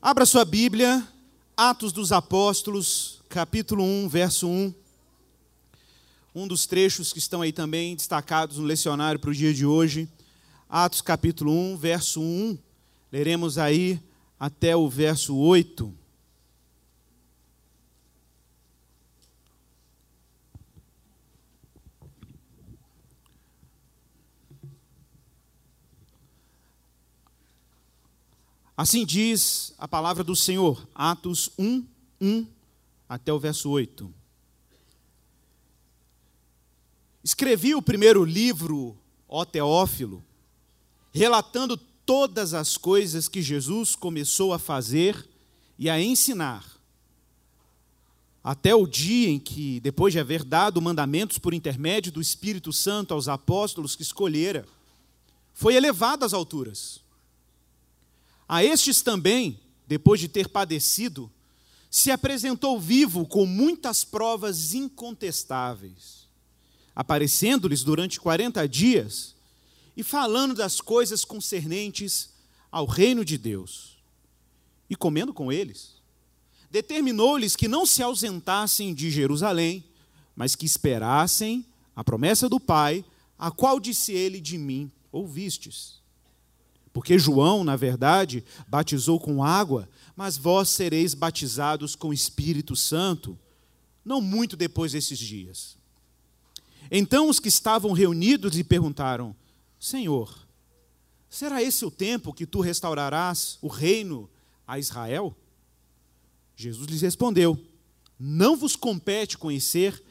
Abra 0.00 0.24
sua 0.24 0.44
Bíblia, 0.44 1.06
Atos 1.56 1.90
dos 1.90 2.12
Apóstolos, 2.12 3.20
capítulo 3.28 3.82
1, 3.82 4.08
verso 4.08 4.46
1. 4.46 4.72
Um 6.32 6.46
dos 6.46 6.66
trechos 6.66 7.12
que 7.12 7.18
estão 7.18 7.42
aí 7.42 7.50
também 7.50 7.96
destacados 7.96 8.58
no 8.58 8.64
lecionário 8.64 9.18
para 9.18 9.30
o 9.30 9.34
dia 9.34 9.52
de 9.52 9.66
hoje. 9.66 10.08
Atos 10.68 11.00
capítulo 11.00 11.52
1, 11.52 11.76
verso 11.78 12.20
1. 12.20 12.56
Leremos 13.10 13.58
aí 13.58 14.00
até 14.38 14.76
o 14.76 14.88
verso 14.88 15.36
8. 15.36 15.92
Assim 28.78 29.04
diz 29.04 29.74
a 29.76 29.88
palavra 29.88 30.22
do 30.22 30.36
Senhor, 30.36 30.86
Atos 30.94 31.50
1, 31.58 31.84
1 32.20 32.46
até 33.08 33.32
o 33.32 33.38
verso 33.40 33.68
8. 33.68 34.14
Escrevi 37.24 37.74
o 37.74 37.82
primeiro 37.82 38.24
livro, 38.24 38.96
ó 39.28 39.44
Teófilo, 39.44 40.24
relatando 41.12 41.76
todas 41.76 42.54
as 42.54 42.76
coisas 42.76 43.26
que 43.26 43.42
Jesus 43.42 43.96
começou 43.96 44.52
a 44.52 44.60
fazer 44.60 45.28
e 45.76 45.90
a 45.90 46.00
ensinar, 46.00 46.64
até 48.44 48.76
o 48.76 48.86
dia 48.86 49.28
em 49.28 49.40
que, 49.40 49.80
depois 49.80 50.12
de 50.12 50.20
haver 50.20 50.44
dado 50.44 50.80
mandamentos 50.80 51.36
por 51.36 51.52
intermédio 51.52 52.12
do 52.12 52.20
Espírito 52.20 52.72
Santo 52.72 53.12
aos 53.12 53.26
apóstolos 53.26 53.96
que 53.96 54.02
escolhera, 54.02 54.64
foi 55.52 55.74
elevado 55.74 56.24
às 56.24 56.32
alturas. 56.32 57.07
A 58.48 58.64
estes 58.64 59.02
também, 59.02 59.60
depois 59.86 60.18
de 60.18 60.26
ter 60.26 60.48
padecido, 60.48 61.30
se 61.90 62.10
apresentou 62.10 62.80
vivo 62.80 63.26
com 63.26 63.44
muitas 63.44 64.04
provas 64.04 64.74
incontestáveis, 64.74 66.26
aparecendo-lhes 66.94 67.82
durante 67.82 68.18
40 68.18 68.66
dias 68.68 69.34
e 69.96 70.02
falando 70.02 70.54
das 70.54 70.80
coisas 70.80 71.24
concernentes 71.24 72.30
ao 72.70 72.86
reino 72.86 73.24
de 73.24 73.36
Deus. 73.36 73.98
E 74.88 74.96
comendo 74.96 75.34
com 75.34 75.52
eles, 75.52 75.96
determinou-lhes 76.70 77.54
que 77.54 77.68
não 77.68 77.84
se 77.84 78.02
ausentassem 78.02 78.94
de 78.94 79.10
Jerusalém, 79.10 79.84
mas 80.34 80.54
que 80.54 80.64
esperassem 80.64 81.66
a 81.94 82.04
promessa 82.04 82.48
do 82.48 82.60
Pai, 82.60 83.04
a 83.38 83.50
qual 83.50 83.80
disse 83.80 84.12
ele 84.12 84.40
de 84.40 84.56
mim: 84.56 84.90
ouvistes. 85.10 85.97
Porque 86.98 87.16
João, 87.16 87.62
na 87.62 87.76
verdade, 87.76 88.42
batizou 88.66 89.20
com 89.20 89.44
água, 89.44 89.88
mas 90.16 90.36
vós 90.36 90.68
sereis 90.68 91.14
batizados 91.14 91.94
com 91.94 92.08
o 92.08 92.12
Espírito 92.12 92.74
Santo, 92.74 93.38
não 94.04 94.20
muito 94.20 94.56
depois 94.56 94.90
desses 94.90 95.16
dias. 95.16 95.76
Então 96.90 97.28
os 97.28 97.38
que 97.38 97.46
estavam 97.46 97.92
reunidos 97.92 98.52
lhe 98.52 98.64
perguntaram: 98.64 99.32
Senhor, 99.78 100.36
será 101.30 101.62
esse 101.62 101.84
o 101.84 101.90
tempo 101.90 102.34
que 102.34 102.44
tu 102.44 102.60
restaurarás 102.60 103.58
o 103.62 103.68
reino 103.68 104.28
a 104.66 104.76
Israel? 104.76 105.36
Jesus 106.56 106.88
lhes 106.88 107.02
respondeu: 107.02 107.56
Não 108.18 108.56
vos 108.56 108.74
compete 108.74 109.38
conhecer 109.38 110.02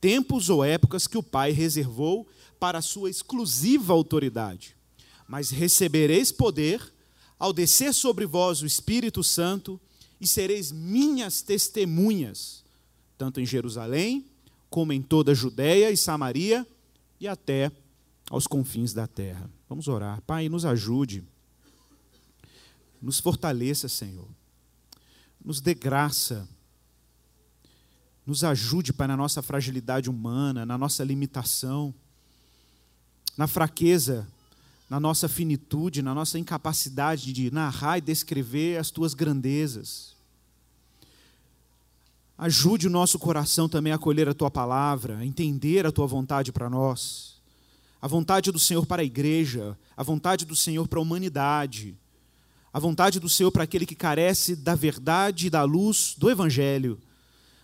tempos 0.00 0.48
ou 0.48 0.64
épocas 0.64 1.08
que 1.08 1.18
o 1.18 1.24
Pai 1.24 1.50
reservou 1.50 2.24
para 2.60 2.78
a 2.78 2.82
sua 2.82 3.10
exclusiva 3.10 3.92
autoridade 3.92 4.76
mas 5.26 5.50
recebereis 5.50 6.30
poder 6.30 6.92
ao 7.38 7.52
descer 7.52 7.92
sobre 7.92 8.26
vós 8.26 8.62
o 8.62 8.66
Espírito 8.66 9.22
Santo 9.22 9.80
e 10.20 10.26
sereis 10.26 10.72
minhas 10.72 11.42
testemunhas, 11.42 12.64
tanto 13.18 13.40
em 13.40 13.46
Jerusalém, 13.46 14.24
como 14.70 14.92
em 14.92 15.02
toda 15.02 15.32
a 15.32 15.34
Judéia 15.34 15.90
e 15.90 15.96
Samaria 15.96 16.66
e 17.20 17.28
até 17.28 17.70
aos 18.30 18.46
confins 18.46 18.92
da 18.92 19.06
terra. 19.06 19.50
Vamos 19.68 19.88
orar. 19.88 20.20
Pai, 20.22 20.48
nos 20.48 20.64
ajude, 20.64 21.24
nos 23.00 23.20
fortaleça, 23.20 23.88
Senhor, 23.88 24.28
nos 25.44 25.60
dê 25.60 25.74
graça, 25.74 26.48
nos 28.24 28.42
ajude, 28.42 28.92
Pai, 28.92 29.06
na 29.06 29.16
nossa 29.16 29.42
fragilidade 29.42 30.10
humana, 30.10 30.66
na 30.66 30.76
nossa 30.76 31.04
limitação, 31.04 31.94
na 33.36 33.46
fraqueza 33.46 34.26
na 34.88 35.00
nossa 35.00 35.28
finitude, 35.28 36.02
na 36.02 36.14
nossa 36.14 36.38
incapacidade 36.38 37.32
de 37.32 37.50
narrar 37.50 37.98
e 37.98 38.00
descrever 38.00 38.78
as 38.78 38.90
tuas 38.90 39.14
grandezas. 39.14 40.14
Ajude 42.38 42.86
o 42.86 42.90
nosso 42.90 43.18
coração 43.18 43.68
também 43.68 43.92
a 43.92 43.96
acolher 43.96 44.28
a 44.28 44.34
tua 44.34 44.50
palavra, 44.50 45.18
a 45.18 45.26
entender 45.26 45.86
a 45.86 45.92
tua 45.92 46.06
vontade 46.06 46.52
para 46.52 46.70
nós, 46.70 47.36
a 48.00 48.06
vontade 48.06 48.52
do 48.52 48.58
Senhor 48.58 48.86
para 48.86 49.02
a 49.02 49.04
igreja, 49.04 49.76
a 49.96 50.02
vontade 50.02 50.44
do 50.44 50.54
Senhor 50.54 50.86
para 50.86 50.98
a 50.98 51.02
humanidade, 51.02 51.96
a 52.72 52.78
vontade 52.78 53.18
do 53.18 53.28
Senhor 53.28 53.50
para 53.50 53.64
aquele 53.64 53.86
que 53.86 53.94
carece 53.94 54.54
da 54.54 54.74
verdade 54.74 55.46
e 55.46 55.50
da 55.50 55.62
luz 55.64 56.14
do 56.16 56.30
Evangelho, 56.30 57.00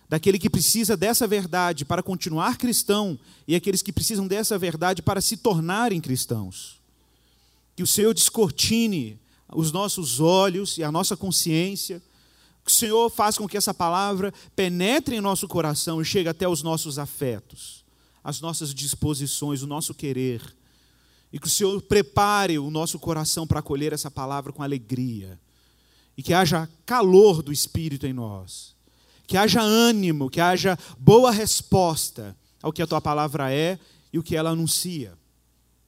daquele 0.09 0.39
que 0.39 0.49
precisa 0.49 0.97
dessa 0.97 1.27
verdade 1.27 1.85
para 1.85 2.03
continuar 2.03 2.57
cristão 2.57 3.17
e 3.47 3.55
aqueles 3.55 3.83
que 3.83 3.93
precisam 3.93 4.27
dessa 4.27 4.57
verdade 4.57 5.03
para 5.03 5.21
se 5.21 5.37
tornarem 5.37 6.01
cristãos. 6.01 6.82
Que 7.75 7.83
o 7.83 7.87
Senhor 7.87 8.13
descortine 8.13 9.19
os 9.55 9.71
nossos 9.71 10.19
olhos 10.19 10.77
e 10.77 10.83
a 10.83 10.91
nossa 10.91 11.15
consciência. 11.15 12.01
Que 12.63 12.71
o 12.71 12.73
Senhor 12.73 13.09
faça 13.09 13.37
com 13.37 13.47
que 13.47 13.57
essa 13.57 13.73
palavra 13.73 14.33
penetre 14.55 15.15
em 15.15 15.21
nosso 15.21 15.47
coração 15.47 16.01
e 16.01 16.05
chegue 16.05 16.29
até 16.29 16.47
os 16.47 16.63
nossos 16.63 16.97
afetos, 16.97 17.83
as 18.23 18.39
nossas 18.39 18.73
disposições, 18.73 19.61
o 19.61 19.67
nosso 19.67 19.93
querer. 19.93 20.41
E 21.31 21.39
que 21.39 21.47
o 21.47 21.49
Senhor 21.49 21.81
prepare 21.81 22.59
o 22.59 22.69
nosso 22.69 22.99
coração 22.99 23.45
para 23.45 23.59
acolher 23.59 23.91
essa 23.91 24.09
palavra 24.09 24.53
com 24.53 24.63
alegria. 24.63 25.39
E 26.15 26.21
que 26.21 26.33
haja 26.33 26.69
calor 26.85 27.41
do 27.41 27.51
Espírito 27.51 28.05
em 28.05 28.13
nós. 28.13 28.75
Que 29.25 29.35
haja 29.35 29.61
ânimo, 29.61 30.29
que 30.29 30.39
haja 30.39 30.77
boa 30.97 31.31
resposta 31.31 32.35
ao 32.61 32.71
que 32.71 32.81
a 32.81 32.87
tua 32.87 33.01
palavra 33.01 33.51
é 33.51 33.79
e 34.11 34.19
o 34.19 34.23
que 34.23 34.35
ela 34.35 34.51
anuncia. 34.51 35.17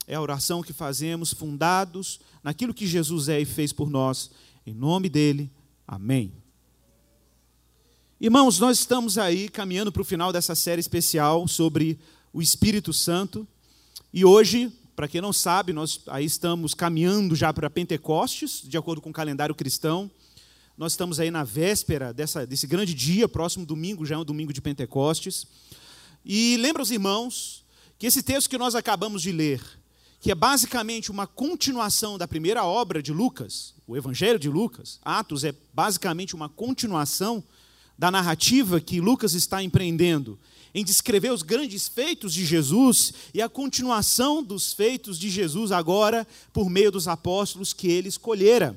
É 0.07 0.15
a 0.15 0.21
oração 0.21 0.61
que 0.61 0.73
fazemos 0.73 1.33
fundados 1.33 2.19
naquilo 2.43 2.73
que 2.73 2.85
Jesus 2.85 3.27
é 3.27 3.41
e 3.41 3.45
fez 3.45 3.73
por 3.73 3.89
nós. 3.89 4.29
Em 4.65 4.73
nome 4.73 5.09
dele, 5.09 5.51
amém. 5.87 6.31
Irmãos, 8.21 8.59
nós 8.59 8.79
estamos 8.79 9.17
aí 9.17 9.49
caminhando 9.49 9.91
para 9.91 10.01
o 10.01 10.05
final 10.05 10.31
dessa 10.31 10.55
série 10.55 10.79
especial 10.79 11.47
sobre 11.47 11.99
o 12.31 12.41
Espírito 12.41 12.93
Santo. 12.93 13.47
E 14.13 14.23
hoje, 14.23 14.71
para 14.95 15.07
quem 15.07 15.19
não 15.19 15.33
sabe, 15.33 15.73
nós 15.73 16.01
aí 16.07 16.23
estamos 16.23 16.73
caminhando 16.73 17.35
já 17.35 17.51
para 17.51 17.69
Pentecostes, 17.69 18.61
de 18.63 18.77
acordo 18.77 19.01
com 19.01 19.09
o 19.09 19.13
calendário 19.13 19.53
cristão. 19.53 20.09
Nós 20.77 20.93
estamos 20.93 21.19
aí 21.19 21.31
na 21.31 21.43
véspera 21.43 22.13
dessa, 22.13 22.45
desse 22.45 22.67
grande 22.67 22.93
dia, 22.93 23.27
próximo 23.27 23.65
domingo, 23.65 24.05
já 24.05 24.15
é 24.15 24.17
um 24.17 24.25
domingo 24.25 24.53
de 24.53 24.61
Pentecostes. 24.61 25.47
E 26.23 26.57
lembra 26.57 26.81
os 26.83 26.91
irmãos 26.91 27.65
que 27.97 28.07
esse 28.07 28.21
texto 28.23 28.49
que 28.49 28.57
nós 28.57 28.75
acabamos 28.75 29.21
de 29.21 29.31
ler, 29.31 29.61
que 30.25 30.31
é 30.31 30.35
basicamente 30.35 31.11
uma 31.11 31.27
continuação 31.27 32.17
da 32.17 32.27
primeira 32.27 32.65
obra 32.65 32.99
de 32.99 33.13
Lucas, 33.13 33.75
o 33.85 33.95
Evangelho 33.95 34.39
de 34.39 34.49
Lucas. 34.49 34.99
Atos 35.05 35.43
é 35.43 35.53
basicamente 35.71 36.33
uma 36.33 36.49
continuação 36.49 37.43
da 37.95 38.09
narrativa 38.09 38.81
que 38.81 38.99
Lucas 38.99 39.35
está 39.35 39.61
empreendendo 39.61 40.39
em 40.73 40.83
descrever 40.83 41.31
os 41.31 41.43
grandes 41.43 41.87
feitos 41.87 42.33
de 42.33 42.43
Jesus 42.43 43.13
e 43.35 43.39
a 43.39 43.47
continuação 43.47 44.41
dos 44.41 44.73
feitos 44.73 45.19
de 45.19 45.29
Jesus 45.29 45.71
agora 45.71 46.27
por 46.51 46.71
meio 46.71 46.91
dos 46.91 47.07
apóstolos 47.07 47.71
que 47.71 47.87
ele 47.87 48.09
escolhera. 48.09 48.75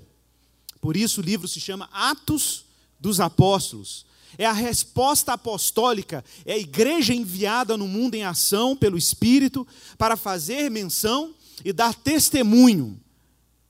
Por 0.82 0.98
isso 0.98 1.22
o 1.22 1.24
livro 1.24 1.48
se 1.48 1.58
chama 1.58 1.88
Atos 1.94 2.66
dos 3.00 3.20
Apóstolos. 3.20 4.04
É 4.36 4.44
a 4.44 4.52
resposta 4.52 5.32
apostólica, 5.32 6.22
é 6.44 6.52
a 6.52 6.58
igreja 6.58 7.14
enviada 7.14 7.74
no 7.74 7.88
mundo 7.88 8.16
em 8.16 8.24
ação 8.24 8.76
pelo 8.76 8.98
Espírito 8.98 9.66
para 9.96 10.14
fazer 10.14 10.70
menção 10.70 11.34
e 11.64 11.72
dar 11.72 11.94
testemunho 11.94 13.00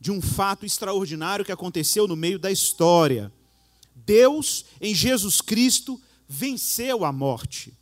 de 0.00 0.10
um 0.10 0.20
fato 0.20 0.64
extraordinário 0.64 1.44
que 1.44 1.52
aconteceu 1.52 2.06
no 2.06 2.16
meio 2.16 2.38
da 2.38 2.50
história. 2.50 3.32
Deus, 3.94 4.64
em 4.80 4.94
Jesus 4.94 5.40
Cristo, 5.40 6.00
venceu 6.28 7.04
a 7.04 7.12
morte. 7.12 7.72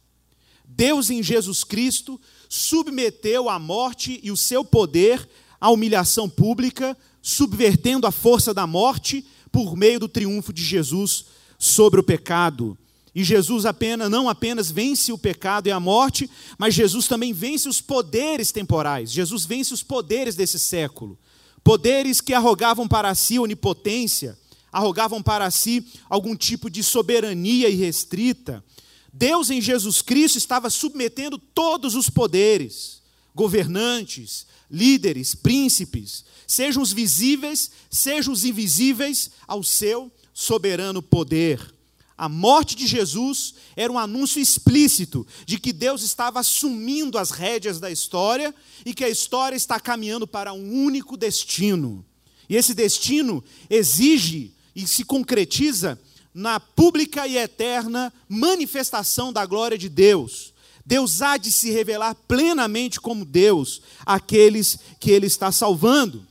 Deus, 0.65 1.11
em 1.11 1.23
Jesus 1.23 1.63
Cristo, 1.63 2.21
submeteu 2.49 3.49
a 3.49 3.59
morte 3.59 4.21
e 4.23 4.31
o 4.31 4.37
seu 4.37 4.65
poder 4.65 5.29
à 5.61 5.71
humilhação 5.71 6.29
pública, 6.29 6.97
subvertendo 7.23 8.07
a 8.07 8.13
força 8.13 8.53
da 8.53 8.67
morte 8.67 9.25
por 9.53 9.77
meio 9.77 10.01
do 10.01 10.09
triunfo 10.09 10.53
de 10.53 10.65
Jesus 10.65 11.27
sobre 11.59 12.01
o 12.01 12.03
pecado. 12.03 12.77
E 13.17 13.25
Jesus 13.25 13.65
apenas, 13.65 14.11
não 14.11 14.29
apenas 14.29 14.71
vence 14.71 15.11
o 15.11 15.17
pecado 15.17 15.69
e 15.69 15.71
a 15.71 15.81
morte, 15.81 16.29
mas 16.59 16.75
Jesus 16.75 17.09
também 17.09 17.33
vence 17.33 17.67
os 17.67 17.81
poderes 17.81 18.53
temporais. 18.53 19.11
Jesus 19.11 19.47
vence 19.47 19.73
os 19.73 19.83
poderes 19.83 20.35
desse 20.35 20.59
século. 20.59 21.19
Poderes 21.65 22.21
que 22.21 22.35
arrogavam 22.35 22.87
para 22.87 23.15
si 23.15 23.39
onipotência, 23.39 24.39
arrogavam 24.71 25.23
para 25.23 25.51
si 25.51 25.87
algum 26.11 26.37
tipo 26.37 26.69
de 26.69 26.83
soberania 26.83 27.71
irrestrita. 27.71 28.63
Deus 29.11 29.49
em 29.49 29.63
Jesus 29.63 30.03
Cristo 30.03 30.37
estava 30.37 30.69
submetendo 30.69 31.39
todos 31.39 31.95
os 31.95 32.11
poderes, 32.11 33.01
governantes, 33.35 34.47
líderes, 34.71 35.35
príncipes, 35.35 36.23
sejam 36.47 36.83
os 36.83 36.93
visíveis, 36.93 37.71
sejam 37.91 38.35
os 38.35 38.45
invisíveis, 38.45 39.31
ao 39.49 39.63
seu 39.63 40.13
soberano 40.35 41.01
poder. 41.01 41.76
A 42.19 42.29
morte 42.29 42.75
de 42.75 42.87
Jesus 42.87 43.55
era 43.77 43.93
um 43.93 43.99
anúncio 43.99 44.41
explícito 44.41 45.27
de 45.45 45.59
que 45.59 45.73
Deus 45.73 46.03
estava 46.03 46.41
assumindo 46.41 47.19
as 47.19 47.31
rédeas 47.31 47.79
da 47.79 47.91
história 47.91 48.55
e 48.85 48.95
que 48.95 49.05
a 49.05 49.09
história 49.09 49.55
está 49.55 49.79
caminhando 49.79 50.27
para 50.27 50.53
um 50.53 50.85
único 50.85 51.17
destino. 51.17 52.05
E 52.49 52.57
esse 52.57 52.73
destino 52.73 53.45
exige 53.69 54.55
e 54.75 54.87
se 54.87 55.05
concretiza 55.05 56.01
na 56.33 56.59
pública 56.59 57.27
e 57.27 57.37
eterna 57.37 58.13
manifestação 58.29 59.33
da 59.33 59.45
glória 59.45 59.77
de 59.77 59.89
Deus. 59.89 60.55
Deus 60.85 61.21
há 61.21 61.37
de 61.37 61.51
se 61.51 61.71
revelar 61.71 62.15
plenamente 62.29 63.01
como 63.01 63.25
Deus 63.25 63.83
àqueles 64.07 64.79
que 65.01 65.11
Ele 65.11 65.27
está 65.27 65.51
salvando. 65.51 66.27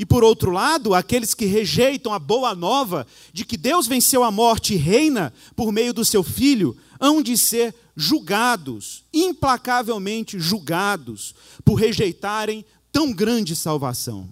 E 0.00 0.06
por 0.06 0.24
outro 0.24 0.50
lado, 0.50 0.94
aqueles 0.94 1.34
que 1.34 1.44
rejeitam 1.44 2.10
a 2.10 2.18
boa 2.18 2.54
nova 2.54 3.06
de 3.34 3.44
que 3.44 3.58
Deus 3.58 3.86
venceu 3.86 4.24
a 4.24 4.30
morte 4.30 4.72
e 4.72 4.78
reina 4.78 5.30
por 5.54 5.70
meio 5.70 5.92
do 5.92 6.06
seu 6.06 6.22
Filho, 6.22 6.74
hão 6.98 7.20
de 7.20 7.36
ser 7.36 7.74
julgados, 7.94 9.04
implacavelmente 9.12 10.40
julgados, 10.40 11.34
por 11.62 11.74
rejeitarem 11.74 12.64
tão 12.90 13.12
grande 13.12 13.54
salvação. 13.54 14.26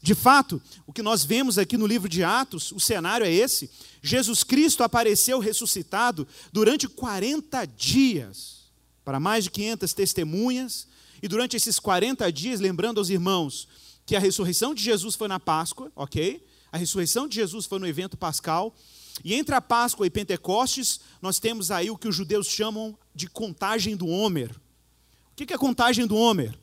De 0.00 0.14
fato, 0.14 0.62
o 0.86 0.92
que 0.92 1.02
nós 1.02 1.24
vemos 1.24 1.58
aqui 1.58 1.76
no 1.76 1.84
livro 1.84 2.08
de 2.08 2.22
Atos, 2.22 2.70
o 2.70 2.78
cenário 2.78 3.26
é 3.26 3.32
esse: 3.32 3.68
Jesus 4.00 4.44
Cristo 4.44 4.84
apareceu 4.84 5.40
ressuscitado 5.40 6.24
durante 6.52 6.86
40 6.86 7.66
dias, 7.66 8.70
para 9.04 9.18
mais 9.18 9.42
de 9.42 9.50
500 9.50 9.92
testemunhas, 9.92 10.86
e 11.20 11.26
durante 11.26 11.56
esses 11.56 11.80
40 11.80 12.30
dias, 12.30 12.60
lembrando 12.60 12.98
aos 12.98 13.10
irmãos, 13.10 13.66
que 14.08 14.16
a 14.16 14.18
ressurreição 14.18 14.74
de 14.74 14.82
Jesus 14.82 15.14
foi 15.14 15.28
na 15.28 15.38
Páscoa, 15.38 15.92
ok? 15.94 16.42
A 16.72 16.78
ressurreição 16.78 17.28
de 17.28 17.34
Jesus 17.34 17.66
foi 17.66 17.78
no 17.78 17.86
evento 17.86 18.16
pascal. 18.16 18.74
E 19.22 19.34
entre 19.34 19.54
a 19.54 19.60
Páscoa 19.60 20.06
e 20.06 20.10
Pentecostes, 20.10 20.98
nós 21.20 21.38
temos 21.38 21.70
aí 21.70 21.90
o 21.90 21.96
que 21.98 22.08
os 22.08 22.16
judeus 22.16 22.46
chamam 22.46 22.98
de 23.14 23.28
contagem 23.28 23.94
do 23.94 24.06
Homer. 24.06 24.50
O 25.32 25.36
que 25.36 25.52
é 25.52 25.56
a 25.56 25.58
contagem 25.58 26.06
do 26.06 26.16
Homer? 26.16 26.58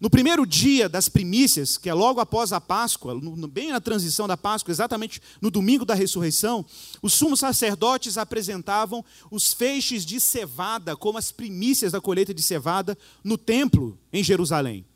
No 0.00 0.08
primeiro 0.08 0.46
dia 0.46 0.88
das 0.88 1.08
primícias, 1.08 1.76
que 1.76 1.90
é 1.90 1.94
logo 1.94 2.20
após 2.20 2.52
a 2.52 2.60
Páscoa, 2.60 3.20
bem 3.50 3.72
na 3.72 3.80
transição 3.80 4.28
da 4.28 4.36
Páscoa, 4.36 4.70
exatamente 4.70 5.20
no 5.42 5.50
domingo 5.50 5.84
da 5.84 5.94
ressurreição, 5.94 6.64
os 7.02 7.14
sumos 7.14 7.40
sacerdotes 7.40 8.16
apresentavam 8.16 9.04
os 9.28 9.52
feixes 9.52 10.06
de 10.06 10.20
cevada 10.20 10.94
como 10.96 11.18
as 11.18 11.32
primícias 11.32 11.90
da 11.90 12.00
colheita 12.00 12.32
de 12.32 12.44
cevada 12.44 12.96
no 13.24 13.36
templo 13.36 13.98
em 14.12 14.22
Jerusalém. 14.22 14.86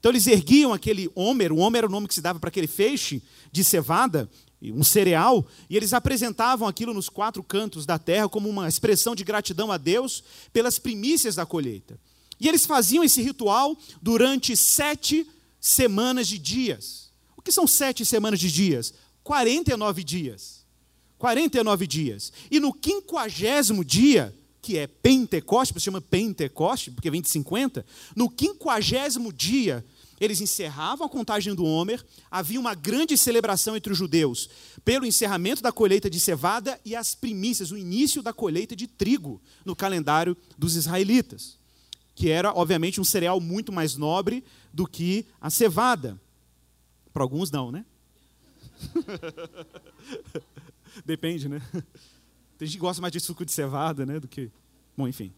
Então 0.00 0.10
eles 0.10 0.26
erguiam 0.26 0.72
aquele 0.72 1.10
homer, 1.14 1.52
o 1.52 1.58
homer 1.58 1.80
era 1.80 1.86
o 1.86 1.90
nome 1.90 2.08
que 2.08 2.14
se 2.14 2.22
dava 2.22 2.40
para 2.40 2.48
aquele 2.48 2.66
feixe 2.66 3.22
de 3.52 3.62
cevada, 3.62 4.28
um 4.62 4.82
cereal, 4.82 5.46
e 5.68 5.76
eles 5.76 5.92
apresentavam 5.92 6.66
aquilo 6.66 6.92
nos 6.92 7.08
quatro 7.08 7.42
cantos 7.42 7.84
da 7.84 7.98
terra 7.98 8.28
como 8.28 8.48
uma 8.48 8.66
expressão 8.66 9.14
de 9.14 9.24
gratidão 9.24 9.70
a 9.70 9.76
Deus 9.76 10.24
pelas 10.52 10.78
primícias 10.78 11.34
da 11.34 11.44
colheita. 11.44 12.00
E 12.40 12.48
eles 12.48 12.64
faziam 12.64 13.04
esse 13.04 13.20
ritual 13.20 13.76
durante 14.00 14.56
sete 14.56 15.26
semanas 15.60 16.26
de 16.26 16.38
dias. 16.38 17.10
O 17.36 17.42
que 17.42 17.52
são 17.52 17.66
sete 17.66 18.04
semanas 18.04 18.40
de 18.40 18.50
dias? 18.50 18.94
49 19.22 20.02
dias. 20.02 20.64
49 21.18 21.86
dias. 21.86 22.32
E 22.50 22.58
no 22.58 22.72
quinquagésimo 22.72 23.84
dia, 23.84 24.34
que 24.62 24.76
é 24.76 24.86
Pentecoste, 24.86 25.74
se 25.74 25.80
chama 25.80 26.00
Pentecoste, 26.00 26.90
porque 26.90 27.10
vem 27.10 27.22
de 27.22 27.28
50, 27.28 27.84
no 28.14 28.28
quinquagésimo 28.28 29.32
dia, 29.32 29.84
eles 30.20 30.40
encerravam 30.40 31.06
a 31.06 31.10
contagem 31.10 31.54
do 31.54 31.64
Homer, 31.64 32.04
havia 32.30 32.60
uma 32.60 32.74
grande 32.74 33.16
celebração 33.16 33.74
entre 33.74 33.90
os 33.90 33.98
judeus 33.98 34.50
pelo 34.84 35.06
encerramento 35.06 35.62
da 35.62 35.72
colheita 35.72 36.10
de 36.10 36.20
cevada 36.20 36.78
e 36.84 36.94
as 36.94 37.14
primícias, 37.14 37.70
o 37.70 37.78
início 37.78 38.22
da 38.22 38.32
colheita 38.32 38.76
de 38.76 38.86
trigo 38.86 39.40
no 39.64 39.74
calendário 39.74 40.36
dos 40.58 40.76
israelitas, 40.76 41.58
que 42.14 42.28
era, 42.28 42.52
obviamente, 42.52 43.00
um 43.00 43.04
cereal 43.04 43.40
muito 43.40 43.72
mais 43.72 43.96
nobre 43.96 44.44
do 44.72 44.86
que 44.86 45.24
a 45.40 45.48
cevada. 45.48 46.20
Para 47.14 47.22
alguns, 47.22 47.50
não, 47.50 47.72
né? 47.72 47.84
Depende, 51.04 51.48
né? 51.48 51.62
Tem 52.60 52.68
gente 52.68 52.76
que 52.76 52.82
gosta 52.82 53.00
mais 53.00 53.10
de 53.10 53.18
suco 53.18 53.42
de 53.42 53.52
cevada, 53.52 54.04
né, 54.04 54.20
do 54.20 54.28
que, 54.28 54.50
bom, 54.94 55.08
enfim. 55.08 55.32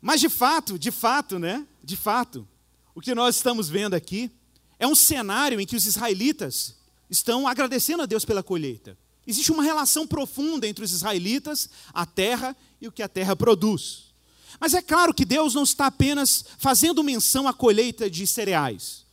Mas 0.00 0.20
de 0.20 0.28
fato, 0.28 0.76
de 0.76 0.90
fato, 0.90 1.38
né? 1.38 1.64
De 1.84 1.96
fato, 1.96 2.48
o 2.92 3.00
que 3.00 3.14
nós 3.14 3.36
estamos 3.36 3.68
vendo 3.68 3.94
aqui 3.94 4.28
é 4.76 4.88
um 4.88 4.94
cenário 4.96 5.60
em 5.60 5.64
que 5.64 5.76
os 5.76 5.86
israelitas 5.86 6.74
estão 7.08 7.46
agradecendo 7.46 8.02
a 8.02 8.06
Deus 8.06 8.24
pela 8.24 8.42
colheita. 8.42 8.98
Existe 9.24 9.52
uma 9.52 9.62
relação 9.62 10.04
profunda 10.04 10.66
entre 10.66 10.84
os 10.84 10.90
israelitas, 10.90 11.70
a 11.94 12.04
terra 12.04 12.56
e 12.80 12.88
o 12.88 12.92
que 12.92 13.00
a 13.00 13.08
terra 13.08 13.36
produz. 13.36 14.12
Mas 14.58 14.74
é 14.74 14.82
claro 14.82 15.14
que 15.14 15.24
Deus 15.24 15.54
não 15.54 15.62
está 15.62 15.86
apenas 15.86 16.44
fazendo 16.58 17.04
menção 17.04 17.46
à 17.46 17.54
colheita 17.54 18.10
de 18.10 18.26
cereais. 18.26 19.06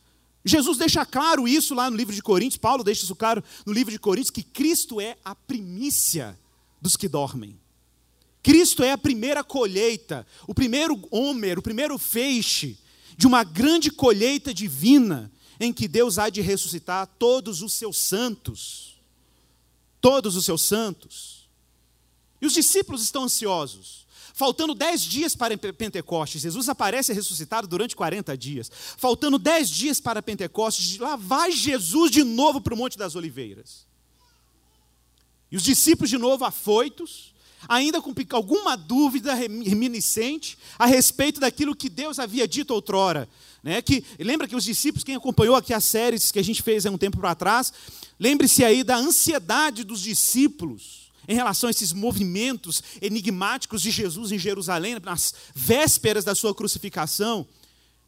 Jesus 0.44 0.78
deixa 0.78 1.04
claro 1.04 1.46
isso 1.46 1.74
lá 1.74 1.90
no 1.90 1.96
livro 1.96 2.14
de 2.14 2.22
Coríntios, 2.22 2.56
Paulo 2.56 2.82
deixa 2.82 3.04
isso 3.04 3.14
claro 3.14 3.42
no 3.66 3.72
livro 3.72 3.92
de 3.92 3.98
Coríntios, 3.98 4.30
que 4.30 4.42
Cristo 4.42 5.00
é 5.00 5.16
a 5.24 5.34
primícia 5.34 6.38
dos 6.80 6.96
que 6.96 7.08
dormem. 7.08 7.58
Cristo 8.42 8.82
é 8.82 8.92
a 8.92 8.98
primeira 8.98 9.44
colheita, 9.44 10.26
o 10.46 10.54
primeiro 10.54 11.00
homer, 11.10 11.58
o 11.58 11.62
primeiro 11.62 11.98
feixe 11.98 12.78
de 13.16 13.26
uma 13.26 13.44
grande 13.44 13.90
colheita 13.90 14.54
divina 14.54 15.30
em 15.60 15.74
que 15.74 15.86
Deus 15.86 16.18
há 16.18 16.30
de 16.30 16.40
ressuscitar 16.40 17.06
todos 17.18 17.60
os 17.60 17.74
seus 17.74 17.98
santos. 17.98 18.98
Todos 20.00 20.36
os 20.36 20.46
seus 20.46 20.62
santos. 20.62 21.46
E 22.40 22.46
os 22.46 22.54
discípulos 22.54 23.02
estão 23.02 23.24
ansiosos. 23.24 24.06
Faltando 24.34 24.74
dez 24.74 25.02
dias 25.02 25.34
para 25.34 25.56
Pentecostes, 25.56 26.42
Jesus 26.42 26.68
aparece 26.68 27.12
ressuscitado 27.12 27.66
durante 27.66 27.96
40 27.96 28.36
dias. 28.36 28.70
Faltando 28.96 29.38
dez 29.38 29.68
dias 29.68 30.00
para 30.00 30.22
Pentecostes, 30.22 30.98
lá 30.98 31.16
vai 31.16 31.52
Jesus 31.52 32.10
de 32.10 32.22
novo 32.24 32.60
para 32.60 32.74
o 32.74 32.76
Monte 32.76 32.96
das 32.96 33.14
Oliveiras. 33.14 33.86
E 35.50 35.56
os 35.56 35.62
discípulos 35.62 36.08
de 36.08 36.16
novo 36.16 36.44
afoitos, 36.44 37.34
ainda 37.68 38.00
com 38.00 38.14
alguma 38.30 38.76
dúvida 38.76 39.34
reminiscente 39.34 40.56
a 40.78 40.86
respeito 40.86 41.40
daquilo 41.40 41.74
que 41.74 41.88
Deus 41.88 42.18
havia 42.18 42.46
dito 42.46 42.72
outrora. 42.72 43.28
Né? 43.62 43.82
Que, 43.82 44.04
lembra 44.18 44.46
que 44.46 44.56
os 44.56 44.64
discípulos, 44.64 45.04
quem 45.04 45.16
acompanhou 45.16 45.56
aqui 45.56 45.74
as 45.74 45.84
séries 45.84 46.30
que 46.30 46.38
a 46.38 46.44
gente 46.44 46.62
fez 46.62 46.86
há 46.86 46.90
um 46.90 46.98
tempo 46.98 47.18
para 47.18 47.34
trás, 47.34 47.72
lembre-se 48.18 48.64
aí 48.64 48.84
da 48.84 48.96
ansiedade 48.96 49.84
dos 49.84 50.00
discípulos 50.00 50.99
em 51.30 51.34
relação 51.34 51.68
a 51.68 51.70
esses 51.70 51.92
movimentos 51.92 52.82
enigmáticos 53.00 53.82
de 53.82 53.92
Jesus 53.92 54.32
em 54.32 54.38
Jerusalém, 54.38 54.98
nas 55.00 55.32
vésperas 55.54 56.24
da 56.24 56.34
sua 56.34 56.52
crucificação. 56.52 57.46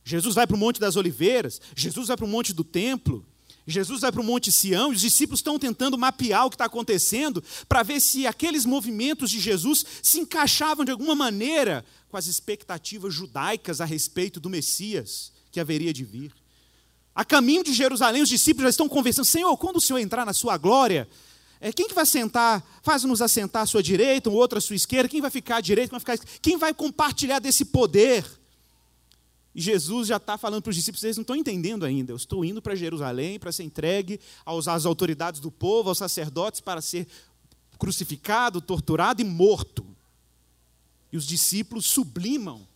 Jesus 0.03 0.35
vai 0.35 0.45
para 0.45 0.57
o 0.57 0.59
Monte 0.59 0.81
das 0.81 0.97
Oliveiras, 0.97 1.61
Jesus 1.77 2.09
vai 2.09 2.17
para 2.17 2.27
o 2.27 2.29
Monte 2.29 2.53
do 2.53 2.65
Templo, 2.65 3.25
Jesus 3.65 4.01
vai 4.01 4.11
para 4.11 4.21
o 4.21 4.25
Monte 4.25 4.51
Sião, 4.51 4.91
e 4.91 4.97
os 4.97 5.01
discípulos 5.01 5.39
estão 5.39 5.57
tentando 5.57 5.97
mapear 5.97 6.47
o 6.47 6.51
que 6.51 6.57
está 6.57 6.65
acontecendo 6.65 7.41
para 7.69 7.85
ver 7.85 8.01
se 8.01 8.27
aqueles 8.27 8.67
movimentos 8.67 9.31
de 9.31 9.39
Jesus 9.39 9.85
se 10.03 10.19
encaixavam 10.19 10.85
de 10.85 10.91
alguma 10.91 11.15
maneira 11.15 11.85
com 12.09 12.17
as 12.17 12.27
expectativas 12.27 13.15
judaicas 13.15 13.81
a 13.81 13.85
respeito 13.85 14.41
do 14.41 14.51
Messias 14.51 15.33
que 15.53 15.61
haveria 15.61 15.93
de 15.93 16.03
vir. 16.03 16.33
A 17.15 17.25
caminho 17.25 17.63
de 17.63 17.73
Jerusalém, 17.73 18.23
os 18.23 18.29
discípulos 18.29 18.65
já 18.65 18.71
estão 18.71 18.89
conversando: 18.89 19.27
Senhor, 19.27 19.57
quando 19.59 19.77
o 19.77 19.81
Senhor 19.81 20.01
entrar 20.01 20.27
na 20.27 20.33
sua 20.33 20.57
glória, 20.57 21.09
é, 21.65 21.73
quem 21.73 21.87
que 21.87 21.95
vai 21.95 22.05
sentar? 22.05 22.61
Faz-nos 22.83 23.23
assentar 23.23 23.63
à 23.63 23.67
sua 23.67 23.81
direita, 23.81 24.29
um 24.29 24.35
outro 24.35 24.59
à 24.59 24.61
sua 24.61 24.75
esquerda. 24.75 25.09
Quem 25.09 25.21
vai 25.21 25.31
ficar 25.31 25.59
à 25.59 25.61
direita? 25.61 25.91
Quem 25.91 26.01
vai, 26.01 26.17
ficar... 26.17 26.39
quem 26.43 26.57
vai 26.57 26.75
compartilhar 26.75 27.39
desse 27.39 27.65
poder? 27.65 28.27
E 29.55 29.61
Jesus 29.61 30.09
já 30.09 30.17
está 30.17 30.37
falando 30.37 30.61
para 30.61 30.71
os 30.71 30.75
discípulos, 30.77 31.05
eles 31.05 31.17
não 31.17 31.23
estão 31.23 31.37
entendendo 31.37 31.85
ainda. 31.85 32.11
Eu 32.11 32.17
estou 32.17 32.45
indo 32.45 32.61
para 32.61 32.75
Jerusalém 32.75 33.39
para 33.39 33.53
ser 33.53 33.63
entregue 33.63 34.19
aos, 34.45 34.67
às 34.67 34.85
autoridades 34.85 35.41
do 35.41 35.53
povo, 35.53 35.89
aos 35.89 35.99
sacerdotes, 35.99 36.61
para 36.61 36.81
ser 36.81 37.07
crucificado, 37.79 38.61
torturado 38.61 39.23
e 39.23 39.25
morto. 39.25 39.87
E 41.13 41.17
os 41.17 41.25
discípulos 41.25 41.87
sublimam, 41.87 42.67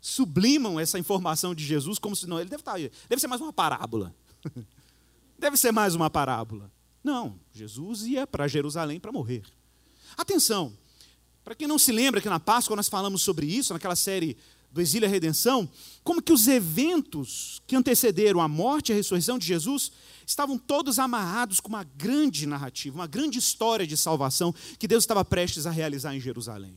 sublimam 0.00 0.80
essa 0.80 0.98
informação 0.98 1.54
de 1.54 1.62
Jesus 1.62 1.98
como 1.98 2.16
se 2.16 2.26
não, 2.26 2.40
ele 2.40 2.48
deve, 2.48 2.62
estar, 2.62 2.80
tá 2.80 2.90
deve 3.06 3.20
ser 3.20 3.26
mais 3.26 3.42
uma 3.42 3.52
parábola. 3.52 4.14
deve 5.38 5.58
ser 5.58 5.72
mais 5.72 5.94
uma 5.94 6.08
parábola. 6.08 6.72
Não, 7.04 7.38
Jesus 7.52 8.02
ia 8.02 8.26
para 8.26 8.48
Jerusalém 8.48 8.98
para 8.98 9.12
morrer. 9.12 9.44
Atenção, 10.16 10.72
para 11.44 11.54
quem 11.54 11.68
não 11.68 11.78
se 11.78 11.92
lembra 11.92 12.22
que 12.22 12.28
na 12.28 12.40
Páscoa 12.40 12.74
nós 12.74 12.88
falamos 12.88 13.20
sobre 13.20 13.46
isso, 13.46 13.74
naquela 13.74 13.94
série 13.94 14.36
do 14.72 14.80
Exílio 14.80 15.06
e 15.06 15.10
Redenção, 15.10 15.70
como 16.02 16.22
que 16.22 16.32
os 16.32 16.48
eventos 16.48 17.62
que 17.66 17.76
antecederam 17.76 18.40
a 18.40 18.48
morte 18.48 18.88
e 18.88 18.92
a 18.92 18.96
ressurreição 18.96 19.38
de 19.38 19.46
Jesus 19.46 19.92
estavam 20.26 20.58
todos 20.58 20.98
amarrados 20.98 21.60
com 21.60 21.68
uma 21.68 21.84
grande 21.84 22.46
narrativa, 22.46 22.96
uma 22.96 23.06
grande 23.06 23.38
história 23.38 23.86
de 23.86 23.96
salvação 23.96 24.54
que 24.78 24.88
Deus 24.88 25.04
estava 25.04 25.24
prestes 25.24 25.66
a 25.66 25.70
realizar 25.70 26.16
em 26.16 26.20
Jerusalém. 26.20 26.74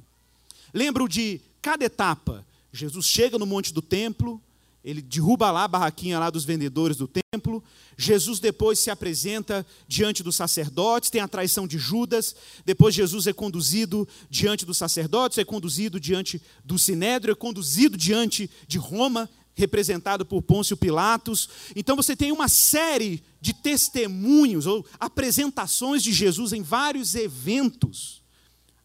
Lembro 0.73 1.07
de 1.07 1.41
cada 1.61 1.85
etapa. 1.85 2.45
Jesus 2.71 3.07
chega 3.07 3.39
no 3.39 3.45
monte 3.45 3.73
do 3.73 3.81
templo, 3.81 4.41
ele 4.87 5.01
derruba 5.01 5.51
lá 5.51 5.65
a 5.65 5.67
barraquinha 5.67 6.17
lá 6.17 6.29
dos 6.29 6.45
vendedores 6.45 6.95
do 6.95 7.09
templo. 7.09 7.61
Jesus 7.97 8.39
depois 8.39 8.79
se 8.79 8.89
apresenta 8.89 9.67
diante 9.85 10.23
dos 10.23 10.37
sacerdotes, 10.37 11.09
tem 11.09 11.19
a 11.19 11.27
traição 11.27 11.67
de 11.67 11.77
Judas. 11.77 12.33
Depois 12.65 12.95
Jesus 12.95 13.27
é 13.27 13.33
conduzido 13.33 14.07
diante 14.29 14.65
dos 14.65 14.77
sacerdotes, 14.77 15.39
é 15.39 15.43
conduzido 15.43 15.99
diante 15.99 16.41
do 16.63 16.79
Sinédrio, 16.79 17.33
é 17.33 17.35
conduzido 17.35 17.97
diante 17.97 18.49
de 18.65 18.77
Roma, 18.77 19.29
representado 19.55 20.25
por 20.25 20.41
Pôncio 20.41 20.77
Pilatos. 20.77 21.49
Então 21.75 21.97
você 21.97 22.15
tem 22.15 22.31
uma 22.31 22.47
série 22.47 23.21
de 23.41 23.53
testemunhos 23.53 24.65
ou 24.65 24.85
apresentações 24.97 26.01
de 26.01 26.13
Jesus 26.13 26.53
em 26.53 26.61
vários 26.61 27.13
eventos 27.13 28.16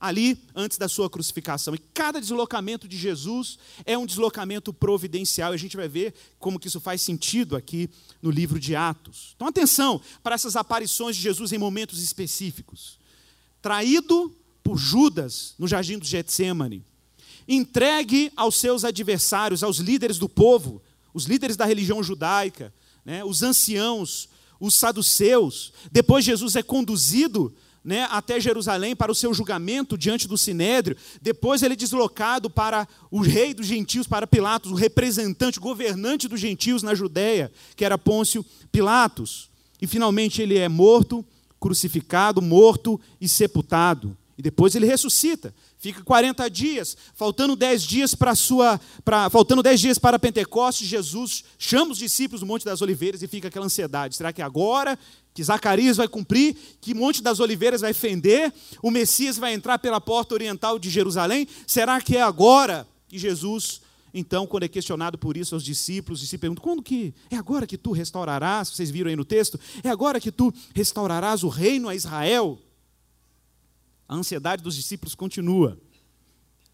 ali 0.02 0.36
antes 0.52 0.78
da 0.78 0.88
sua 0.88 1.08
crucificação. 1.08 1.76
E 1.76 1.78
cada 1.78 2.20
deslocamento 2.20 2.88
de 2.88 2.98
Jesus 2.98 3.56
é 3.86 3.96
um 3.96 4.04
deslocamento 4.04 4.72
providencial. 4.72 5.52
E 5.52 5.54
a 5.54 5.58
gente 5.58 5.76
vai 5.76 5.86
ver 5.86 6.12
como 6.40 6.58
que 6.58 6.66
isso 6.66 6.80
faz 6.80 7.00
sentido 7.00 7.54
aqui 7.54 7.88
no 8.20 8.28
livro 8.28 8.58
de 8.58 8.74
Atos. 8.74 9.32
Então 9.36 9.46
atenção 9.46 10.00
para 10.20 10.34
essas 10.34 10.56
aparições 10.56 11.14
de 11.14 11.22
Jesus 11.22 11.52
em 11.52 11.58
momentos 11.58 12.02
específicos. 12.02 12.98
Traído 13.62 14.34
por 14.60 14.76
Judas 14.76 15.54
no 15.56 15.68
jardim 15.68 15.96
do 15.98 16.04
Getsemane, 16.04 16.84
entregue 17.46 18.32
aos 18.34 18.56
seus 18.56 18.84
adversários, 18.84 19.62
aos 19.62 19.78
líderes 19.78 20.18
do 20.18 20.28
povo, 20.28 20.82
os 21.14 21.26
líderes 21.26 21.56
da 21.56 21.64
religião 21.64 22.02
judaica, 22.02 22.74
né, 23.04 23.24
os 23.24 23.44
anciãos, 23.44 24.28
os 24.58 24.74
saduceus. 24.74 25.72
Depois 25.92 26.24
Jesus 26.24 26.56
é 26.56 26.62
conduzido 26.62 27.54
né, 27.84 28.06
até 28.10 28.38
Jerusalém 28.38 28.94
para 28.94 29.10
o 29.10 29.14
seu 29.14 29.34
julgamento 29.34 29.98
diante 29.98 30.28
do 30.28 30.38
sinédrio. 30.38 30.96
Depois 31.20 31.62
ele 31.62 31.74
é 31.74 31.76
deslocado 31.76 32.48
para 32.48 32.86
o 33.10 33.20
rei 33.20 33.52
dos 33.52 33.66
gentios, 33.66 34.06
para 34.06 34.26
Pilatos, 34.26 34.70
o 34.70 34.76
representante, 34.76 35.58
governante 35.58 36.28
dos 36.28 36.40
gentios 36.40 36.82
na 36.82 36.94
Judéia, 36.94 37.50
que 37.74 37.84
era 37.84 37.98
Pôncio 37.98 38.44
Pilatos. 38.70 39.50
E 39.80 39.86
finalmente 39.86 40.40
ele 40.40 40.56
é 40.56 40.68
morto, 40.68 41.24
crucificado, 41.58 42.40
morto 42.40 43.00
e 43.20 43.28
sepultado. 43.28 44.16
E 44.38 44.42
depois 44.42 44.74
ele 44.74 44.86
ressuscita. 44.86 45.54
Fica 45.82 46.00
40 46.00 46.48
dias, 46.48 46.96
faltando 47.12 47.56
10 47.56 47.82
dias 47.82 48.14
para 48.14 48.36
sua, 48.36 48.80
pra, 49.04 49.28
faltando 49.28 49.64
10 49.64 49.80
dias 49.80 49.98
para 49.98 50.16
Pentecostes, 50.16 50.86
Jesus 50.86 51.42
chama 51.58 51.90
os 51.90 51.98
discípulos 51.98 52.38
do 52.38 52.46
Monte 52.46 52.64
das 52.64 52.80
Oliveiras 52.80 53.20
e 53.20 53.26
fica 53.26 53.48
aquela 53.48 53.66
ansiedade. 53.66 54.14
Será 54.14 54.32
que 54.32 54.40
agora 54.40 54.96
que 55.34 55.42
Zacarias 55.42 55.96
vai 55.96 56.06
cumprir, 56.06 56.56
que 56.80 56.94
Monte 56.94 57.20
das 57.20 57.40
Oliveiras 57.40 57.80
vai 57.80 57.92
fender, 57.92 58.54
o 58.80 58.92
Messias 58.92 59.36
vai 59.36 59.54
entrar 59.54 59.76
pela 59.80 60.00
porta 60.00 60.34
oriental 60.34 60.78
de 60.78 60.88
Jerusalém? 60.88 61.48
Será 61.66 62.00
que 62.00 62.16
é 62.16 62.22
agora? 62.22 62.86
E 63.10 63.18
Jesus, 63.18 63.80
então, 64.14 64.46
quando 64.46 64.62
é 64.62 64.68
questionado 64.68 65.18
por 65.18 65.36
isso 65.36 65.56
aos 65.56 65.64
discípulos, 65.64 66.22
e 66.22 66.28
se 66.28 66.38
pergunta: 66.38 66.62
quando 66.62 66.80
que 66.80 67.12
é 67.28 67.34
agora 67.34 67.66
que 67.66 67.76
tu 67.76 67.90
restaurarás? 67.90 68.68
Vocês 68.68 68.88
viram 68.88 69.10
aí 69.10 69.16
no 69.16 69.24
texto? 69.24 69.58
É 69.82 69.88
agora 69.88 70.20
que 70.20 70.30
tu 70.30 70.54
restaurarás 70.72 71.42
o 71.42 71.48
reino 71.48 71.88
a 71.88 71.94
Israel? 71.96 72.56
A 74.12 74.14
ansiedade 74.14 74.62
dos 74.62 74.76
discípulos 74.76 75.14
continua. 75.14 75.80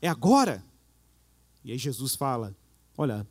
É 0.03 0.09
agora. 0.09 0.65
E 1.63 1.71
aí 1.71 1.79
Jesus 1.79 2.17
fala: 2.17 2.53
Olha, 2.97 3.25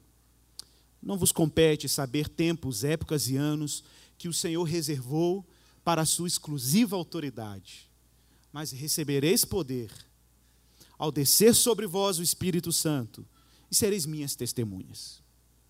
não 1.04 1.18
vos 1.18 1.34
compete 1.34 1.90
saber 1.90 2.30
tempos, 2.30 2.86
épocas 2.86 3.28
e 3.28 3.36
anos 3.36 3.84
que 4.18 4.30
o 4.30 4.34
Senhor 4.34 4.64
reservou 4.64 5.46
para 5.84 6.04
a 6.04 6.06
sua 6.06 6.26
exclusiva 6.26 6.96
autoridade, 6.96 7.92
mas 8.50 8.72
recebereis 8.72 9.44
poder 9.44 9.92
ao 10.98 11.12
descer 11.12 11.54
sobre 11.54 11.86
vós 11.86 12.18
o 12.18 12.24
Espírito 12.24 12.72
Santo 12.72 13.28
e 13.70 13.76
sereis 13.76 14.06
minhas 14.06 14.38
testemunhas. 14.38 15.22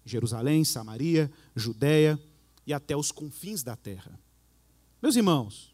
Jerusalém, 0.05 0.63
Samaria, 0.63 1.31
Judéia 1.55 2.21
e 2.67 2.71
até 2.71 2.95
os 2.95 3.11
confins 3.11 3.63
da 3.63 3.75
terra. 3.75 4.19
Meus 5.01 5.15
irmãos, 5.15 5.73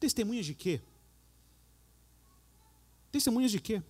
testemunhas 0.00 0.46
de 0.46 0.54
quê? 0.56 0.80
Testemunhas 3.12 3.50
de 3.50 3.60
quê? 3.60 3.82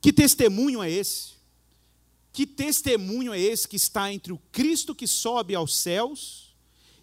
Que 0.00 0.12
testemunho 0.12 0.82
é 0.82 0.90
esse? 0.90 1.32
Que 2.32 2.46
testemunho 2.46 3.32
é 3.32 3.40
esse 3.40 3.66
que 3.66 3.76
está 3.76 4.12
entre 4.12 4.32
o 4.32 4.38
Cristo 4.52 4.94
que 4.94 5.06
sobe 5.06 5.54
aos 5.54 5.74
céus 5.74 6.54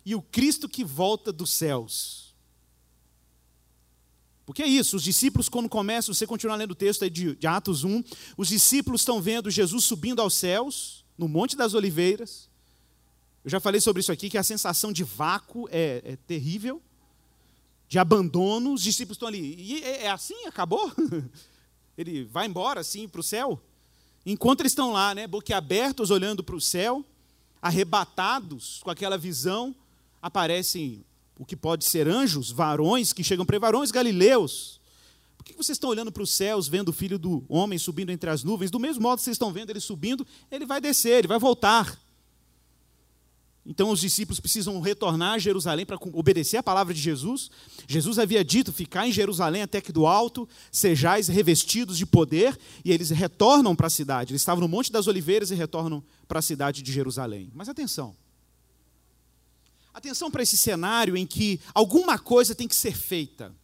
e 0.06 0.14
o 0.14 0.22
Cristo 0.22 0.70
que 0.70 0.86
volta 0.86 1.34
dos 1.34 1.52
céus? 1.52 2.36
Porque 4.46 4.62
é 4.62 4.68
isso, 4.68 4.98
os 4.98 5.04
discípulos, 5.04 5.50
quando 5.50 5.68
começam, 5.68 6.14
você 6.14 6.28
continua 6.28 6.56
lendo 6.56 6.72
o 6.72 6.76
texto 6.76 7.10
de, 7.10 7.36
de 7.36 7.48
Atos 7.48 7.84
1, 7.84 8.04
os 8.38 8.50
discípulos 8.50 9.02
estão 9.02 9.22
vendo 9.22 9.50
Jesus 9.50 9.86
subindo 9.86 10.22
aos 10.22 10.36
céus, 10.36 11.04
no 11.18 11.28
Monte 11.28 11.56
das 11.56 11.74
Oliveiras. 11.74 12.50
Eu 13.44 13.50
já 13.50 13.60
falei 13.60 13.82
sobre 13.82 14.02
isso 14.02 14.12
aqui, 14.12 14.30
que 14.30 14.38
a 14.38 14.44
sensação 14.44 14.92
de 14.92 15.04
vácuo 15.04 15.68
é, 15.72 16.02
é 16.06 16.16
terrível 16.16 16.82
de 17.88 18.00
abandono, 18.00 18.74
os 18.74 18.82
discípulos 18.82 19.16
estão 19.16 19.28
ali. 19.28 19.56
E 19.58 19.84
é, 19.84 20.04
é 20.04 20.10
assim? 20.10 20.46
Acabou? 20.46 20.92
Ele 21.98 22.24
vai 22.24 22.48
embora 22.48 22.80
assim 22.80 23.08
para 23.08 23.22
o 23.22 23.24
céu? 23.24 23.62
Enquanto 24.26 24.62
eles 24.62 24.72
estão 24.72 24.94
lá, 24.94 25.14
né, 25.14 25.28
boquiabertos, 25.28 26.10
olhando 26.10 26.44
para 26.44 26.56
o 26.56 26.62
céu, 26.62 27.06
arrebatados 27.62 28.80
com 28.84 28.90
aquela 28.90 29.18
visão, 29.18 29.76
aparecem 30.22 31.04
o 31.38 31.46
que 31.46 31.56
pode 31.56 31.84
ser 31.86 32.08
anjos, 32.08 32.50
varões, 32.50 33.12
que 33.12 33.24
chegam 33.24 33.46
para 33.46 33.60
varões 33.60 33.92
galileus. 33.92 34.80
Por 35.38 35.44
que 35.44 35.54
vocês 35.54 35.76
estão 35.76 35.90
olhando 35.90 36.12
para 36.12 36.24
os 36.24 36.32
céus, 36.32 36.70
vendo 36.70 36.90
o 36.90 36.94
filho 36.94 37.20
do 37.20 37.44
homem 37.50 37.78
subindo 37.78 38.12
entre 38.12 38.30
as 38.30 38.44
nuvens? 38.44 38.72
Do 38.72 38.80
mesmo 38.80 39.02
modo 39.02 39.18
que 39.18 39.26
vocês 39.26 39.36
estão 39.36 39.52
vendo 39.52 39.70
ele 39.72 39.82
subindo, 39.82 40.26
ele 40.50 40.66
vai 40.66 40.80
descer, 40.80 41.20
ele 41.20 41.28
vai 41.28 41.38
voltar. 41.38 42.00
Então 43.66 43.90
os 43.92 44.02
discípulos 44.02 44.42
precisam 44.42 44.80
retornar 44.82 45.36
a 45.36 45.40
Jerusalém 45.40 45.86
para 45.86 45.98
obedecer 46.12 46.58
a 46.58 46.64
palavra 46.64 46.94
de 46.94 47.00
Jesus. 47.00 47.50
Jesus 47.88 48.20
havia 48.20 48.44
dito: 48.44 48.74
ficar 48.74 49.08
em 49.08 49.12
Jerusalém 49.12 49.62
até 49.62 49.80
que 49.80 49.92
do 49.92 50.06
alto 50.06 50.48
sejais 50.72 51.30
revestidos 51.30 51.98
de 51.98 52.06
poder, 52.06 52.58
e 52.84 52.92
eles 52.92 53.10
retornam 53.10 53.76
para 53.76 53.88
a 53.88 53.90
cidade. 53.90 54.32
Eles 54.32 54.42
estavam 54.42 54.62
no 54.62 54.68
Monte 54.68 54.92
das 54.92 55.08
Oliveiras 55.08 55.50
e 55.50 55.56
retornam 55.56 56.04
para 56.28 56.40
a 56.40 56.42
cidade 56.42 56.82
de 56.82 56.92
Jerusalém. 56.92 57.50
Mas 57.54 57.70
atenção. 57.70 58.16
Atenção 59.94 60.30
para 60.30 60.44
esse 60.44 60.58
cenário 60.58 61.16
em 61.16 61.26
que 61.26 61.60
alguma 61.74 62.20
coisa 62.20 62.54
tem 62.54 62.68
que 62.68 62.76
ser 62.76 62.98
feita. 62.98 63.56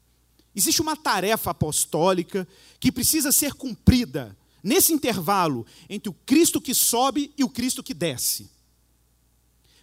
Existe 0.55 0.81
uma 0.81 0.95
tarefa 0.95 1.51
apostólica 1.51 2.47
que 2.79 2.91
precisa 2.91 3.31
ser 3.31 3.53
cumprida 3.53 4.37
nesse 4.63 4.93
intervalo 4.93 5.65
entre 5.89 6.09
o 6.09 6.13
Cristo 6.25 6.61
que 6.61 6.73
sobe 6.73 7.33
e 7.37 7.43
o 7.43 7.49
Cristo 7.49 7.83
que 7.83 7.93
desce. 7.93 8.49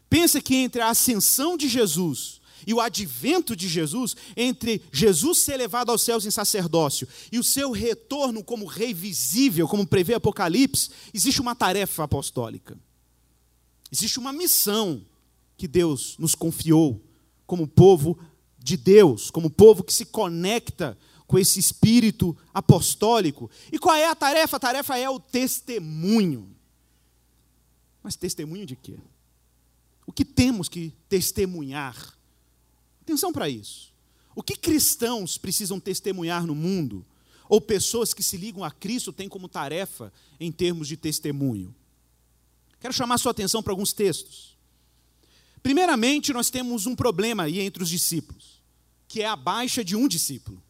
Pensa 0.08 0.40
que 0.40 0.54
entre 0.54 0.80
a 0.80 0.90
ascensão 0.90 1.56
de 1.56 1.68
Jesus 1.68 2.40
e 2.66 2.74
o 2.74 2.80
advento 2.80 3.54
de 3.54 3.68
Jesus, 3.68 4.16
entre 4.36 4.82
Jesus 4.92 5.38
ser 5.38 5.56
levado 5.56 5.90
aos 5.90 6.02
céus 6.02 6.26
em 6.26 6.30
sacerdócio 6.30 7.06
e 7.30 7.38
o 7.38 7.44
seu 7.44 7.70
retorno 7.70 8.42
como 8.42 8.66
rei 8.66 8.92
visível, 8.92 9.68
como 9.68 9.86
prevê 9.86 10.14
Apocalipse, 10.14 10.90
existe 11.14 11.40
uma 11.40 11.54
tarefa 11.54 12.04
apostólica. 12.04 12.78
Existe 13.90 14.18
uma 14.18 14.32
missão 14.32 15.04
que 15.56 15.68
Deus 15.68 16.16
nos 16.18 16.34
confiou 16.34 17.00
como 17.46 17.68
povo 17.68 18.18
de 18.58 18.76
Deus, 18.76 19.30
como 19.30 19.48
povo 19.48 19.84
que 19.84 19.92
se 19.92 20.06
conecta 20.06 20.98
com 21.26 21.38
esse 21.38 21.58
espírito 21.58 22.36
apostólico. 22.52 23.50
E 23.70 23.78
qual 23.78 23.94
é 23.94 24.06
a 24.06 24.14
tarefa? 24.14 24.56
A 24.56 24.60
tarefa 24.60 24.98
é 24.98 25.08
o 25.08 25.20
testemunho. 25.20 26.54
Mas 28.02 28.16
testemunho 28.16 28.66
de 28.66 28.76
quê? 28.76 28.98
O 30.06 30.12
que 30.12 30.24
temos 30.24 30.68
que 30.68 30.94
testemunhar. 31.08 32.16
Atenção 33.02 33.32
para 33.32 33.48
isso. 33.48 33.92
O 34.34 34.42
que 34.42 34.56
cristãos 34.56 35.36
precisam 35.36 35.80
testemunhar 35.80 36.46
no 36.46 36.54
mundo, 36.54 37.04
ou 37.48 37.60
pessoas 37.60 38.12
que 38.12 38.22
se 38.22 38.36
ligam 38.36 38.62
a 38.62 38.70
Cristo 38.70 39.12
têm 39.12 39.28
como 39.28 39.48
tarefa 39.48 40.12
em 40.38 40.52
termos 40.52 40.86
de 40.86 40.96
testemunho? 40.96 41.74
Quero 42.78 42.92
chamar 42.92 43.18
sua 43.18 43.30
atenção 43.30 43.62
para 43.62 43.72
alguns 43.72 43.92
textos. 43.92 44.56
Primeiramente, 45.62 46.32
nós 46.32 46.50
temos 46.50 46.86
um 46.86 46.94
problema 46.94 47.44
aí 47.44 47.60
entre 47.60 47.82
os 47.82 47.88
discípulos, 47.88 48.62
que 49.08 49.22
é 49.22 49.26
a 49.26 49.34
baixa 49.34 49.84
de 49.84 49.96
um 49.96 50.06
discípulo, 50.06 50.62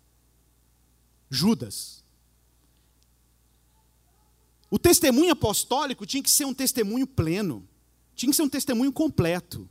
Judas. 1.29 2.05
O 4.71 4.79
testemunho 4.79 5.33
apostólico 5.33 6.07
tinha 6.07 6.23
que 6.23 6.31
ser 6.31 6.45
um 6.45 6.55
testemunho 6.55 7.07
pleno 7.07 7.67
tinha 8.17 8.31
que 8.31 8.37
ser 8.37 8.43
um 8.43 8.49
testemunho 8.49 8.91
completo. 8.91 9.69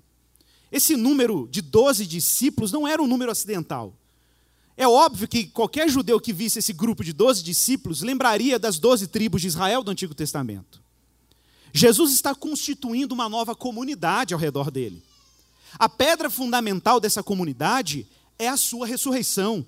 Esse 0.72 0.96
número 0.96 1.48
de 1.52 1.62
12 1.62 2.06
discípulos 2.06 2.72
não 2.72 2.88
era 2.88 3.02
um 3.02 3.08
número 3.08 3.32
acidental. 3.32 3.94
É 4.78 4.88
óbvio 4.88 5.28
que 5.28 5.48
qualquer 5.48 5.90
judeu 5.90 6.20
que 6.20 6.34
visse 6.34 6.60
esse 6.60 6.74
grupo 6.74 7.04
de 7.04 7.12
12 7.12 7.44
discípulos 7.44 8.02
lembraria 8.02 8.60
das 8.60 8.78
12 8.78 9.08
tribos 9.08 9.42
de 9.42 9.48
Israel 9.48 9.84
do 9.84 9.92
Antigo 9.92 10.14
Testamento. 10.14 10.84
Jesus 11.74 12.14
está 12.14 12.36
constituindo 12.36 13.14
uma 13.14 13.28
nova 13.28 13.56
comunidade 13.56 14.34
ao 14.34 14.40
redor 14.40 14.70
dele. 14.70 15.02
A 15.80 15.90
pedra 15.90 16.30
fundamental 16.30 17.00
dessa 17.00 17.24
comunidade 17.24 18.08
é 18.38 18.48
a 18.48 18.58
sua 18.58 18.86
ressurreição. 18.86 19.66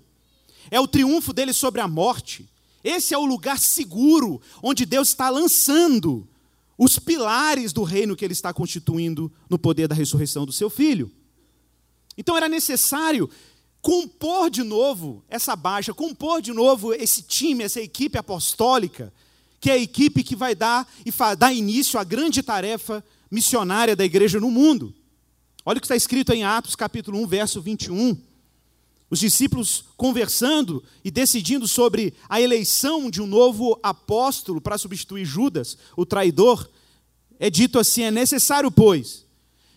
É 0.69 0.79
o 0.79 0.88
triunfo 0.88 1.34
dele 1.34 1.53
sobre 1.53 1.81
a 1.81 1.88
morte. 1.88 2.48
Esse 2.84 3.13
é 3.13 3.17
o 3.17 3.25
lugar 3.25 3.60
seguro 3.60 4.41
onde 4.62 4.86
Deus 4.86 5.10
está 5.10 5.29
lançando 5.29 6.27
os 6.77 7.00
pilares 7.00 7.74
do 7.74 7.84
reino 7.84 8.15
que 8.15 8.24
ele 8.24 8.34
está 8.34 8.53
constituindo 8.53 9.31
no 9.50 9.57
poder 9.57 9.88
da 9.88 9.96
ressurreição 9.96 10.46
do 10.46 10.51
seu 10.51 10.69
filho. 10.69 11.12
Então 12.17 12.38
era 12.38 12.48
necessário 12.48 13.29
compor 13.81 14.50
de 14.50 14.63
novo 14.63 15.24
essa 15.29 15.55
baixa, 15.55 15.93
compor 15.93 16.41
de 16.41 16.51
novo 16.51 16.93
esse 16.93 17.22
time, 17.22 17.63
essa 17.63 17.81
equipe 17.81 18.17
apostólica, 18.17 19.13
que 19.60 19.69
é 19.69 19.74
a 19.74 19.77
equipe 19.77 20.24
que 20.24 20.36
vai 20.36 20.53
dar 20.53 20.88
e 21.05 21.12
dar 21.36 21.53
início 21.53 22.00
à 22.00 22.03
grande 22.03 22.43
tarefa 22.43 23.03
missionária 23.29 23.96
da 23.96 24.05
igreja 24.05 24.39
no 24.39 24.51
mundo. 24.51 24.93
Olha 25.65 25.77
o 25.77 25.81
que 25.81 25.86
está 25.86 25.96
escrito 25.96 26.31
em 26.31 26.43
Atos 26.43 26.75
capítulo 26.75 27.19
1, 27.19 27.27
verso 27.27 27.62
21. 27.62 28.17
Os 29.09 29.19
discípulos 29.19 29.85
conversando 29.95 30.83
e 31.03 31.09
decidindo 31.09 31.67
sobre 31.67 32.13
a 32.27 32.41
eleição 32.41 33.09
de 33.09 33.21
um 33.21 33.27
novo 33.27 33.79
apóstolo 33.81 34.59
para 34.59 34.77
substituir 34.77 35.25
Judas, 35.25 35.77
o 35.95 36.05
traidor, 36.05 36.69
é 37.39 37.49
dito 37.49 37.79
assim: 37.79 38.03
é 38.03 38.11
necessário, 38.11 38.69
pois, 38.69 39.25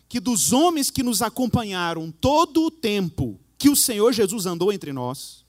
que 0.08 0.18
dos 0.18 0.52
homens 0.52 0.90
que 0.90 1.02
nos 1.02 1.22
acompanharam 1.22 2.10
todo 2.10 2.64
o 2.64 2.70
tempo 2.70 3.38
que 3.56 3.68
o 3.68 3.76
Senhor 3.76 4.12
Jesus 4.12 4.46
andou 4.46 4.72
entre 4.72 4.92
nós, 4.92 5.44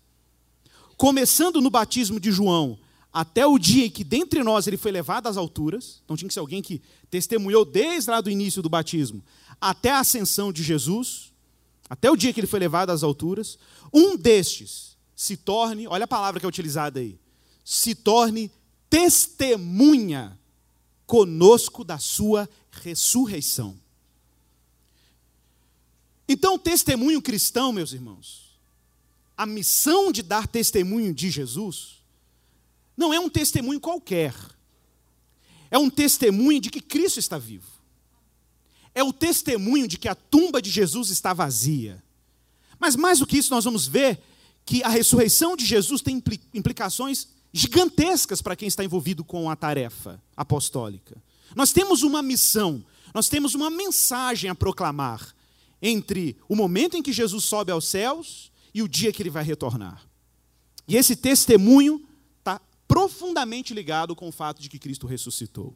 começando 0.95 1.59
no 1.59 1.69
batismo 1.69 2.19
de 2.19 2.31
João, 2.31 2.77
até 3.11 3.47
o 3.47 3.57
dia 3.57 3.88
em 3.88 3.89
que 3.89 4.03
dentre 4.03 4.43
nós 4.43 4.67
ele 4.67 4.77
foi 4.77 4.91
levado 4.91 5.27
às 5.27 5.38
alturas, 5.38 6.01
então 6.05 6.15
tinha 6.15 6.27
que 6.27 6.33
ser 6.33 6.39
alguém 6.39 6.61
que 6.61 6.81
testemunhou 7.09 7.65
desde 7.65 8.11
lá 8.11 8.21
do 8.21 8.29
início 8.29 8.61
do 8.61 8.69
batismo 8.69 9.23
até 9.61 9.91
a 9.91 10.00
ascensão 10.00 10.51
de 10.51 10.63
Jesus, 10.63 11.30
até 11.91 12.10
o 12.10 12.15
dia 12.15 12.31
que 12.31 12.39
ele 12.39 12.48
foi 12.48 12.62
levado 12.62 12.89
às 12.89 13.03
alturas, 13.03 13.60
um 13.93 14.15
destes 14.15 14.95
se 15.13 15.36
torne, 15.36 15.89
olha 15.89 16.05
a 16.05 16.07
palavra 16.07 16.39
que 16.39 16.45
é 16.45 16.48
utilizada 16.48 17.01
aí, 17.01 17.19
se 17.65 17.93
torne 17.93 18.50
testemunha 18.89 20.39
conosco 21.05 21.83
da 21.83 22.00
sua 22.00 22.50
ressurreição. 22.71 23.77
Então, 26.29 26.57
testemunho 26.57 27.21
cristão, 27.21 27.74
meus 27.74 27.91
irmãos, 27.91 28.57
a 29.36 29.45
missão 29.45 30.13
de 30.13 30.24
dar 30.24 30.48
testemunho 30.48 31.13
de 31.13 31.29
Jesus, 31.29 32.01
não 32.95 33.13
é 33.13 33.19
um 33.19 33.29
testemunho 33.29 33.81
qualquer, 33.81 34.33
é 35.69 35.77
um 35.77 35.89
testemunho 35.89 36.62
de 36.62 36.69
que 36.69 36.79
Cristo 36.79 37.19
está 37.19 37.38
vivo 37.38 37.70
é 38.93 39.03
o 39.03 39.13
testemunho 39.13 39.88
de 39.88 39.98
que 39.98 40.07
a 40.07 40.15
tumba 40.15 40.62
de 40.62 40.69
Jesus 40.69 41.10
está 41.10 41.33
vazia. 41.33 42.03
Mas 42.79 42.95
mais 42.95 43.19
do 43.19 43.27
que 43.27 43.38
isso, 43.38 43.53
nós 43.53 43.63
vamos 43.63 43.88
ver 43.88 44.21
que 44.65 44.83
a 44.83 44.89
ressurreição 44.89 45.55
de 45.55 45.65
Jesus 45.65 46.01
tem 46.01 46.21
implicações 46.53 47.27
gigantescas 47.53 48.41
para 48.41 48.55
quem 48.55 48.67
está 48.67 48.83
envolvido 48.83 49.24
com 49.24 49.50
a 49.50 49.55
tarefa 49.55 50.21
apostólica. 50.36 51.21
Nós 51.55 51.71
temos 51.71 52.03
uma 52.03 52.21
missão, 52.21 52.83
nós 53.13 53.27
temos 53.27 53.53
uma 53.55 53.69
mensagem 53.69 54.50
a 54.50 54.55
proclamar 54.55 55.36
entre 55.81 56.38
o 56.48 56.55
momento 56.55 56.95
em 56.95 57.03
que 57.03 57.12
Jesus 57.12 57.43
sobe 57.43 57.71
aos 57.71 57.86
céus 57.86 58.51
e 58.74 58.81
o 58.81 58.88
dia 58.88 59.12
que 59.12 59.21
ele 59.21 59.29
vai 59.29 59.43
retornar. 59.43 60.05
E 60.88 60.95
esse 60.95 61.15
testemunho 61.15 62.05
está 62.39 62.60
profundamente 62.88 63.74
ligado 63.74 64.15
com 64.15 64.27
o 64.27 64.31
fato 64.31 64.62
de 64.62 64.69
que 64.69 64.79
Cristo 64.79 65.07
ressuscitou. 65.07 65.75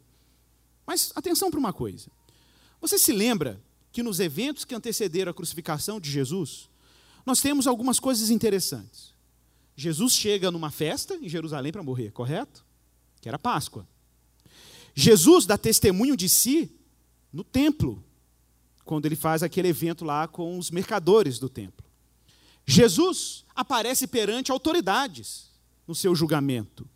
Mas 0.86 1.12
atenção 1.14 1.50
para 1.50 1.60
uma 1.60 1.72
coisa. 1.72 2.10
Você 2.80 2.98
se 2.98 3.12
lembra 3.12 3.60
que 3.92 4.02
nos 4.02 4.20
eventos 4.20 4.64
que 4.64 4.74
antecederam 4.74 5.30
a 5.30 5.34
crucificação 5.34 5.98
de 5.98 6.10
Jesus, 6.10 6.68
nós 7.24 7.40
temos 7.40 7.66
algumas 7.66 7.98
coisas 7.98 8.30
interessantes. 8.30 9.14
Jesus 9.74 10.14
chega 10.14 10.50
numa 10.50 10.70
festa 10.70 11.14
em 11.16 11.28
Jerusalém 11.28 11.72
para 11.72 11.82
morrer, 11.82 12.12
correto? 12.12 12.64
Que 13.20 13.28
era 13.28 13.38
Páscoa. 13.38 13.86
Jesus 14.94 15.44
dá 15.44 15.58
testemunho 15.58 16.16
de 16.16 16.28
si 16.28 16.70
no 17.32 17.44
templo, 17.44 18.02
quando 18.84 19.04
ele 19.04 19.16
faz 19.16 19.42
aquele 19.42 19.68
evento 19.68 20.04
lá 20.04 20.26
com 20.26 20.58
os 20.58 20.70
mercadores 20.70 21.38
do 21.38 21.48
templo. 21.48 21.84
Jesus 22.64 23.44
aparece 23.54 24.06
perante 24.06 24.50
autoridades 24.50 25.50
no 25.86 25.94
seu 25.94 26.14
julgamento. 26.14 26.88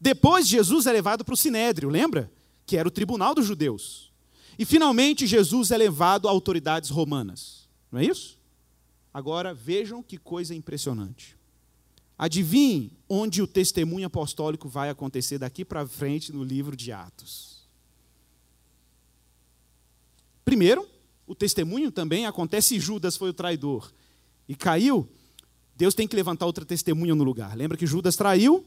Depois, 0.00 0.46
Jesus 0.46 0.86
é 0.86 0.92
levado 0.92 1.24
para 1.24 1.34
o 1.34 1.36
sinédrio, 1.36 1.88
lembra? 1.88 2.30
Que 2.64 2.76
era 2.76 2.86
o 2.86 2.90
tribunal 2.90 3.34
dos 3.34 3.46
judeus. 3.46 4.11
E 4.58 4.64
finalmente 4.64 5.26
Jesus 5.26 5.70
é 5.70 5.76
levado 5.76 6.28
a 6.28 6.30
autoridades 6.30 6.90
romanas. 6.90 7.68
Não 7.90 8.00
é 8.00 8.04
isso? 8.04 8.38
Agora 9.12 9.52
vejam 9.52 10.02
que 10.02 10.16
coisa 10.16 10.54
impressionante. 10.54 11.36
Adivinhe 12.16 12.92
onde 13.08 13.42
o 13.42 13.46
testemunho 13.46 14.06
apostólico 14.06 14.68
vai 14.68 14.88
acontecer 14.88 15.38
daqui 15.38 15.64
para 15.64 15.86
frente 15.86 16.32
no 16.32 16.44
livro 16.44 16.76
de 16.76 16.92
Atos. 16.92 17.66
Primeiro, 20.44 20.88
o 21.26 21.34
testemunho 21.34 21.90
também 21.90 22.26
acontece 22.26 22.78
Judas 22.78 23.16
foi 23.16 23.30
o 23.30 23.34
traidor 23.34 23.92
e 24.48 24.54
caiu. 24.54 25.08
Deus 25.74 25.94
tem 25.94 26.06
que 26.06 26.14
levantar 26.16 26.46
outra 26.46 26.64
testemunha 26.64 27.14
no 27.14 27.24
lugar. 27.24 27.56
Lembra 27.56 27.76
que 27.76 27.86
Judas 27.86 28.16
traiu? 28.16 28.64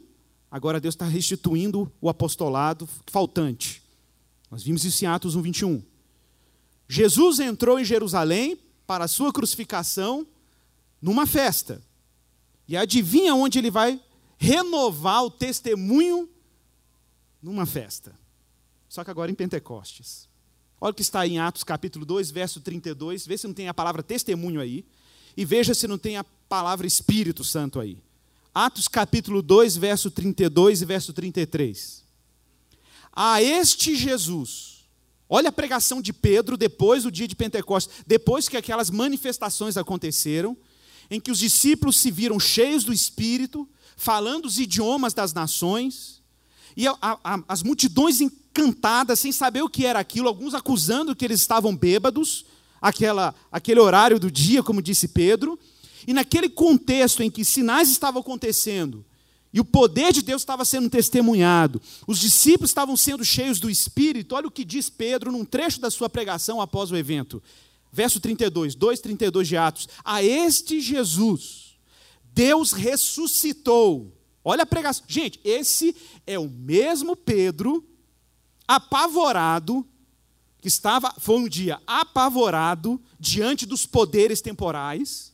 Agora 0.50 0.80
Deus 0.80 0.95
está 0.95 1.06
restituindo 1.06 1.91
o 2.02 2.10
apostolado 2.10 2.88
faltante. 3.08 3.85
Nós 4.49 4.63
vimos 4.63 4.86
isso 4.86 5.03
em 5.03 5.08
Atos 5.08 5.36
1, 5.36 5.41
21. 5.41 5.84
Jesus 6.88 7.39
entrou 7.39 7.79
em 7.79 7.86
Jerusalém 7.86 8.60
para 8.86 9.05
a 9.05 9.08
sua 9.08 9.34
crucificação 9.34 10.25
numa 11.01 11.25
festa. 11.25 11.81
E 12.67 12.77
adivinha 12.77 13.36
onde 13.36 13.60
ele 13.60 13.71
vai 13.71 13.99
renovar 14.38 15.23
o 15.23 15.31
testemunho 15.31 16.29
numa 17.41 17.65
festa. 17.65 18.13
Só 18.88 19.03
que 19.03 19.12
agora 19.12 19.31
em 19.31 19.36
Pentecostes. 19.36 20.29
Olha 20.79 20.91
o 20.91 20.93
que 20.93 21.01
está 21.01 21.25
em 21.25 21.39
Atos 21.39 21.63
capítulo 21.63 22.05
2, 22.05 22.31
verso 22.31 22.62
32. 22.62 23.25
Vê 23.25 23.38
se 23.38 23.47
não 23.47 23.53
tem 23.53 23.67
a 23.67 23.73
palavra 23.73 24.03
testemunho 24.03 24.62
aí. 24.62 24.86
E 25.36 25.43
veja 25.43 25.73
se 25.73 25.88
não 25.88 25.97
tem 25.97 26.17
a 26.17 26.23
palavra 26.23 26.88
Espírito 26.88 27.43
Santo 27.43 27.79
aí. 27.79 27.97
Atos 28.53 28.88
capítulo 28.88 29.41
2, 29.41 29.75
verso 29.75 30.10
32 30.10 30.81
e 30.81 30.86
verso 30.86 31.13
33 31.13 32.04
a 33.15 33.41
este 33.41 33.95
Jesus. 33.95 34.86
Olha 35.28 35.49
a 35.49 35.54
pregação 35.54 36.01
de 36.01 36.13
Pedro 36.13 36.58
depois 36.58 37.04
do 37.04 37.12
dia 37.12 37.28
de 37.28 37.36
Pentecostes, 37.36 38.04
depois 38.06 38.47
que 38.47 38.58
aquelas 38.58 38.89
manifestações 38.89 39.78
aconteceram, 39.78 40.56
em 41.10 41.19
que 41.19 41.32
os 41.32 41.39
discípulos 41.39 41.97
se 41.97 42.12
viram 42.12 42.39
cheios 42.39 42.84
do 42.84 42.93
Espírito, 42.93 43.67
falando 43.95 44.45
os 44.45 44.60
idiomas 44.60 45.13
das 45.13 45.34
nações, 45.34 46.21
e 46.75 46.88
a, 46.88 46.95
a, 47.01 47.39
as 47.47 47.63
multidões 47.63 48.19
encantadas, 48.21 49.19
sem 49.19 49.32
saber 49.32 49.62
o 49.62 49.69
que 49.69 49.86
era 49.86 49.99
aquilo, 49.99 50.28
alguns 50.28 50.54
acusando 50.54 51.15
que 51.15 51.23
eles 51.23 51.39
estavam 51.39 51.75
bêbados, 51.75 52.45
aquela, 52.82 53.34
aquele 53.51 53.80
horário 53.80 54.19
do 54.19 54.30
dia, 54.30 54.62
como 54.62 54.82
disse 54.82 55.08
Pedro, 55.08 55.58
e 56.06 56.13
naquele 56.13 56.49
contexto 56.49 57.23
em 57.23 57.32
que 57.32 57.43
sinais 57.43 57.89
estavam 57.89 58.21
acontecendo, 58.21 59.04
e 59.55 59.59
o 59.61 59.63
poder 59.63 60.11
de 60.11 60.21
Deus 60.21 60.41
estava 60.41 60.65
sendo 60.65 60.89
testemunhado. 60.89 61.81
Os 62.05 62.19
discípulos 62.19 62.71
estavam 62.71 62.97
sendo 62.97 63.23
cheios 63.23 63.57
do 63.57 63.69
Espírito. 63.69 64.35
Olha 64.35 64.47
o 64.47 64.51
que 64.51 64.65
diz 64.65 64.89
Pedro 64.89 65.31
num 65.31 65.45
trecho 65.45 65.79
da 65.79 65.89
sua 65.89 66.09
pregação 66.09 66.59
após 66.59 66.91
o 66.91 66.97
evento. 66.97 67.41
Verso 67.89 68.19
32, 68.19 68.75
2,32 68.75 69.43
de 69.43 69.55
Atos. 69.55 69.87
A 70.03 70.21
este 70.21 70.81
Jesus, 70.81 71.77
Deus 72.33 72.73
ressuscitou. 72.73 74.13
Olha 74.43 74.63
a 74.63 74.65
pregação. 74.65 75.05
Gente, 75.07 75.39
esse 75.41 75.95
é 76.27 76.37
o 76.37 76.49
mesmo 76.49 77.15
Pedro, 77.15 77.81
apavorado, 78.67 79.87
que 80.59 80.67
estava, 80.67 81.15
foi 81.17 81.37
um 81.37 81.47
dia 81.47 81.81
apavorado 81.87 83.01
diante 83.17 83.65
dos 83.65 83.85
poderes 83.85 84.41
temporais 84.41 85.33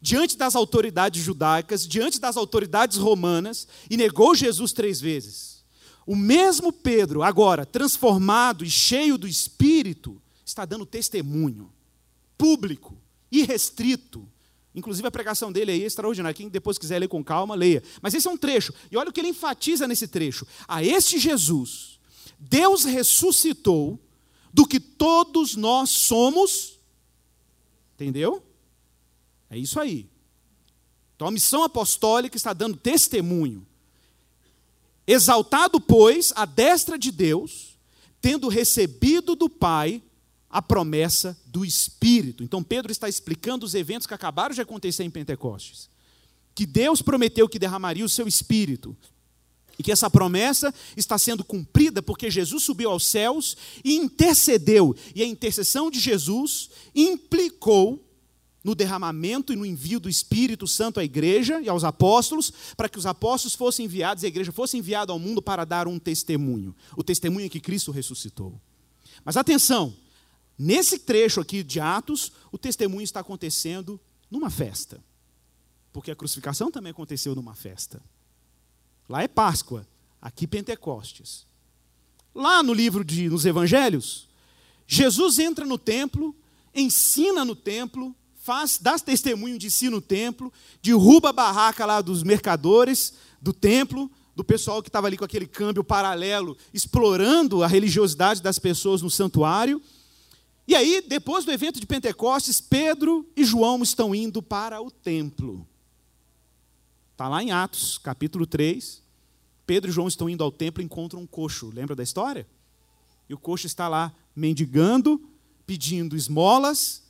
diante 0.00 0.36
das 0.36 0.54
autoridades 0.54 1.22
judaicas, 1.22 1.86
diante 1.86 2.18
das 2.20 2.36
autoridades 2.36 2.96
romanas, 2.96 3.68
e 3.88 3.96
negou 3.96 4.34
Jesus 4.34 4.72
três 4.72 5.00
vezes. 5.00 5.64
O 6.06 6.16
mesmo 6.16 6.72
Pedro, 6.72 7.22
agora 7.22 7.66
transformado 7.66 8.64
e 8.64 8.70
cheio 8.70 9.18
do 9.18 9.28
Espírito, 9.28 10.20
está 10.44 10.64
dando 10.64 10.86
testemunho 10.86 11.70
público, 12.36 12.96
irrestrito. 13.30 14.26
Inclusive 14.74 15.06
a 15.06 15.10
pregação 15.10 15.52
dele 15.52 15.72
aí 15.72 15.82
é 15.82 15.86
extraordinária. 15.86 16.34
Quem 16.34 16.48
depois 16.48 16.78
quiser 16.78 16.98
ler 16.98 17.08
com 17.08 17.22
calma, 17.22 17.54
leia. 17.54 17.82
Mas 18.00 18.14
esse 18.14 18.26
é 18.26 18.30
um 18.30 18.36
trecho. 18.36 18.72
E 18.90 18.96
olha 18.96 19.10
o 19.10 19.12
que 19.12 19.20
ele 19.20 19.28
enfatiza 19.28 19.86
nesse 19.86 20.08
trecho. 20.08 20.46
A 20.66 20.82
este 20.82 21.18
Jesus, 21.18 22.00
Deus 22.38 22.84
ressuscitou 22.84 23.98
do 24.52 24.66
que 24.66 24.80
todos 24.80 25.54
nós 25.54 25.90
somos. 25.90 26.78
Entendeu? 27.94 28.42
É 29.50 29.58
isso 29.58 29.78
aí. 29.80 30.08
Então 31.16 31.28
a 31.28 31.30
missão 31.30 31.64
apostólica 31.64 32.36
está 32.36 32.52
dando 32.52 32.76
testemunho. 32.76 33.66
Exaltado, 35.06 35.80
pois, 35.80 36.32
a 36.36 36.44
destra 36.44 36.96
de 36.96 37.10
Deus, 37.10 37.76
tendo 38.20 38.48
recebido 38.48 39.34
do 39.34 39.48
Pai 39.48 40.00
a 40.48 40.60
promessa 40.60 41.38
do 41.46 41.64
Espírito. 41.64 42.42
Então, 42.42 42.62
Pedro 42.62 42.90
está 42.90 43.08
explicando 43.08 43.64
os 43.64 43.74
eventos 43.74 44.06
que 44.06 44.14
acabaram 44.14 44.54
de 44.54 44.60
acontecer 44.60 45.04
em 45.04 45.10
Pentecostes. 45.10 45.88
Que 46.54 46.66
Deus 46.66 47.00
prometeu 47.00 47.48
que 47.48 47.58
derramaria 47.58 48.04
o 48.04 48.08
seu 48.08 48.26
Espírito. 48.26 48.96
E 49.78 49.82
que 49.82 49.92
essa 49.92 50.10
promessa 50.10 50.74
está 50.96 51.16
sendo 51.16 51.44
cumprida 51.44 52.02
porque 52.02 52.30
Jesus 52.30 52.64
subiu 52.64 52.90
aos 52.90 53.06
céus 53.06 53.56
e 53.84 53.94
intercedeu. 53.94 54.94
E 55.14 55.22
a 55.22 55.26
intercessão 55.26 55.90
de 55.90 56.00
Jesus 56.00 56.68
implicou 56.94 58.04
no 58.62 58.74
derramamento 58.74 59.52
e 59.52 59.56
no 59.56 59.64
envio 59.64 59.98
do 59.98 60.08
Espírito 60.08 60.66
Santo 60.66 61.00
à 61.00 61.04
igreja 61.04 61.60
e 61.60 61.68
aos 61.68 61.82
apóstolos, 61.84 62.52
para 62.76 62.88
que 62.88 62.98
os 62.98 63.06
apóstolos 63.06 63.54
fossem 63.54 63.86
enviados 63.86 64.22
e 64.22 64.26
a 64.26 64.28
igreja 64.28 64.52
fosse 64.52 64.76
enviada 64.76 65.12
ao 65.12 65.18
mundo 65.18 65.40
para 65.40 65.64
dar 65.64 65.88
um 65.88 65.98
testemunho. 65.98 66.74
O 66.96 67.02
testemunho 67.02 67.48
que 67.48 67.60
Cristo 67.60 67.90
ressuscitou. 67.90 68.60
Mas 69.24 69.36
atenção, 69.36 69.94
nesse 70.58 70.98
trecho 70.98 71.40
aqui 71.40 71.62
de 71.62 71.80
Atos, 71.80 72.32
o 72.52 72.58
testemunho 72.58 73.04
está 73.04 73.20
acontecendo 73.20 73.98
numa 74.30 74.50
festa. 74.50 75.02
Porque 75.92 76.10
a 76.10 76.16
crucificação 76.16 76.70
também 76.70 76.90
aconteceu 76.90 77.34
numa 77.34 77.54
festa. 77.54 78.00
Lá 79.08 79.22
é 79.22 79.28
Páscoa, 79.28 79.86
aqui 80.20 80.46
Pentecostes. 80.46 81.46
Lá 82.34 82.62
no 82.62 82.72
livro 82.72 83.04
de 83.04 83.28
nos 83.28 83.44
evangelhos, 83.44 84.28
Jesus 84.86 85.38
entra 85.38 85.66
no 85.66 85.78
templo, 85.78 86.34
ensina 86.74 87.44
no 87.44 87.56
templo, 87.56 88.14
faz, 88.40 88.78
dá 88.80 88.98
testemunho 88.98 89.58
de 89.58 89.70
si 89.70 89.88
no 89.88 90.00
templo, 90.00 90.52
derruba 90.82 91.28
a 91.28 91.32
barraca 91.32 91.84
lá 91.84 92.00
dos 92.00 92.22
mercadores 92.22 93.12
do 93.40 93.52
templo, 93.52 94.10
do 94.34 94.42
pessoal 94.42 94.82
que 94.82 94.88
estava 94.88 95.06
ali 95.06 95.16
com 95.16 95.24
aquele 95.24 95.46
câmbio 95.46 95.84
paralelo, 95.84 96.56
explorando 96.72 97.62
a 97.62 97.66
religiosidade 97.66 98.40
das 98.40 98.58
pessoas 98.58 99.02
no 99.02 99.10
santuário. 99.10 99.80
E 100.66 100.74
aí, 100.74 101.04
depois 101.06 101.44
do 101.44 101.52
evento 101.52 101.78
de 101.78 101.86
Pentecostes, 101.86 102.60
Pedro 102.60 103.28
e 103.36 103.44
João 103.44 103.82
estão 103.82 104.14
indo 104.14 104.40
para 104.40 104.80
o 104.80 104.90
templo. 104.90 105.66
Está 107.12 107.28
lá 107.28 107.42
em 107.42 107.50
Atos, 107.50 107.98
capítulo 107.98 108.46
3. 108.46 109.02
Pedro 109.66 109.90
e 109.90 109.92
João 109.92 110.08
estão 110.08 110.30
indo 110.30 110.42
ao 110.42 110.50
templo 110.50 110.82
e 110.82 110.84
encontram 110.86 111.20
um 111.20 111.26
coxo. 111.26 111.70
Lembra 111.74 111.94
da 111.94 112.02
história? 112.02 112.48
E 113.28 113.34
o 113.34 113.38
coxo 113.38 113.66
está 113.66 113.86
lá 113.88 114.14
mendigando, 114.34 115.20
pedindo 115.66 116.16
esmolas, 116.16 117.02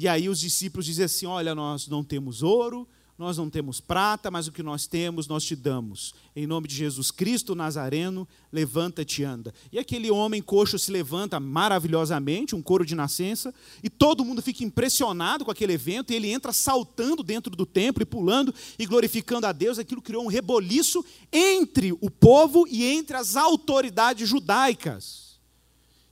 e 0.00 0.08
aí 0.08 0.30
os 0.30 0.40
discípulos 0.40 0.86
dizem 0.86 1.04
assim: 1.04 1.26
Olha, 1.26 1.54
nós 1.54 1.86
não 1.86 2.02
temos 2.02 2.42
ouro, 2.42 2.88
nós 3.18 3.36
não 3.36 3.50
temos 3.50 3.82
prata, 3.82 4.30
mas 4.30 4.48
o 4.48 4.52
que 4.52 4.62
nós 4.62 4.86
temos 4.86 5.28
nós 5.28 5.44
te 5.44 5.54
damos. 5.54 6.14
Em 6.34 6.46
nome 6.46 6.66
de 6.66 6.74
Jesus 6.74 7.10
Cristo 7.10 7.54
Nazareno, 7.54 8.26
levanta-te 8.50 9.20
e 9.20 9.24
anda. 9.26 9.52
E 9.70 9.78
aquele 9.78 10.10
homem 10.10 10.40
coxo 10.40 10.78
se 10.78 10.90
levanta 10.90 11.38
maravilhosamente, 11.38 12.56
um 12.56 12.62
coro 12.62 12.86
de 12.86 12.94
nascença, 12.94 13.54
e 13.82 13.90
todo 13.90 14.24
mundo 14.24 14.40
fica 14.40 14.64
impressionado 14.64 15.44
com 15.44 15.50
aquele 15.50 15.74
evento, 15.74 16.14
e 16.14 16.16
ele 16.16 16.30
entra 16.30 16.50
saltando 16.50 17.22
dentro 17.22 17.54
do 17.54 17.66
templo 17.66 18.02
e 18.02 18.06
pulando 18.06 18.54
e 18.78 18.86
glorificando 18.86 19.46
a 19.46 19.52
Deus. 19.52 19.78
Aquilo 19.78 20.00
criou 20.00 20.24
um 20.24 20.28
reboliço 20.28 21.04
entre 21.30 21.92
o 21.92 22.10
povo 22.10 22.66
e 22.66 22.86
entre 22.86 23.18
as 23.18 23.36
autoridades 23.36 24.26
judaicas. 24.26 25.29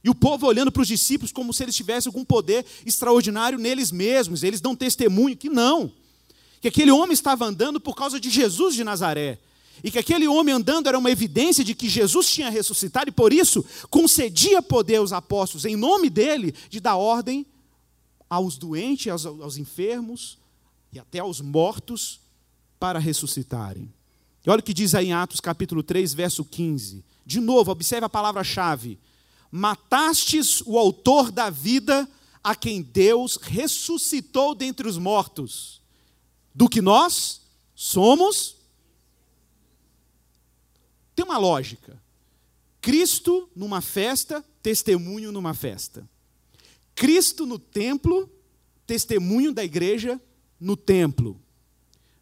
E 0.09 0.11
o 0.11 0.15
povo 0.15 0.47
olhando 0.47 0.73
para 0.73 0.81
os 0.81 0.89
discípulos 0.89 1.31
como 1.31 1.53
se 1.53 1.63
eles 1.63 1.77
tivessem 1.77 2.09
algum 2.09 2.25
poder 2.25 2.65
extraordinário 2.87 3.59
neles 3.59 3.93
mesmos. 3.93 4.43
Eles 4.43 4.59
dão 4.59 4.75
testemunho 4.75 5.37
que 5.37 5.51
não. 5.51 5.93
Que 6.63 6.69
aquele 6.69 6.91
homem 6.91 7.13
estava 7.13 7.45
andando 7.45 7.79
por 7.79 7.95
causa 7.95 8.19
de 8.19 8.31
Jesus 8.31 8.75
de 8.75 8.83
Nazaré. 8.83 9.39
E 9.85 9.91
que 9.91 9.99
aquele 9.99 10.27
homem 10.27 10.55
andando 10.55 10.87
era 10.87 10.99
uma 10.99 11.11
evidência 11.11 11.63
de 11.63 11.75
que 11.75 11.91
Jesus 11.91 12.31
tinha 12.31 12.49
ressuscitado 12.49 13.11
e 13.11 13.13
por 13.13 13.35
isso 13.35 13.63
concedia 13.91 14.63
poder 14.63 14.97
aos 14.97 15.13
apóstolos, 15.13 15.67
em 15.67 15.77
nome 15.77 16.09
dele, 16.09 16.55
de 16.71 16.81
dar 16.81 16.97
ordem 16.97 17.45
aos 18.31 18.57
doentes, 18.57 19.09
aos, 19.09 19.27
aos 19.27 19.59
enfermos 19.59 20.39
e 20.91 20.99
até 20.99 21.19
aos 21.19 21.43
mortos 21.43 22.19
para 22.81 22.99
ressuscitarem. 22.99 23.93
E 24.43 24.49
olha 24.49 24.61
o 24.61 24.63
que 24.63 24.73
diz 24.73 24.95
aí 24.95 25.09
em 25.09 25.13
Atos 25.13 25.39
capítulo 25.39 25.83
3, 25.83 26.15
verso 26.15 26.47
15. 26.47 27.05
De 27.27 27.41
novo, 27.41 27.71
observe 27.71 28.07
a 28.07 28.09
palavra-chave 28.09 28.99
matastes 29.51 30.63
o 30.67 30.79
autor 30.79 31.31
da 31.31 31.51
vida, 31.51 32.09
a 32.43 32.55
quem 32.55 32.83
Deus 32.83 33.37
ressuscitou 33.37 34.55
dentre 34.55 34.89
os 34.89 34.99
mortos, 34.99 35.81
do 36.55 36.69
que 36.69 36.81
nós 36.81 37.43
somos. 37.75 38.57
Tem 41.15 41.25
uma 41.25 41.39
lógica. 41.39 42.01
Cristo 42.81 43.49
numa 43.55 43.81
festa, 43.81 44.45
testemunho 44.63 45.33
numa 45.33 45.55
festa. 45.55 46.09
Cristo 46.95 47.47
no 47.47 47.59
templo, 47.59 48.31
testemunho 48.87 49.53
da 49.53 49.65
igreja 49.65 50.21
no 50.59 50.77
templo. 50.77 51.41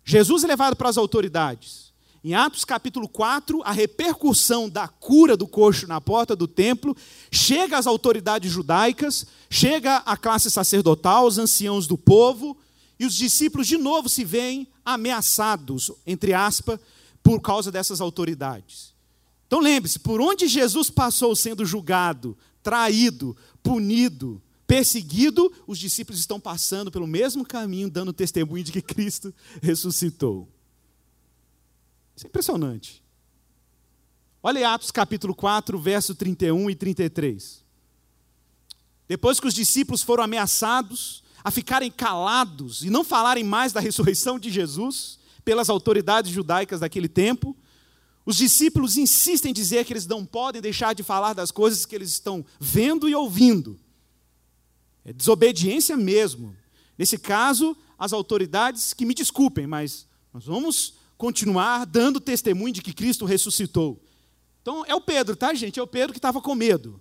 Jesus 0.04 0.44
é 0.44 0.46
levado 0.46 0.76
para 0.76 0.88
as 0.88 0.98
autoridades. 0.98 1.85
Em 2.26 2.34
Atos 2.34 2.64
capítulo 2.64 3.08
4, 3.08 3.62
a 3.62 3.70
repercussão 3.70 4.68
da 4.68 4.88
cura 4.88 5.36
do 5.36 5.46
coxo 5.46 5.86
na 5.86 6.00
porta 6.00 6.34
do 6.34 6.48
templo 6.48 6.96
chega 7.30 7.78
às 7.78 7.86
autoridades 7.86 8.50
judaicas, 8.50 9.24
chega 9.48 9.98
à 9.98 10.16
classe 10.16 10.50
sacerdotal, 10.50 11.22
aos 11.22 11.38
anciãos 11.38 11.86
do 11.86 11.96
povo, 11.96 12.56
e 12.98 13.06
os 13.06 13.14
discípulos 13.14 13.68
de 13.68 13.78
novo 13.78 14.08
se 14.08 14.24
veem 14.24 14.66
ameaçados, 14.84 15.92
entre 16.04 16.34
aspas, 16.34 16.80
por 17.22 17.40
causa 17.40 17.70
dessas 17.70 18.00
autoridades. 18.00 18.92
Então 19.46 19.60
lembre-se, 19.60 20.00
por 20.00 20.20
onde 20.20 20.48
Jesus 20.48 20.90
passou 20.90 21.36
sendo 21.36 21.64
julgado, 21.64 22.36
traído, 22.60 23.36
punido, 23.62 24.42
perseguido, 24.66 25.52
os 25.64 25.78
discípulos 25.78 26.18
estão 26.18 26.40
passando 26.40 26.90
pelo 26.90 27.06
mesmo 27.06 27.46
caminho, 27.46 27.88
dando 27.88 28.12
testemunho 28.12 28.64
de 28.64 28.72
que 28.72 28.82
Cristo 28.82 29.32
ressuscitou. 29.62 30.55
Isso 32.16 32.26
é 32.26 32.28
impressionante. 32.28 33.04
Olha 34.42 34.72
Atos 34.72 34.90
capítulo 34.90 35.34
4, 35.34 35.78
verso 35.78 36.14
31 36.14 36.70
e 36.70 36.74
33. 36.74 37.64
Depois 39.06 39.38
que 39.38 39.46
os 39.46 39.54
discípulos 39.54 40.02
foram 40.02 40.24
ameaçados 40.24 41.22
a 41.44 41.50
ficarem 41.50 41.90
calados 41.90 42.82
e 42.82 42.90
não 42.90 43.04
falarem 43.04 43.44
mais 43.44 43.72
da 43.72 43.80
ressurreição 43.80 44.38
de 44.38 44.50
Jesus 44.50 45.18
pelas 45.44 45.68
autoridades 45.68 46.32
judaicas 46.32 46.80
daquele 46.80 47.08
tempo, 47.08 47.56
os 48.24 48.36
discípulos 48.36 48.96
insistem 48.96 49.50
em 49.50 49.54
dizer 49.54 49.84
que 49.84 49.92
eles 49.92 50.06
não 50.06 50.24
podem 50.24 50.60
deixar 50.60 50.92
de 50.94 51.04
falar 51.04 51.34
das 51.34 51.52
coisas 51.52 51.86
que 51.86 51.94
eles 51.94 52.10
estão 52.10 52.44
vendo 52.58 53.08
e 53.08 53.14
ouvindo. 53.14 53.78
É 55.04 55.12
desobediência 55.12 55.96
mesmo. 55.96 56.56
Nesse 56.98 57.18
caso, 57.18 57.76
as 57.96 58.12
autoridades 58.12 58.92
que 58.92 59.06
me 59.06 59.14
desculpem, 59.14 59.66
mas 59.68 60.08
nós 60.32 60.44
vamos 60.46 60.94
continuar 61.16 61.84
dando 61.86 62.20
testemunho 62.20 62.72
de 62.72 62.82
que 62.82 62.92
Cristo 62.92 63.24
ressuscitou. 63.24 64.02
Então 64.62 64.84
é 64.86 64.94
o 64.94 65.00
Pedro, 65.00 65.36
tá, 65.36 65.54
gente? 65.54 65.78
É 65.78 65.82
o 65.82 65.86
Pedro 65.86 66.12
que 66.12 66.18
estava 66.18 66.40
com 66.40 66.54
medo. 66.54 67.00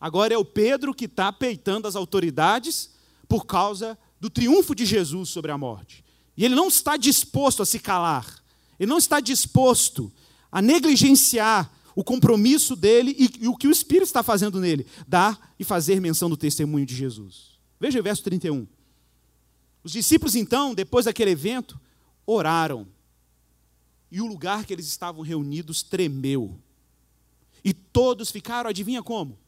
Agora 0.00 0.34
é 0.34 0.38
o 0.38 0.44
Pedro 0.44 0.94
que 0.94 1.04
está 1.04 1.32
peitando 1.32 1.86
as 1.86 1.94
autoridades 1.94 2.90
por 3.28 3.46
causa 3.46 3.96
do 4.20 4.28
triunfo 4.28 4.74
de 4.74 4.84
Jesus 4.84 5.28
sobre 5.28 5.52
a 5.52 5.58
morte. 5.58 6.04
E 6.36 6.44
ele 6.44 6.54
não 6.54 6.68
está 6.68 6.96
disposto 6.96 7.62
a 7.62 7.66
se 7.66 7.78
calar. 7.78 8.42
Ele 8.80 8.90
não 8.90 8.98
está 8.98 9.20
disposto 9.20 10.12
a 10.50 10.60
negligenciar 10.60 11.70
o 11.94 12.02
compromisso 12.02 12.74
dele 12.74 13.14
e, 13.18 13.44
e 13.44 13.48
o 13.48 13.56
que 13.56 13.68
o 13.68 13.70
Espírito 13.70 14.06
está 14.06 14.22
fazendo 14.22 14.58
nele, 14.58 14.86
dar 15.06 15.54
e 15.58 15.64
fazer 15.64 16.00
menção 16.00 16.28
do 16.28 16.36
testemunho 16.36 16.86
de 16.86 16.94
Jesus. 16.94 17.58
Veja 17.78 18.00
o 18.00 18.02
verso 18.02 18.22
31. 18.22 18.66
Os 19.84 19.92
discípulos, 19.92 20.34
então, 20.34 20.74
depois 20.74 21.04
daquele 21.04 21.30
evento, 21.30 21.78
oraram 22.26 22.86
e 24.12 24.20
o 24.20 24.26
lugar 24.26 24.66
que 24.66 24.74
eles 24.74 24.86
estavam 24.86 25.22
reunidos 25.22 25.82
tremeu. 25.82 26.60
E 27.64 27.72
todos 27.72 28.30
ficaram, 28.30 28.68
adivinha 28.68 29.02
como? 29.02 29.38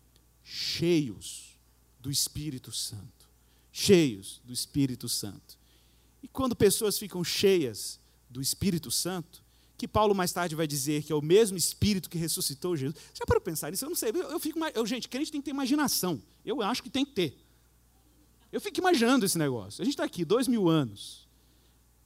Cheios 0.43 1.59
do 2.01 2.11
Espírito 2.11 2.73
Santo. 2.73 3.29
Cheios 3.71 4.41
do 4.43 4.55
Espírito 4.55 5.07
Santo. 5.07 5.59
E 6.23 6.29
quando 6.29 6.57
pessoas 6.57 6.99
ficam 6.99 7.23
cheias 7.23 8.01
do 8.31 8.41
Espírito 8.41 8.91
Santo, 8.91 9.45
que 9.77 9.87
Paulo 9.87 10.15
mais 10.15 10.33
tarde 10.33 10.55
vai 10.55 10.67
dizer 10.67 11.03
que 11.03 11.13
é 11.13 11.15
o 11.15 11.21
mesmo 11.21 11.59
Espírito 11.59 12.09
que 12.09 12.17
ressuscitou 12.17 12.75
Jesus. 12.75 12.99
Já 13.13 13.27
para 13.27 13.39
pensar 13.39 13.71
nisso? 13.71 13.85
Eu 13.85 13.91
não 13.91 13.97
sei. 13.97 14.13
Eu, 14.15 14.31
eu 14.31 14.41
fico, 14.41 14.59
eu, 14.75 14.87
gente, 14.87 15.11
crente 15.11 15.31
tem 15.31 15.43
que 15.43 15.45
ter 15.45 15.51
imaginação. 15.51 16.23
Eu 16.43 16.63
acho 16.63 16.83
que 16.83 16.89
tem 16.89 17.05
que 17.05 17.13
ter. 17.13 17.37
Eu 18.51 18.63
fico 18.63 18.81
imaginando 18.81 19.27
esse 19.27 19.37
negócio. 19.37 19.83
A 19.83 19.85
gente 19.85 19.93
está 19.93 20.05
aqui 20.05 20.25
dois 20.25 20.49
mil 20.49 20.71
anos 20.71 21.24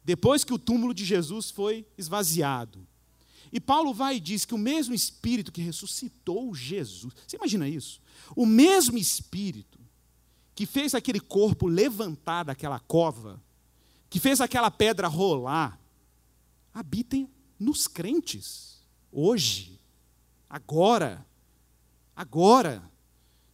depois 0.09 0.43
que 0.43 0.55
o 0.55 0.59
túmulo 0.59 0.95
de 0.95 1.05
Jesus 1.05 1.51
foi 1.51 1.87
esvaziado. 1.99 2.89
E 3.53 3.61
Paulo 3.61 3.93
vai 3.93 4.17
e 4.17 4.21
diz 4.21 4.47
que 4.47 4.55
o 4.55 4.59
mesmo 4.59 4.95
Espírito 4.95 5.53
que 5.53 5.61
ressuscitou 5.61 6.55
Jesus, 6.55 7.13
você 7.27 7.37
imagina 7.37 7.69
isso? 7.69 8.01
O 8.35 8.47
mesmo 8.47 8.97
Espírito 8.97 9.79
que 10.55 10.65
fez 10.65 10.95
aquele 10.95 11.21
corpo 11.21 11.67
levantar 11.67 12.45
daquela 12.45 12.81
cova, 12.81 13.39
que 14.09 14.19
fez 14.19 14.41
aquela 14.41 14.71
pedra 14.71 15.09
rolar, 15.09 15.79
habita 16.73 17.29
nos 17.61 17.87
crentes, 17.87 18.79
hoje, 19.13 19.79
agora, 20.49 21.23
agora. 22.17 22.83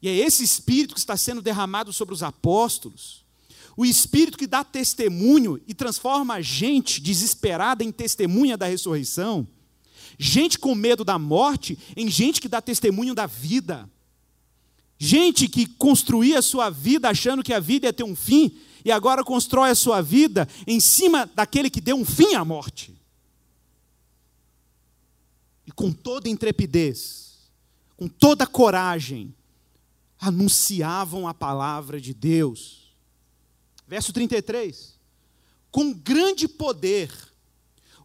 E 0.01 0.09
é 0.09 0.15
esse 0.15 0.45
espírito 0.45 0.95
que 0.95 1.01
está 1.01 1.17
sendo 1.17 1.43
derramado 1.43 1.93
sobre 1.93 2.15
os 2.15 2.23
apóstolos. 2.23 3.24
O 3.77 3.85
espírito 3.85 4.39
que 4.39 4.47
dá 4.47 4.63
testemunho 4.63 5.61
e 5.67 5.75
transforma 5.75 6.35
a 6.35 6.41
gente 6.41 7.01
desesperada 7.01 7.83
em 7.83 7.91
testemunha 7.91 8.57
da 8.57 8.67
ressurreição. 8.67 9.47
Gente 10.19 10.59
com 10.59 10.75
medo 10.75 11.05
da 11.05 11.19
morte 11.19 11.79
em 11.97 12.09
gente 12.09 12.41
que 12.41 12.49
dá 12.49 12.61
testemunho 12.61 13.15
da 13.15 13.27
vida. 13.27 13.91
Gente 14.97 15.49
que 15.49 15.67
construía 15.67 16.39
a 16.39 16.43
sua 16.43 16.71
vida 16.71 17.09
achando 17.09 17.43
que 17.43 17.53
a 17.53 17.59
vida 17.59 17.87
ia 17.87 17.93
ter 17.93 18.05
um 18.05 18.15
fim 18.15 18.57
e 18.85 18.93
agora 18.93 19.25
constrói 19.25 19.71
a 19.71 19.75
sua 19.75 20.01
vida 20.01 20.49
em 20.67 20.79
cima 20.79 21.29
daquele 21.35 21.69
que 21.69 21.81
deu 21.81 21.97
um 21.97 22.05
fim 22.05 22.35
à 22.35 22.45
morte. 22.45 22.95
E 25.67 25.73
com 25.73 25.91
toda 25.91 26.29
intrepidez, 26.29 27.51
com 27.97 28.07
toda 28.07 28.47
coragem, 28.47 29.35
anunciavam 30.19 31.27
a 31.27 31.35
palavra 31.35 32.01
de 32.01 32.15
Deus. 32.15 32.84
Verso 33.87 34.13
33. 34.13 34.99
Com 35.71 35.93
grande 35.93 36.47
poder, 36.47 37.11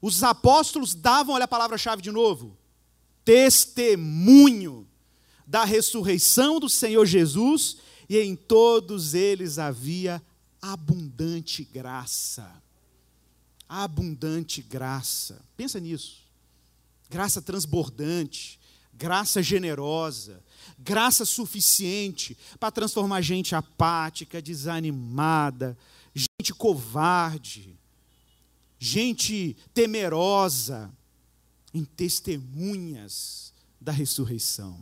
os 0.02 0.24
apóstolos 0.24 0.96
davam, 0.96 1.36
olha 1.36 1.46
a 1.46 1.48
palavra-chave 1.48 2.02
de 2.02 2.12
novo, 2.12 2.58
testemunho 3.24 4.88
da 5.46 5.64
ressurreição 5.64 6.60
do 6.60 6.70
Senhor 6.70 7.06
Jesus, 7.06 7.78
e 8.08 8.18
em 8.18 8.36
todos 8.36 9.14
eles 9.14 9.60
havia 9.60 10.22
abundante 10.62 11.64
graça. 11.64 12.52
Abundante 13.68 14.62
graça. 14.62 15.42
Pensa 15.56 15.80
nisso. 15.80 16.24
Graça 17.10 17.42
transbordante, 17.42 18.60
graça 18.94 19.42
generosa, 19.42 20.44
graça 20.78 21.26
suficiente 21.26 22.38
para 22.60 22.72
transformar 22.72 23.22
gente 23.22 23.56
apática, 23.56 24.42
desanimada, 24.42 25.78
gente 26.14 26.54
covarde, 26.54 27.78
gente 28.78 29.56
temerosa, 29.74 30.92
em 31.74 31.84
testemunhas 31.84 33.54
da 33.80 33.92
ressurreição. 33.92 34.80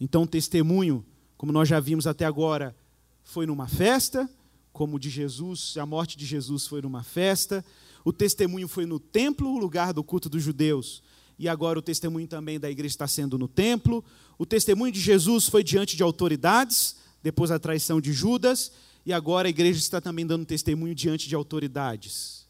Então, 0.00 0.22
o 0.22 0.26
testemunho, 0.26 1.04
como 1.36 1.52
nós 1.52 1.68
já 1.68 1.80
vimos 1.80 2.06
até 2.06 2.24
agora, 2.24 2.76
foi 3.24 3.46
numa 3.46 3.66
festa, 3.66 4.28
como 4.72 4.98
de 4.98 5.10
Jesus, 5.10 5.76
a 5.76 5.84
morte 5.84 6.16
de 6.16 6.24
Jesus 6.24 6.66
foi 6.66 6.80
numa 6.80 7.02
festa. 7.02 7.64
O 8.04 8.12
testemunho 8.12 8.68
foi 8.68 8.86
no 8.86 9.00
templo, 9.00 9.52
o 9.52 9.58
lugar 9.58 9.92
do 9.92 10.04
culto 10.04 10.28
dos 10.28 10.42
judeus. 10.42 11.02
E 11.38 11.48
agora 11.48 11.78
o 11.78 11.82
testemunho 11.82 12.26
também 12.26 12.58
da 12.58 12.70
igreja 12.70 12.92
está 12.92 13.06
sendo 13.06 13.38
no 13.38 13.46
templo. 13.46 14.04
O 14.36 14.44
testemunho 14.44 14.92
de 14.92 15.00
Jesus 15.00 15.46
foi 15.46 15.62
diante 15.62 15.96
de 15.96 16.02
autoridades, 16.02 16.96
depois 17.22 17.50
da 17.50 17.58
traição 17.58 18.00
de 18.00 18.12
Judas. 18.12 18.72
E 19.06 19.12
agora 19.12 19.46
a 19.46 19.50
igreja 19.50 19.78
está 19.78 20.00
também 20.00 20.26
dando 20.26 20.44
testemunho 20.44 20.94
diante 20.94 21.28
de 21.28 21.34
autoridades. 21.34 22.46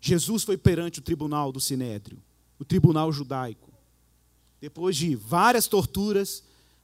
Jesus 0.00 0.44
foi 0.44 0.56
perante 0.56 0.98
o 0.98 1.02
tribunal 1.02 1.50
do 1.50 1.60
Sinédrio, 1.60 2.22
o 2.58 2.64
tribunal 2.64 3.12
judaico. 3.12 3.72
Depois 4.60 4.96
de 4.96 5.14
várias 5.14 5.66
torturas, 5.66 6.42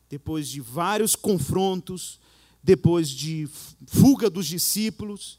depois 0.09 0.49
de 0.49 0.61
vários 0.61 1.15
confrontos, 1.15 2.21
depois 2.63 3.09
de 3.11 3.49
fuga 3.87 4.31
dos 4.31 4.47
discípulos, 4.47 5.39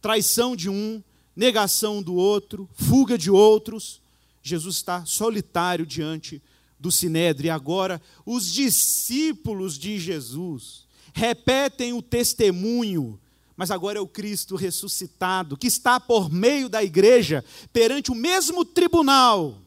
traição 0.00 0.54
de 0.54 0.68
um, 0.68 1.02
negação 1.34 2.02
do 2.02 2.14
outro, 2.14 2.68
fuga 2.74 3.16
de 3.16 3.30
outros, 3.30 4.01
Jesus 4.42 4.76
está 4.76 5.04
solitário 5.04 5.86
diante 5.86 6.42
do 6.78 6.90
Sinédrio. 6.90 7.46
E 7.46 7.50
agora, 7.50 8.02
os 8.26 8.52
discípulos 8.52 9.78
de 9.78 9.98
Jesus 9.98 10.86
repetem 11.14 11.92
o 11.92 12.02
testemunho 12.02 13.18
mas 13.56 13.70
agora 13.70 13.98
é 13.98 14.00
o 14.00 14.08
Cristo 14.08 14.56
ressuscitado, 14.56 15.56
que 15.56 15.66
está 15.66 16.00
por 16.00 16.32
meio 16.32 16.68
da 16.68 16.82
igreja 16.82 17.44
perante 17.72 18.10
o 18.10 18.14
mesmo 18.14 18.64
tribunal 18.64 19.62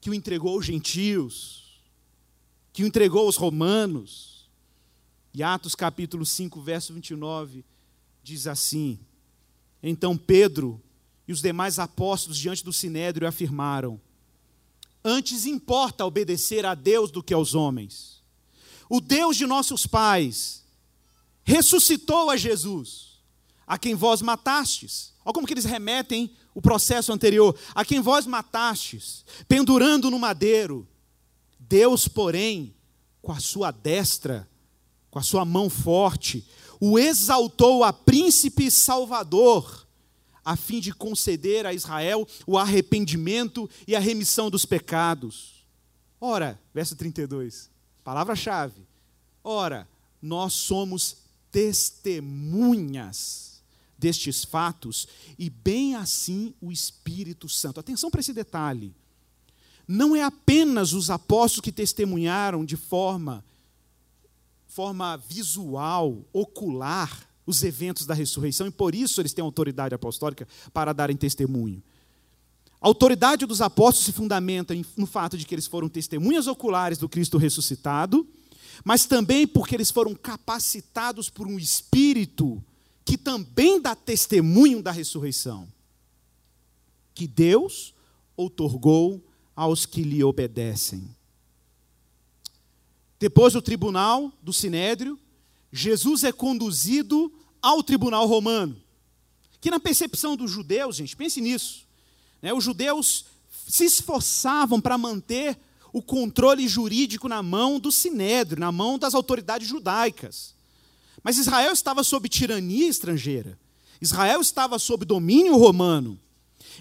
que 0.00 0.10
o 0.10 0.14
entregou 0.14 0.54
aos 0.54 0.64
gentios, 0.64 1.82
que 2.72 2.84
o 2.84 2.86
entregou 2.86 3.26
aos 3.26 3.36
romanos. 3.36 4.48
E 5.34 5.42
Atos 5.42 5.74
capítulo 5.74 6.24
5, 6.24 6.60
verso 6.60 6.92
29 6.92 7.64
diz 8.22 8.46
assim: 8.46 8.98
Então 9.82 10.16
Pedro 10.16 10.80
e 11.28 11.32
os 11.32 11.42
demais 11.42 11.78
apóstolos 11.78 12.38
diante 12.38 12.64
do 12.64 12.72
sinédrio 12.72 13.28
afirmaram: 13.28 14.00
Antes 15.04 15.44
importa 15.46 16.04
obedecer 16.04 16.64
a 16.64 16.74
Deus 16.74 17.10
do 17.10 17.22
que 17.22 17.34
aos 17.34 17.54
homens. 17.54 18.22
O 18.88 19.00
Deus 19.00 19.36
de 19.36 19.46
nossos 19.46 19.86
pais 19.86 20.64
ressuscitou 21.44 22.30
a 22.30 22.36
Jesus, 22.36 23.20
a 23.66 23.78
quem 23.78 23.94
vós 23.94 24.22
matastes. 24.22 25.12
Olha 25.24 25.34
como 25.34 25.46
que 25.46 25.52
eles 25.52 25.66
remetem 25.66 26.30
o 26.54 26.62
processo 26.62 27.12
anterior. 27.12 27.56
A 27.74 27.84
quem 27.84 28.00
vós 28.00 28.26
matastes, 28.26 29.24
pendurando 29.46 30.10
no 30.10 30.18
madeiro. 30.18 30.88
Deus, 31.58 32.08
porém, 32.08 32.74
com 33.20 33.30
a 33.30 33.38
sua 33.38 33.70
destra, 33.70 34.48
com 35.10 35.18
a 35.18 35.22
sua 35.22 35.44
mão 35.44 35.68
forte, 35.68 36.46
o 36.80 36.98
exaltou 36.98 37.84
a 37.84 37.92
príncipe 37.92 38.70
salvador, 38.70 39.86
a 40.48 40.56
fim 40.56 40.80
de 40.80 40.94
conceder 40.94 41.66
a 41.66 41.74
Israel 41.74 42.26
o 42.46 42.56
arrependimento 42.56 43.68
e 43.86 43.94
a 43.94 44.00
remissão 44.00 44.48
dos 44.48 44.64
pecados. 44.64 45.62
Ora, 46.18 46.58
verso 46.72 46.96
32, 46.96 47.68
palavra-chave. 48.02 48.80
Ora, 49.44 49.86
nós 50.22 50.54
somos 50.54 51.18
testemunhas 51.52 53.60
destes 53.98 54.42
fatos, 54.42 55.06
e 55.38 55.50
bem 55.50 55.96
assim 55.96 56.54
o 56.62 56.72
Espírito 56.72 57.46
Santo. 57.46 57.80
Atenção 57.80 58.10
para 58.10 58.20
esse 58.20 58.32
detalhe. 58.32 58.94
Não 59.86 60.16
é 60.16 60.22
apenas 60.22 60.94
os 60.94 61.10
apóstolos 61.10 61.62
que 61.62 61.72
testemunharam 61.72 62.64
de 62.64 62.76
forma 62.76 63.44
forma 64.66 65.16
visual, 65.16 66.24
ocular, 66.32 67.27
os 67.48 67.62
eventos 67.64 68.06
da 68.06 68.14
ressurreição, 68.14 68.66
e 68.66 68.70
por 68.70 68.94
isso 68.94 69.20
eles 69.20 69.32
têm 69.32 69.42
autoridade 69.42 69.94
apostólica 69.94 70.46
para 70.72 70.92
darem 70.92 71.16
testemunho. 71.16 71.82
A 72.80 72.86
autoridade 72.86 73.46
dos 73.46 73.60
apóstolos 73.60 74.04
se 74.04 74.12
fundamenta 74.12 74.74
no 74.96 75.06
fato 75.06 75.36
de 75.36 75.44
que 75.44 75.54
eles 75.54 75.66
foram 75.66 75.88
testemunhas 75.88 76.46
oculares 76.46 76.98
do 76.98 77.08
Cristo 77.08 77.38
ressuscitado 77.38 78.26
mas 78.84 79.06
também 79.06 79.46
porque 79.46 79.74
eles 79.74 79.90
foram 79.90 80.14
capacitados 80.14 81.28
por 81.28 81.46
um 81.46 81.58
espírito 81.58 82.62
que 83.04 83.16
também 83.16 83.80
dá 83.80 83.94
testemunho 83.94 84.82
da 84.82 84.90
ressurreição, 84.90 85.66
que 87.14 87.26
Deus 87.26 87.94
outorgou 88.36 89.22
aos 89.56 89.86
que 89.86 90.02
lhe 90.02 90.22
obedecem. 90.22 91.08
Depois 93.18 93.54
do 93.54 93.62
tribunal 93.62 94.32
do 94.42 94.52
Sinédrio, 94.52 95.18
Jesus 95.72 96.24
é 96.24 96.32
conduzido 96.32 97.32
ao 97.60 97.82
tribunal 97.82 98.26
romano. 98.26 98.76
Que 99.60 99.70
na 99.70 99.80
percepção 99.80 100.36
dos 100.36 100.50
judeus, 100.50 100.96
gente, 100.96 101.16
pense 101.16 101.40
nisso. 101.40 101.86
Né, 102.40 102.52
os 102.52 102.64
judeus 102.64 103.26
se 103.66 103.84
esforçavam 103.84 104.80
para 104.80 104.96
manter 104.96 105.58
o 105.92 106.02
controle 106.02 106.68
jurídico 106.68 107.28
na 107.28 107.42
mão 107.42 107.80
do 107.80 107.90
sinédrio, 107.90 108.60
na 108.60 108.70
mão 108.70 108.98
das 108.98 109.14
autoridades 109.14 109.68
judaicas. 109.68 110.54
Mas 111.22 111.38
Israel 111.38 111.72
estava 111.72 112.04
sob 112.04 112.28
tirania 112.28 112.88
estrangeira. 112.88 113.58
Israel 114.00 114.40
estava 114.40 114.78
sob 114.78 115.04
domínio 115.04 115.56
romano. 115.56 116.18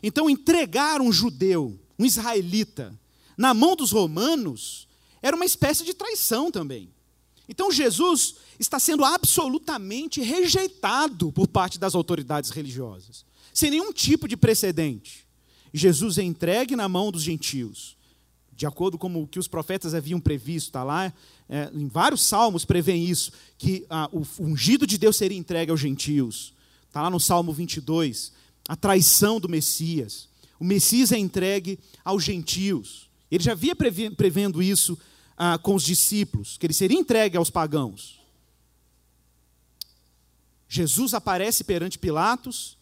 Então, 0.04 0.30
entregar 0.30 1.02
um 1.02 1.12
judeu, 1.12 1.80
um 1.98 2.06
israelita, 2.06 2.98
na 3.36 3.54
mão 3.54 3.76
dos 3.76 3.92
romanos, 3.92 4.88
era 5.22 5.36
uma 5.36 5.46
espécie 5.46 5.84
de 5.84 5.94
traição 5.94 6.52
também. 6.52 6.94
Então, 7.50 7.72
Jesus 7.72 8.36
está 8.60 8.80
sendo 8.80 9.04
absolutamente 9.04 10.22
rejeitado 10.22 11.32
por 11.32 11.48
parte 11.48 11.78
das 11.78 11.96
autoridades 11.96 12.50
religiosas, 12.50 13.26
sem 13.54 13.72
nenhum 13.72 13.92
tipo 13.92 14.28
de 14.28 14.38
precedente. 14.38 15.28
Jesus 15.74 16.18
é 16.18 16.24
entregue 16.24 16.76
na 16.76 16.88
mão 16.88 17.12
dos 17.12 17.22
gentios 17.22 17.98
de 18.58 18.66
acordo 18.66 18.98
com 18.98 19.22
o 19.22 19.28
que 19.28 19.38
os 19.38 19.48
profetas 19.48 19.94
haviam 19.94 20.20
previsto, 20.20 20.70
está 20.70 20.84
lá, 20.84 21.14
é, 21.48 21.70
em 21.76 21.88
vários 21.88 22.24
salmos 22.24 22.66
prevêem 22.66 23.06
isso, 23.06 23.32
que 23.56 23.86
ah, 23.88 24.10
o 24.12 24.26
ungido 24.40 24.88
de 24.88 24.98
Deus 24.98 25.16
seria 25.16 25.38
entregue 25.38 25.70
aos 25.70 25.80
gentios. 25.80 26.56
Está 26.88 27.04
lá 27.04 27.10
no 27.12 27.20
Salmo 27.20 27.54
22, 27.54 28.34
a 28.68 28.76
traição 28.76 29.40
do 29.40 29.48
Messias. 29.48 30.28
O 30.60 30.66
Messias 30.66 31.12
é 31.12 31.20
entregue 31.20 31.78
aos 32.04 32.24
gentios. 32.24 33.08
Ele 33.30 33.44
já 33.44 33.52
havia 33.52 33.76
prevendo 33.76 34.60
isso 34.60 34.98
ah, 35.38 35.60
com 35.60 35.76
os 35.76 35.84
discípulos, 35.84 36.58
que 36.58 36.66
ele 36.66 36.74
seria 36.74 36.98
entregue 36.98 37.38
aos 37.38 37.52
pagãos. 37.52 38.17
Jesus 40.68 41.14
aparece 41.14 41.64
perante 41.64 41.98
Pilatos, 41.98 42.78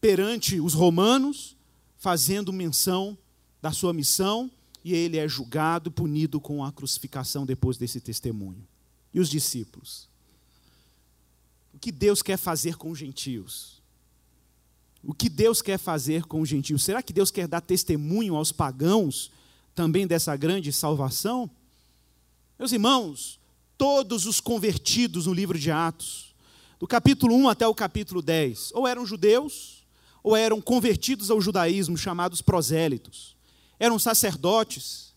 perante 0.00 0.60
os 0.60 0.74
romanos, 0.74 1.56
fazendo 1.98 2.52
menção 2.52 3.16
da 3.60 3.72
sua 3.72 3.92
missão 3.92 4.50
e 4.84 4.94
ele 4.94 5.18
é 5.18 5.28
julgado, 5.28 5.90
punido 5.90 6.40
com 6.40 6.64
a 6.64 6.72
crucificação 6.72 7.44
depois 7.44 7.76
desse 7.76 8.00
testemunho. 8.00 8.66
E 9.12 9.20
os 9.20 9.28
discípulos? 9.28 10.08
O 11.74 11.78
que 11.78 11.92
Deus 11.92 12.22
quer 12.22 12.36
fazer 12.36 12.76
com 12.76 12.90
os 12.90 12.98
gentios? 12.98 13.80
O 15.02 15.14
que 15.14 15.28
Deus 15.28 15.62
quer 15.62 15.78
fazer 15.78 16.24
com 16.24 16.40
os 16.40 16.48
gentios? 16.48 16.84
Será 16.84 17.02
que 17.02 17.12
Deus 17.12 17.30
quer 17.30 17.48
dar 17.48 17.60
testemunho 17.60 18.36
aos 18.36 18.52
pagãos 18.52 19.30
também 19.74 20.06
dessa 20.06 20.36
grande 20.36 20.72
salvação? 20.72 21.50
Meus 22.58 22.72
irmãos, 22.72 23.38
todos 23.78 24.26
os 24.26 24.40
convertidos 24.40 25.26
no 25.26 25.32
livro 25.32 25.58
de 25.58 25.70
Atos, 25.70 26.29
do 26.80 26.86
capítulo 26.86 27.36
1 27.36 27.50
até 27.50 27.68
o 27.68 27.74
capítulo 27.74 28.22
10, 28.22 28.70
ou 28.72 28.88
eram 28.88 29.04
judeus, 29.04 29.84
ou 30.22 30.34
eram 30.34 30.62
convertidos 30.62 31.30
ao 31.30 31.38
judaísmo, 31.38 31.96
chamados 31.96 32.40
prosélitos. 32.40 33.36
Eram 33.78 33.98
sacerdotes. 33.98 35.12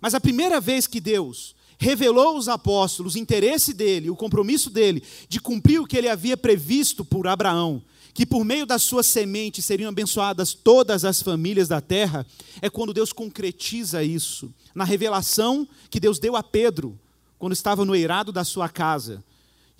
Mas 0.00 0.14
a 0.14 0.20
primeira 0.20 0.60
vez 0.60 0.86
que 0.86 1.00
Deus 1.00 1.56
revelou 1.78 2.36
aos 2.36 2.46
apóstolos 2.46 3.16
o 3.16 3.18
interesse 3.18 3.74
dele, 3.74 4.08
o 4.08 4.14
compromisso 4.14 4.70
dele 4.70 5.02
de 5.28 5.40
cumprir 5.40 5.80
o 5.80 5.86
que 5.86 5.96
ele 5.96 6.08
havia 6.08 6.36
previsto 6.36 7.04
por 7.04 7.26
Abraão, 7.26 7.82
que 8.14 8.24
por 8.24 8.44
meio 8.44 8.64
da 8.64 8.78
sua 8.78 9.02
semente 9.02 9.60
seriam 9.60 9.88
abençoadas 9.88 10.54
todas 10.54 11.04
as 11.04 11.20
famílias 11.20 11.66
da 11.66 11.80
terra, 11.80 12.24
é 12.62 12.70
quando 12.70 12.94
Deus 12.94 13.12
concretiza 13.12 14.04
isso, 14.04 14.52
na 14.74 14.84
revelação 14.84 15.66
que 15.88 15.98
Deus 15.98 16.20
deu 16.20 16.36
a 16.36 16.42
Pedro, 16.42 16.96
quando 17.36 17.52
estava 17.52 17.84
no 17.84 17.96
eirado 17.96 18.30
da 18.30 18.44
sua 18.44 18.68
casa. 18.68 19.24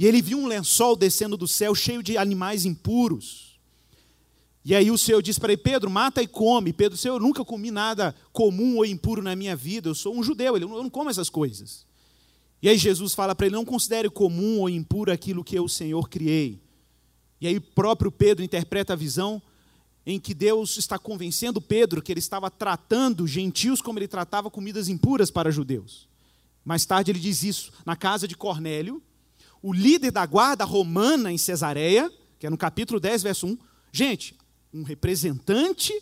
E 0.01 0.07
ele 0.07 0.23
viu 0.23 0.39
um 0.39 0.47
lençol 0.47 0.97
descendo 0.97 1.37
do 1.37 1.47
céu 1.47 1.75
cheio 1.75 2.03
de 2.03 2.17
animais 2.17 2.65
impuros. 2.65 3.61
E 4.65 4.75
aí 4.75 4.91
o 4.91 4.97
Senhor 4.97 5.21
disse 5.21 5.39
para 5.39 5.53
ele, 5.53 5.61
Pedro, 5.61 5.91
mata 5.91 6.23
e 6.23 6.27
come. 6.27 6.73
Pedro, 6.73 6.97
Senhor, 6.97 7.17
eu 7.17 7.21
nunca 7.21 7.45
comi 7.45 7.71
nada 7.71 8.15
comum 8.33 8.79
ou 8.79 8.87
impuro 8.87 9.21
na 9.21 9.37
minha 9.37 9.55
vida, 9.55 9.91
eu 9.91 9.95
sou 9.95 10.17
um 10.17 10.23
judeu, 10.23 10.57
eu 10.57 10.67
não 10.67 10.89
como 10.89 11.11
essas 11.11 11.29
coisas. 11.29 11.85
E 12.63 12.69
aí 12.71 12.79
Jesus 12.79 13.13
fala 13.13 13.35
para 13.35 13.45
ele, 13.45 13.55
não 13.55 13.63
considere 13.63 14.09
comum 14.09 14.61
ou 14.61 14.71
impuro 14.71 15.13
aquilo 15.13 15.45
que 15.45 15.59
eu, 15.59 15.65
o 15.65 15.69
Senhor, 15.69 16.09
criei. 16.09 16.59
E 17.39 17.47
aí 17.47 17.59
o 17.59 17.61
próprio 17.61 18.11
Pedro 18.11 18.43
interpreta 18.43 18.95
a 18.95 18.97
visão 18.97 19.43
em 20.07 20.19
que 20.19 20.33
Deus 20.33 20.79
está 20.79 20.99
convencendo 20.99 21.61
Pedro 21.61 22.01
que 22.01 22.11
ele 22.11 22.21
estava 22.21 22.51
tratando 22.51 23.27
gentios 23.27 23.83
como 23.83 23.99
ele 23.99 24.09
tratava 24.09 24.51
comidas 24.51 24.89
impuras 24.89 25.31
para 25.31 25.51
judeus. 25.51 26.09
Mais 26.65 26.87
tarde 26.87 27.11
ele 27.11 27.21
diz 27.21 27.43
isso 27.43 27.71
na 27.85 27.95
casa 27.95 28.27
de 28.27 28.35
Cornélio, 28.35 29.03
o 29.63 29.73
líder 29.73 30.11
da 30.11 30.25
guarda 30.25 30.65
romana 30.65 31.33
em 31.33 31.39
Cesareia, 31.39 32.11
que 32.39 32.47
é 32.47 32.51
no 32.51 32.57
capítulo 32.57 32.99
10, 32.99 33.23
verso 33.23 33.47
1. 33.47 33.59
Gente, 33.93 34.35
um 34.73 34.83
representante 34.83 35.93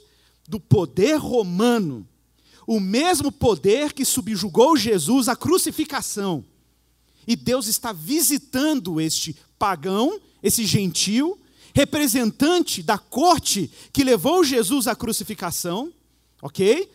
do 0.46 0.60
poder 0.60 1.16
romano, 1.16 2.06
o 2.66 2.78
mesmo 2.78 3.32
poder 3.32 3.92
que 3.92 4.04
subjugou 4.04 4.76
Jesus 4.76 5.28
à 5.28 5.34
crucificação. 5.34 6.44
E 7.26 7.34
Deus 7.34 7.66
está 7.66 7.92
visitando 7.92 9.00
este 9.00 9.36
pagão, 9.58 10.20
esse 10.42 10.64
gentio, 10.64 11.38
representante 11.74 12.82
da 12.82 12.98
corte 12.98 13.70
que 13.92 14.04
levou 14.04 14.42
Jesus 14.42 14.86
à 14.86 14.94
crucificação, 14.94 15.92
ok? 16.40 16.90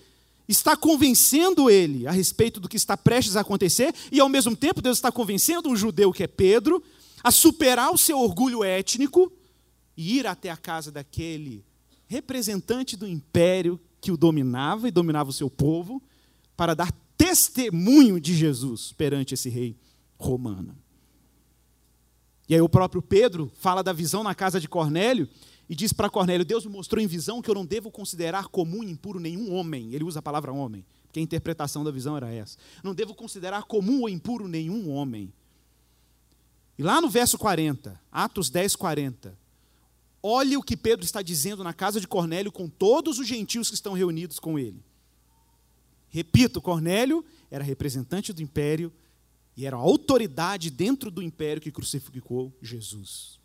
Está 0.48 0.76
convencendo 0.76 1.70
ele 1.70 2.06
a 2.06 2.12
respeito 2.12 2.60
do 2.60 2.68
que 2.68 2.76
está 2.76 2.98
prestes 2.98 3.36
a 3.36 3.42
acontecer, 3.42 3.94
e 4.12 4.20
ao 4.20 4.28
mesmo 4.28 4.56
tempo 4.56 4.82
Deus 4.82 4.98
está 4.98 5.12
convencendo 5.12 5.70
um 5.70 5.76
judeu 5.76 6.12
que 6.12 6.24
é 6.24 6.28
Pedro 6.28 6.84
a 7.24 7.32
superar 7.32 7.94
o 7.94 7.98
seu 7.98 8.20
orgulho 8.20 8.64
étnico 8.64 9.32
e 9.96 10.18
ir 10.18 10.28
até 10.28 10.50
a 10.50 10.58
casa 10.58 10.92
daquele 10.92 11.64
representante 12.08 12.98
do 12.98 13.08
império 13.08 13.80
que 14.02 14.12
o 14.12 14.18
dominava 14.18 14.88
e 14.88 14.92
dominava 14.92 15.30
o 15.30 15.34
seu 15.34 15.50
povo, 15.50 16.04
para 16.58 16.74
dar 16.74 16.92
testemunho 17.18 18.20
de 18.20 18.36
Jesus 18.36 18.92
perante 18.92 19.34
esse 19.34 19.50
rei 19.50 19.78
romano. 20.18 20.78
E 22.48 22.54
aí 22.54 22.62
o 22.62 22.68
próprio 22.68 23.02
Pedro 23.02 23.50
fala 23.56 23.82
da 23.82 23.94
visão 23.94 24.24
na 24.24 24.36
casa 24.36 24.60
de 24.60 24.68
Cornélio 24.68 25.30
e 25.74 25.76
diz 25.76 25.92
para 25.92 26.08
Cornélio: 26.08 26.46
Deus 26.46 26.64
me 26.68 26.72
mostrou 26.72 27.04
em 27.04 27.08
visão 27.08 27.42
que 27.42 27.50
eu 27.50 27.56
não 27.56 27.66
devo 27.66 27.90
considerar 27.90 28.48
comum 28.48 28.84
e 28.84 28.92
impuro 28.92 29.20
nenhum 29.20 29.52
homem. 29.52 29.92
Ele 29.92 30.04
usa 30.04 30.20
a 30.20 30.22
palavra 30.22 30.54
homem, 30.54 30.86
porque 31.08 31.20
a 31.20 31.24
interpretação 31.24 31.84
da 31.84 31.90
visão 31.90 32.16
era 32.16 32.32
essa. 32.32 32.60
Não 32.84 32.94
devo 32.94 33.16
considerar 33.16 33.64
comum 33.64 34.02
ou 34.02 34.08
impuro 34.08 34.48
nenhum 34.48 34.92
homem. 34.92 35.34
E 36.78 36.84
lá 36.84 37.02
no 37.02 37.10
verso 37.10 37.40
40, 37.40 38.00
Atos 38.12 38.52
10, 38.52 38.76
40, 38.76 39.36
olhe 40.22 40.56
o 40.56 40.62
que 40.62 40.78
Pedro 40.78 41.04
está 41.04 41.24
dizendo 41.24 41.64
na 41.64 41.74
casa 41.74 42.00
de 42.00 42.08
Cornélio 42.08 42.52
com 42.52 42.70
todos 42.70 43.18
os 43.18 43.28
gentios 43.28 43.68
que 43.70 43.74
estão 43.74 43.94
reunidos 43.94 44.38
com 44.38 44.60
ele. 44.60 44.86
Repito, 46.08 46.62
Cornélio 46.62 47.26
era 47.50 47.64
representante 47.64 48.32
do 48.32 48.44
império 48.44 48.94
e 49.58 49.66
era 49.66 49.76
a 49.76 49.80
autoridade 49.80 50.70
dentro 50.70 51.10
do 51.10 51.20
império 51.20 51.60
que 51.60 51.72
crucificou 51.72 52.56
Jesus. 52.62 53.42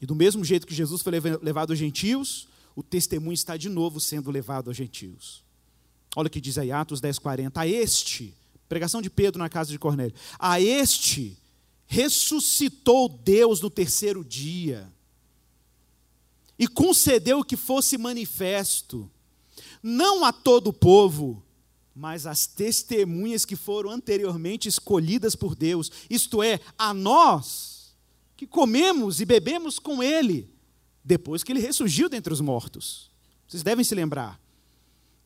E 0.00 0.06
do 0.06 0.14
mesmo 0.14 0.44
jeito 0.44 0.66
que 0.66 0.74
Jesus 0.74 1.02
foi 1.02 1.12
levado 1.42 1.70
aos 1.70 1.78
gentios, 1.78 2.48
o 2.74 2.82
testemunho 2.82 3.34
está 3.34 3.56
de 3.56 3.68
novo 3.68 4.00
sendo 4.00 4.30
levado 4.30 4.68
aos 4.68 4.76
gentios. 4.76 5.44
Olha 6.16 6.26
o 6.26 6.30
que 6.30 6.40
diz 6.40 6.58
aí, 6.58 6.72
Atos 6.72 7.00
10, 7.00 7.18
40. 7.18 7.60
A 7.60 7.66
este, 7.66 8.34
pregação 8.68 9.02
de 9.02 9.10
Pedro 9.10 9.38
na 9.38 9.48
casa 9.48 9.70
de 9.70 9.78
Cornélio, 9.78 10.14
a 10.38 10.60
este 10.60 11.36
ressuscitou 11.86 13.08
Deus 13.08 13.60
no 13.60 13.68
terceiro 13.68 14.24
dia 14.24 14.90
e 16.58 16.68
concedeu 16.68 17.42
que 17.42 17.56
fosse 17.56 17.98
manifesto, 17.98 19.10
não 19.82 20.24
a 20.24 20.32
todo 20.32 20.68
o 20.68 20.72
povo, 20.72 21.42
mas 21.94 22.26
as 22.26 22.46
testemunhas 22.46 23.44
que 23.44 23.56
foram 23.56 23.90
anteriormente 23.90 24.68
escolhidas 24.68 25.34
por 25.34 25.54
Deus, 25.54 25.90
isto 26.08 26.42
é, 26.42 26.60
a 26.78 26.94
nós, 26.94 27.79
que 28.40 28.46
comemos 28.46 29.20
e 29.20 29.26
bebemos 29.26 29.78
com 29.78 30.02
Ele, 30.02 30.48
depois 31.04 31.42
que 31.42 31.52
Ele 31.52 31.60
ressurgiu 31.60 32.08
dentre 32.08 32.32
os 32.32 32.40
mortos. 32.40 33.10
Vocês 33.46 33.62
devem 33.62 33.84
se 33.84 33.94
lembrar. 33.94 34.40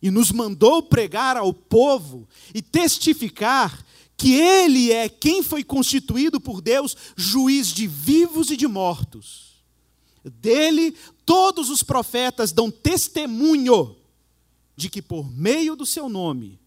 E 0.03 0.11
nos 0.11 0.33
mandou 0.33 0.83
pregar 0.83 1.37
ao 1.37 1.55
povo 1.55 2.29
e 2.53 2.61
testificar 2.61 3.87
que 4.16 4.35
Ele 4.35 4.90
é 4.90 5.09
quem 5.09 5.44
foi 5.44 5.62
constituído 5.62 6.40
por 6.40 6.61
Deus 6.61 6.96
juiz 7.16 7.68
de 7.68 7.87
vivos 7.87 8.50
e 8.50 8.57
de 8.57 8.66
mortos. 8.66 9.62
Dele, 10.24 10.96
todos 11.24 11.70
os 11.70 11.85
profetas 11.85 12.50
dão 12.50 12.68
testemunho 12.68 13.94
de 14.74 14.90
que 14.90 15.00
por 15.00 15.31
meio 15.31 15.77
do 15.77 15.87
seu 15.87 16.09
nome, 16.09 16.59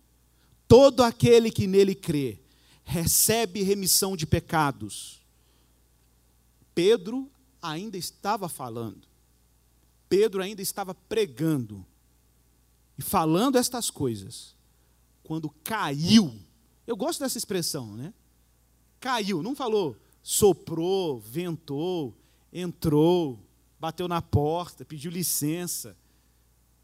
todo 0.65 1.03
aquele 1.03 1.51
que 1.51 1.67
nele 1.67 1.93
crê 1.93 2.39
recebe 2.85 3.63
remissão 3.63 4.15
de 4.15 4.25
pecados. 4.25 5.16
Pedro 6.77 7.31
ainda 7.61 7.97
estava 7.97 8.47
falando, 8.47 9.07
Pedro 10.07 10.43
ainda 10.43 10.61
estava 10.61 10.93
pregando 10.93 11.83
e 12.97 13.01
falando 13.01 13.57
estas 13.57 13.89
coisas, 13.89 14.55
quando 15.23 15.49
caiu. 15.63 16.33
Eu 16.85 16.95
gosto 16.95 17.19
dessa 17.19 17.37
expressão, 17.37 17.95
né? 17.95 18.13
Caiu, 18.99 19.41
não 19.41 19.55
falou 19.55 19.97
soprou, 20.21 21.19
ventou, 21.19 22.13
entrou, 22.51 23.39
bateu 23.79 24.07
na 24.07 24.21
porta, 24.21 24.83
pediu 24.83 25.09
licença 25.09 25.97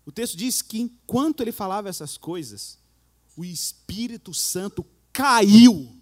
o 0.06 0.12
texto 0.12 0.36
diz 0.36 0.62
que 0.62 0.80
enquanto 0.80 1.42
ele 1.42 1.52
falava 1.52 1.90
essas 1.90 2.18
coisas, 2.18 2.78
o 3.38 3.46
Espírito 3.46 4.34
Santo 4.34 4.86
caiu 5.12 5.96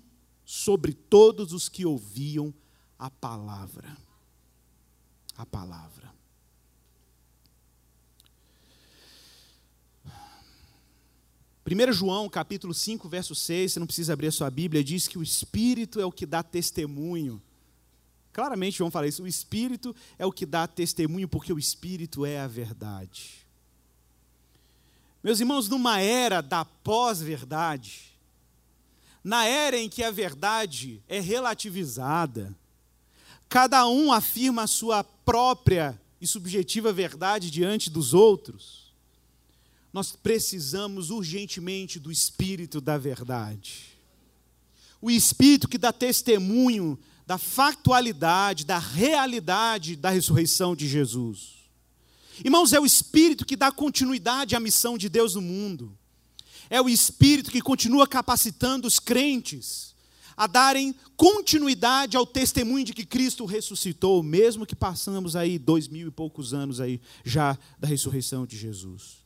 sobre 0.43 0.93
todos 0.93 1.53
os 1.53 1.69
que 1.69 1.85
ouviam 1.85 2.53
a 3.01 3.09
palavra. 3.09 3.97
A 5.35 5.43
palavra. 5.43 6.13
Primeiro 11.63 11.91
João, 11.91 12.29
capítulo 12.29 12.75
5, 12.75 13.09
verso 13.09 13.33
6, 13.33 13.73
você 13.73 13.79
não 13.79 13.87
precisa 13.87 14.13
abrir 14.13 14.27
a 14.27 14.31
sua 14.31 14.51
Bíblia, 14.51 14.83
diz 14.83 15.07
que 15.07 15.17
o 15.17 15.23
Espírito 15.23 15.99
é 15.99 16.05
o 16.05 16.11
que 16.11 16.27
dá 16.27 16.43
testemunho. 16.43 17.41
Claramente 18.31 18.77
João 18.77 18.91
fala 18.91 19.07
isso, 19.07 19.23
o 19.23 19.27
Espírito 19.27 19.95
é 20.19 20.25
o 20.25 20.31
que 20.31 20.45
dá 20.45 20.67
testemunho, 20.67 21.27
porque 21.27 21.51
o 21.51 21.57
Espírito 21.57 22.23
é 22.23 22.39
a 22.39 22.47
verdade. 22.47 23.47
Meus 25.23 25.39
irmãos, 25.39 25.67
numa 25.67 25.99
era 25.99 26.39
da 26.39 26.63
pós-verdade, 26.63 28.11
na 29.23 29.45
era 29.45 29.77
em 29.77 29.89
que 29.89 30.03
a 30.03 30.11
verdade 30.11 31.01
é 31.07 31.19
relativizada, 31.19 32.55
cada 33.51 33.85
um 33.85 34.13
afirma 34.13 34.63
a 34.63 34.67
sua 34.67 35.03
própria 35.03 36.01
e 36.21 36.25
subjetiva 36.25 36.93
verdade 36.93 37.51
diante 37.51 37.89
dos 37.89 38.13
outros, 38.13 38.93
nós 39.91 40.13
precisamos 40.13 41.09
urgentemente 41.09 41.99
do 41.99 42.09
Espírito 42.09 42.79
da 42.79 42.97
verdade. 42.97 43.99
O 45.01 45.11
Espírito 45.11 45.67
que 45.67 45.77
dá 45.77 45.91
testemunho 45.91 46.97
da 47.27 47.37
factualidade, 47.37 48.63
da 48.63 48.79
realidade 48.79 49.97
da 49.97 50.09
ressurreição 50.09 50.73
de 50.73 50.87
Jesus. 50.87 51.55
Irmãos, 52.45 52.71
é 52.71 52.79
o 52.79 52.85
Espírito 52.85 53.45
que 53.45 53.57
dá 53.57 53.69
continuidade 53.69 54.55
à 54.55 54.61
missão 54.61 54.97
de 54.97 55.09
Deus 55.09 55.35
no 55.35 55.41
mundo. 55.41 55.97
é 56.69 56.81
o 56.81 56.87
Espírito 56.87 57.51
que 57.51 57.61
continua 57.61 58.07
capacitando 58.07 58.87
os 58.87 58.97
crentes 58.97 59.90
a 60.35 60.47
darem 60.47 60.95
continuidade 61.15 62.17
ao 62.17 62.25
testemunho 62.25 62.85
de 62.85 62.93
que 62.93 63.05
Cristo 63.05 63.45
ressuscitou, 63.45 64.23
mesmo 64.23 64.65
que 64.65 64.75
passamos 64.75 65.35
aí 65.35 65.59
dois 65.59 65.87
mil 65.87 66.07
e 66.07 66.11
poucos 66.11 66.53
anos 66.53 66.79
aí 66.79 66.99
já 67.23 67.57
da 67.79 67.87
ressurreição 67.87 68.45
de 68.45 68.57
Jesus. 68.57 69.17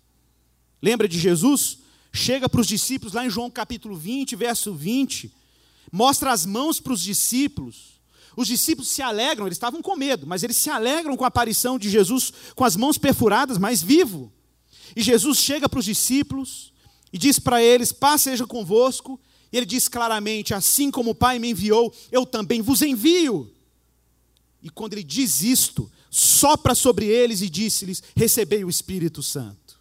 Lembra 0.81 1.07
de 1.07 1.19
Jesus? 1.19 1.79
Chega 2.13 2.47
para 2.47 2.61
os 2.61 2.67
discípulos 2.67 3.13
lá 3.13 3.25
em 3.25 3.29
João 3.29 3.49
capítulo 3.49 3.95
20, 3.95 4.35
verso 4.35 4.73
20, 4.73 5.31
mostra 5.91 6.31
as 6.31 6.45
mãos 6.45 6.79
para 6.79 6.93
os 6.93 7.01
discípulos. 7.01 7.95
Os 8.37 8.47
discípulos 8.47 8.89
se 8.89 9.01
alegram, 9.01 9.45
eles 9.45 9.55
estavam 9.55 9.81
com 9.81 9.95
medo, 9.95 10.27
mas 10.27 10.43
eles 10.43 10.57
se 10.57 10.69
alegram 10.69 11.15
com 11.15 11.23
a 11.23 11.27
aparição 11.27 11.79
de 11.79 11.89
Jesus 11.89 12.33
com 12.53 12.65
as 12.65 12.75
mãos 12.75 12.97
perfuradas, 12.97 13.57
mas 13.57 13.81
vivo. 13.81 14.31
E 14.95 15.01
Jesus 15.01 15.37
chega 15.37 15.69
para 15.69 15.79
os 15.79 15.85
discípulos 15.85 16.73
e 17.11 17.17
diz 17.17 17.39
para 17.39 17.61
eles: 17.61 17.91
Paz 17.91 18.21
seja 18.21 18.45
convosco. 18.45 19.19
Ele 19.55 19.65
diz 19.65 19.87
claramente: 19.87 20.53
Assim 20.53 20.91
como 20.91 21.11
o 21.11 21.15
Pai 21.15 21.39
me 21.39 21.51
enviou, 21.51 21.93
eu 22.11 22.25
também 22.25 22.61
vos 22.61 22.81
envio. 22.81 23.49
E 24.61 24.69
quando 24.69 24.93
ele 24.93 25.03
diz 25.03 25.41
isto, 25.41 25.89
sopra 26.09 26.75
sobre 26.75 27.05
eles 27.05 27.41
e 27.41 27.49
disse-lhes: 27.49 28.03
Recebei 28.17 28.65
o 28.65 28.69
Espírito 28.69 29.23
Santo. 29.23 29.79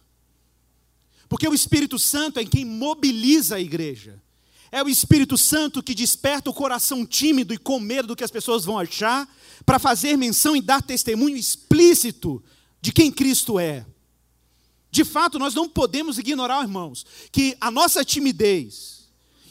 Porque 1.27 1.45
o 1.45 1.53
Espírito 1.53 1.99
Santo 1.99 2.39
é 2.39 2.45
quem 2.45 2.63
mobiliza 2.63 3.57
a 3.57 3.59
igreja. 3.59 4.23
É 4.71 4.81
o 4.81 4.87
Espírito 4.87 5.37
Santo 5.37 5.83
que 5.83 5.93
desperta 5.93 6.49
o 6.49 6.53
coração 6.53 7.05
tímido 7.05 7.53
e 7.53 7.57
com 7.57 7.77
medo 7.77 8.07
do 8.09 8.15
que 8.15 8.23
as 8.23 8.31
pessoas 8.31 8.63
vão 8.63 8.79
achar, 8.79 9.27
para 9.65 9.77
fazer 9.77 10.15
menção 10.15 10.55
e 10.55 10.61
dar 10.61 10.81
testemunho 10.81 11.35
explícito 11.35 12.41
de 12.79 12.93
quem 12.93 13.11
Cristo 13.11 13.59
é. 13.59 13.85
De 14.89 15.03
fato, 15.03 15.37
nós 15.37 15.53
não 15.53 15.67
podemos 15.67 16.17
ignorar, 16.17 16.61
irmãos, 16.61 17.05
que 17.29 17.57
a 17.59 17.69
nossa 17.69 18.05
timidez 18.05 18.94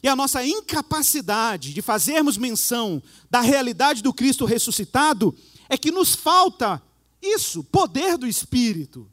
e 0.05 0.09
a 0.09 0.15
nossa 0.15 0.45
incapacidade 0.45 1.73
de 1.73 1.81
fazermos 1.81 2.37
menção 2.37 3.03
da 3.31 3.41
realidade 3.41 4.03
do 4.03 4.13
Cristo 4.13 4.45
ressuscitado 4.45 5.35
é 5.67 5.79
que 5.79 5.91
nos 5.91 6.15
falta 6.15 6.83
isso, 7.23 7.65
poder 7.65 8.19
do 8.19 8.27
Espírito. 8.27 9.11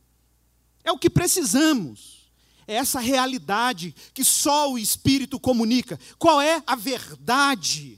É 0.83 0.91
o 0.91 0.97
que 0.97 1.09
precisamos. 1.09 2.29
É 2.67 2.75
essa 2.75 2.99
realidade 2.99 3.95
que 4.13 4.25
só 4.25 4.69
o 4.69 4.77
Espírito 4.77 5.39
comunica. 5.39 5.97
Qual 6.19 6.41
é 6.41 6.61
a 6.67 6.75
verdade 6.75 7.97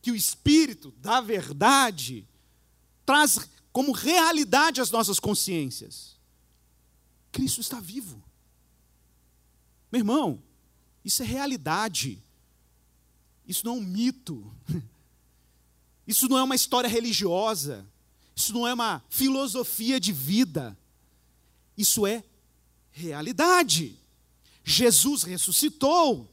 que 0.00 0.10
o 0.10 0.16
Espírito 0.16 0.92
da 0.92 1.20
verdade 1.20 2.26
traz 3.04 3.38
como 3.70 3.92
realidade 3.92 4.80
às 4.80 4.90
nossas 4.90 5.20
consciências? 5.20 6.16
Cristo 7.30 7.60
está 7.60 7.80
vivo. 7.80 8.24
Meu 9.92 10.00
irmão, 10.00 10.42
isso 11.04 11.22
é 11.22 11.26
realidade. 11.26 12.22
Isso 13.46 13.64
não 13.64 13.74
é 13.74 13.78
um 13.78 13.82
mito. 13.82 14.52
Isso 16.06 16.28
não 16.28 16.36
é 16.36 16.42
uma 16.42 16.54
história 16.54 16.88
religiosa. 16.88 17.86
Isso 18.36 18.52
não 18.52 18.68
é 18.68 18.74
uma 18.74 19.02
filosofia 19.08 19.98
de 19.98 20.12
vida. 20.12 20.76
Isso 21.78 22.06
é 22.06 22.22
realidade. 22.92 23.98
Jesus 24.62 25.22
ressuscitou. 25.22 26.30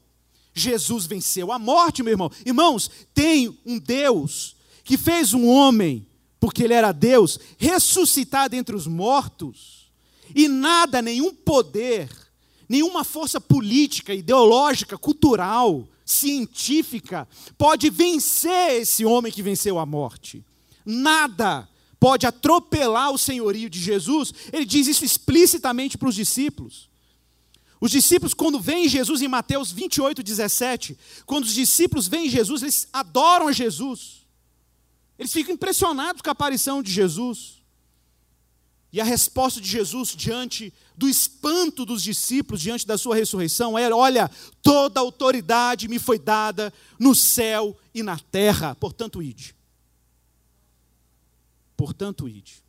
Jesus 0.54 1.06
venceu 1.06 1.50
a 1.50 1.58
morte, 1.58 2.02
meu 2.02 2.12
irmão. 2.12 2.30
Irmãos, 2.44 2.90
tem 3.14 3.58
um 3.64 3.78
Deus 3.78 4.54
que 4.84 4.98
fez 4.98 5.32
um 5.32 5.48
homem, 5.48 6.06
porque 6.38 6.64
ele 6.64 6.74
era 6.74 6.92
Deus, 6.92 7.38
ressuscitar 7.56 8.50
dentre 8.50 8.76
os 8.76 8.86
mortos 8.86 9.90
e 10.34 10.48
nada, 10.48 11.00
nenhum 11.00 11.34
poder, 11.34 12.10
nenhuma 12.68 13.04
força 13.04 13.40
política, 13.40 14.14
ideológica, 14.14 14.96
cultural, 14.98 15.88
científica, 16.04 17.28
pode 17.56 17.90
vencer 17.90 18.80
esse 18.80 19.04
homem 19.04 19.32
que 19.32 19.42
venceu 19.42 19.78
a 19.78 19.86
morte. 19.86 20.44
Nada 20.84 21.68
pode 21.98 22.26
atropelar 22.26 23.12
o 23.12 23.18
senhorio 23.18 23.70
de 23.70 23.78
Jesus. 23.78 24.32
Ele 24.52 24.64
diz 24.64 24.86
isso 24.86 25.04
explicitamente 25.04 25.96
para 25.96 26.08
os 26.08 26.14
discípulos. 26.14 26.90
Os 27.80 27.90
discípulos, 27.90 28.34
quando 28.34 28.60
veem 28.60 28.88
Jesus 28.88 29.22
em 29.22 29.28
Mateus 29.28 29.72
28, 29.72 30.22
17, 30.22 30.96
quando 31.26 31.44
os 31.44 31.54
discípulos 31.54 32.06
veem 32.06 32.28
Jesus, 32.28 32.62
eles 32.62 32.88
adoram 32.92 33.52
Jesus. 33.52 34.22
Eles 35.18 35.32
ficam 35.32 35.54
impressionados 35.54 36.22
com 36.22 36.30
a 36.30 36.32
aparição 36.32 36.82
de 36.82 36.92
Jesus. 36.92 37.61
E 38.92 39.00
a 39.00 39.04
resposta 39.04 39.58
de 39.60 39.66
Jesus 39.66 40.14
diante 40.14 40.72
do 40.94 41.08
espanto 41.08 41.86
dos 41.86 42.02
discípulos, 42.02 42.60
diante 42.60 42.86
da 42.86 42.98
sua 42.98 43.16
ressurreição, 43.16 43.78
era: 43.78 43.96
Olha, 43.96 44.30
toda 44.62 45.00
autoridade 45.00 45.88
me 45.88 45.98
foi 45.98 46.18
dada 46.18 46.72
no 46.98 47.14
céu 47.14 47.76
e 47.94 48.02
na 48.02 48.18
terra, 48.18 48.74
portanto, 48.74 49.22
ide. 49.22 49.56
Portanto, 51.74 52.28
ide. 52.28 52.62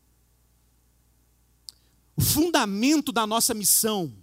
O 2.15 2.21
fundamento 2.21 3.11
da 3.11 3.28
nossa 3.28 3.53
missão, 3.53 4.13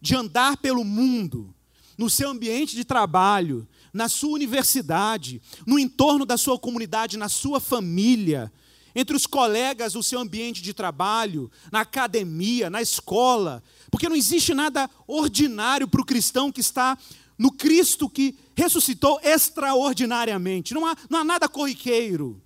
de 0.00 0.14
andar 0.14 0.58
pelo 0.58 0.84
mundo, 0.84 1.54
no 1.96 2.10
seu 2.10 2.28
ambiente 2.28 2.76
de 2.76 2.84
trabalho, 2.84 3.66
na 3.92 4.08
sua 4.08 4.30
universidade, 4.30 5.40
no 5.66 5.78
entorno 5.78 6.26
da 6.26 6.36
sua 6.36 6.58
comunidade, 6.58 7.16
na 7.16 7.28
sua 7.28 7.58
família, 7.58 8.52
entre 8.94 9.16
os 9.16 9.26
colegas, 9.26 9.94
o 9.94 10.02
seu 10.02 10.20
ambiente 10.20 10.62
de 10.62 10.72
trabalho, 10.72 11.50
na 11.70 11.80
academia, 11.80 12.70
na 12.70 12.82
escola, 12.82 13.62
porque 13.90 14.08
não 14.08 14.16
existe 14.16 14.54
nada 14.54 14.88
ordinário 15.06 15.86
para 15.86 16.00
o 16.00 16.04
cristão 16.04 16.50
que 16.50 16.60
está 16.60 16.98
no 17.38 17.52
Cristo 17.52 18.08
que 18.08 18.36
ressuscitou 18.56 19.20
extraordinariamente. 19.22 20.74
Não 20.74 20.84
há, 20.84 20.96
não 21.08 21.20
há 21.20 21.24
nada 21.24 21.48
corriqueiro. 21.48 22.42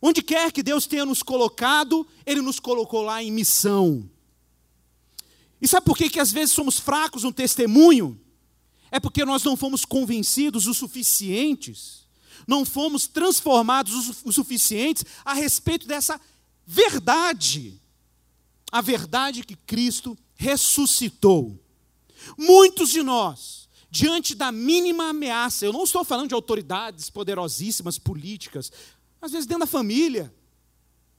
Onde 0.00 0.22
quer 0.22 0.52
que 0.52 0.62
Deus 0.62 0.86
tenha 0.86 1.04
nos 1.04 1.22
colocado, 1.22 2.06
Ele 2.26 2.40
nos 2.40 2.60
colocou 2.60 3.02
lá 3.02 3.22
em 3.22 3.30
missão. 3.30 4.08
E 5.60 5.66
sabe 5.66 5.86
por 5.86 5.96
que, 5.96 6.08
que 6.08 6.20
às 6.20 6.32
vezes 6.32 6.54
somos 6.54 6.78
fracos 6.78 7.24
no 7.24 7.32
testemunho? 7.32 8.20
É 8.90 9.00
porque 9.00 9.24
nós 9.24 9.42
não 9.42 9.56
fomos 9.56 9.84
convencidos 9.84 10.66
o 10.66 10.74
suficientes 10.74 11.97
não 12.48 12.64
fomos 12.64 13.06
transformados 13.06 14.24
o 14.24 14.32
suficientes 14.32 15.04
a 15.22 15.34
respeito 15.34 15.86
dessa 15.86 16.18
verdade. 16.66 17.78
A 18.72 18.80
verdade 18.80 19.44
que 19.44 19.54
Cristo 19.54 20.16
ressuscitou. 20.34 21.62
Muitos 22.38 22.88
de 22.88 23.02
nós, 23.02 23.68
diante 23.90 24.34
da 24.34 24.50
mínima 24.50 25.10
ameaça, 25.10 25.66
eu 25.66 25.74
não 25.74 25.84
estou 25.84 26.02
falando 26.04 26.28
de 26.28 26.34
autoridades 26.34 27.10
poderosíssimas 27.10 27.98
políticas, 27.98 28.72
às 29.20 29.32
vezes 29.32 29.46
dentro 29.46 29.60
da 29.60 29.66
família, 29.66 30.34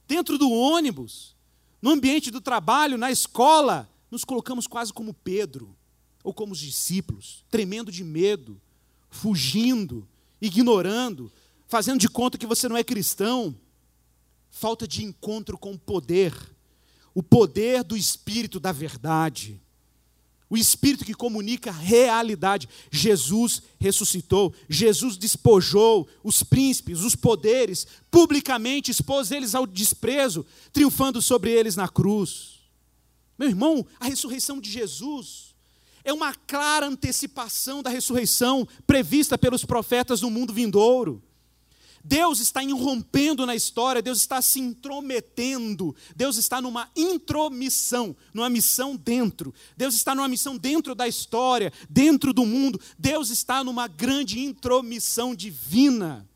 dentro 0.08 0.36
do 0.36 0.50
ônibus, 0.50 1.36
no 1.80 1.92
ambiente 1.92 2.32
do 2.32 2.42
trabalho, 2.42 2.98
na 2.98 3.12
escola, 3.12 3.88
nos 4.10 4.26
colocamos 4.26 4.66
quase 4.66 4.92
como 4.92 5.14
Pedro, 5.14 5.78
ou 6.24 6.34
como 6.34 6.54
os 6.54 6.60
discípulos, 6.60 7.46
tremendo 7.52 7.92
de 7.92 8.04
medo, 8.04 8.60
fugindo, 9.12 10.08
ignorando, 10.42 11.32
fazendo 11.68 12.00
de 12.00 12.10
conta 12.10 12.38
que 12.38 12.48
você 12.48 12.68
não 12.68 12.78
é 12.78 12.84
cristão. 12.84 13.56
Falta 14.50 14.88
de 14.88 15.04
encontro 15.04 15.58
com 15.58 15.74
o 15.74 15.80
poder, 15.80 16.34
o 17.14 17.22
poder 17.22 17.84
do 17.84 17.96
Espírito 17.96 18.60
da 18.60 18.72
verdade. 18.72 19.62
O 20.50 20.58
Espírito 20.58 21.06
que 21.06 21.14
comunica 21.14 21.72
realidade. 21.72 22.68
Jesus 22.92 23.62
ressuscitou, 23.80 24.52
Jesus 24.68 25.16
despojou 25.16 26.08
os 26.24 26.42
príncipes, 26.42 27.02
os 27.02 27.16
poderes, 27.16 27.86
publicamente 28.10 28.90
expôs 28.90 29.30
eles 29.30 29.54
ao 29.54 29.68
desprezo, 29.68 30.44
triunfando 30.74 31.22
sobre 31.22 31.52
eles 31.52 31.76
na 31.76 31.88
cruz. 31.88 32.60
Meu 33.38 33.48
irmão, 33.48 33.86
a 34.00 34.06
ressurreição 34.06 34.60
de 34.60 34.72
Jesus 34.72 35.49
é 36.04 36.14
uma 36.14 36.34
clara 36.34 36.88
antecipação 36.88 37.82
da 37.84 37.89
ressurreição 37.89 38.68
prevista 38.88 39.38
pelos 39.38 39.66
profetas 39.66 40.22
no 40.22 40.30
mundo 40.30 40.54
vindouro. 40.54 41.22
Deus 42.04 42.39
está 42.39 42.64
irrompendo 42.64 43.45
na 43.45 43.56
história, 43.56 44.02
Deus 44.02 44.20
está 44.20 44.41
se 44.41 44.60
intrometendo, 44.60 45.95
Deus 46.16 46.38
está 46.38 46.62
numa 46.62 46.89
intromissão, 46.95 48.16
numa 48.34 48.50
missão 48.50 48.95
dentro. 48.95 49.54
Deus 49.76 49.93
está 49.95 50.16
numa 50.16 50.28
missão 50.28 50.58
dentro 50.58 50.95
da 50.95 51.08
história, 51.08 51.74
dentro 51.89 52.32
do 52.32 52.45
mundo. 52.45 52.80
Deus 52.97 53.30
está 53.30 53.64
numa 53.64 53.88
grande 53.88 54.39
intromissão 54.39 55.36
divina. 55.36 56.28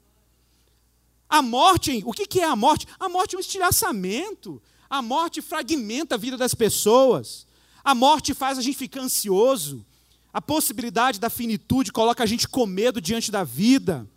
A 1.29 1.41
morte, 1.41 2.03
o 2.05 2.11
que 2.11 2.39
é 2.39 2.45
a 2.45 2.55
morte? 2.55 2.87
A 2.99 3.07
morte 3.09 3.35
é 3.35 3.37
um 3.37 3.41
estilhaçamento. 3.41 4.61
A 4.89 5.01
morte 5.01 5.41
fragmenta 5.41 6.15
a 6.15 6.17
vida 6.17 6.37
das 6.37 6.53
pessoas. 6.53 7.47
A 7.83 7.93
morte 7.93 8.33
faz 8.33 8.57
a 8.57 8.61
gente 8.61 8.77
ficar 8.77 9.01
ansioso. 9.01 9.85
A 10.31 10.41
possibilidade 10.41 11.19
da 11.19 11.29
finitude 11.29 11.91
coloca 11.91 12.23
a 12.23 12.25
gente 12.25 12.47
com 12.47 12.65
medo 12.65 13.01
diante 13.01 13.31
da 13.31 13.43
vida. 13.43 14.09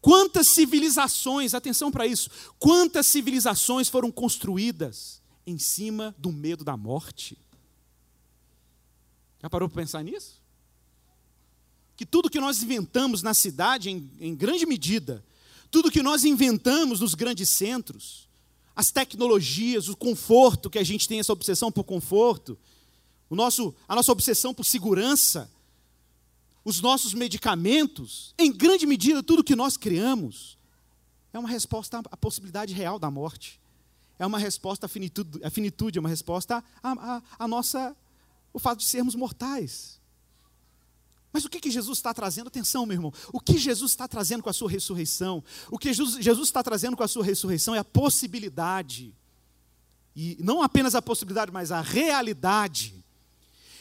Quantas 0.00 0.48
civilizações, 0.48 1.54
atenção 1.54 1.90
para 1.90 2.06
isso, 2.06 2.30
quantas 2.58 3.06
civilizações 3.06 3.88
foram 3.88 4.10
construídas 4.10 5.20
em 5.46 5.58
cima 5.58 6.14
do 6.18 6.32
medo 6.32 6.64
da 6.64 6.76
morte? 6.76 7.36
Já 9.42 9.50
parou 9.50 9.68
para 9.68 9.82
pensar 9.82 10.02
nisso? 10.02 10.40
que 12.00 12.06
tudo 12.06 12.30
que 12.30 12.40
nós 12.40 12.62
inventamos 12.62 13.20
na 13.20 13.34
cidade, 13.34 13.90
em, 13.90 14.10
em 14.18 14.34
grande 14.34 14.64
medida, 14.64 15.22
tudo 15.70 15.90
que 15.90 16.02
nós 16.02 16.24
inventamos 16.24 17.00
nos 17.00 17.14
grandes 17.14 17.50
centros, 17.50 18.26
as 18.74 18.90
tecnologias, 18.90 19.88
o 19.88 19.96
conforto, 19.96 20.70
que 20.70 20.78
a 20.78 20.84
gente 20.84 21.06
tem 21.06 21.20
essa 21.20 21.32
obsessão 21.32 21.70
por 21.70 21.84
conforto, 21.84 22.58
o 23.28 23.36
nosso, 23.36 23.74
a 23.88 23.94
nossa 23.94 24.10
obsessão 24.10 24.52
por 24.52 24.64
segurança, 24.64 25.50
os 26.64 26.80
nossos 26.80 27.14
medicamentos, 27.14 28.34
em 28.38 28.52
grande 28.52 28.86
medida, 28.86 29.22
tudo 29.22 29.44
que 29.44 29.54
nós 29.54 29.76
criamos, 29.76 30.58
é 31.32 31.38
uma 31.38 31.48
resposta 31.48 32.00
à 32.10 32.16
possibilidade 32.16 32.74
real 32.74 32.98
da 32.98 33.10
morte. 33.10 33.60
É 34.18 34.26
uma 34.26 34.38
resposta 34.38 34.86
à 34.86 34.88
finitude, 34.88 35.42
à 35.44 35.50
finitude 35.50 35.98
é 35.98 36.00
uma 36.00 36.08
resposta 36.08 36.62
à, 36.82 36.90
à, 36.92 37.22
à 37.38 37.48
nossa, 37.48 37.96
o 38.52 38.58
fato 38.58 38.80
de 38.80 38.84
sermos 38.84 39.14
mortais. 39.14 39.99
Mas 41.32 41.44
o 41.44 41.48
que, 41.48 41.60
que 41.60 41.70
Jesus 41.70 41.98
está 41.98 42.12
trazendo? 42.12 42.48
Atenção, 42.48 42.84
meu 42.84 42.96
irmão. 42.96 43.12
O 43.32 43.40
que 43.40 43.56
Jesus 43.56 43.92
está 43.92 44.08
trazendo 44.08 44.42
com 44.42 44.50
a 44.50 44.52
sua 44.52 44.70
ressurreição? 44.70 45.42
O 45.70 45.78
que 45.78 45.92
Jesus, 45.92 46.22
Jesus 46.22 46.48
está 46.48 46.62
trazendo 46.62 46.96
com 46.96 47.02
a 47.02 47.08
sua 47.08 47.24
ressurreição 47.24 47.74
é 47.74 47.78
a 47.78 47.84
possibilidade, 47.84 49.14
e 50.14 50.36
não 50.40 50.60
apenas 50.60 50.94
a 50.94 51.02
possibilidade, 51.02 51.52
mas 51.52 51.70
a 51.70 51.80
realidade, 51.80 53.04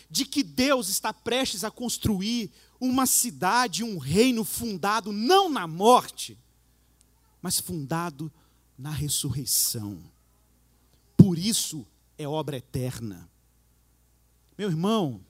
de 0.10 0.26
que 0.26 0.44
Deus 0.44 0.90
está 0.90 1.14
prestes 1.14 1.64
a 1.64 1.72
construir 1.72 2.52
uma 2.80 3.06
cidade, 3.06 3.84
um 3.84 3.98
reino 3.98 4.44
fundado 4.44 5.12
não 5.12 5.50
na 5.50 5.68
morte, 5.68 6.38
mas 7.42 7.60
fundado 7.60 8.32
na 8.78 8.92
ressurreição. 8.92 10.02
Por 11.18 11.38
isso 11.38 11.86
é 12.18 12.28
obra 12.28 12.58
eterna. 12.58 13.30
Meu 14.58 14.70
irmão, 14.70 15.22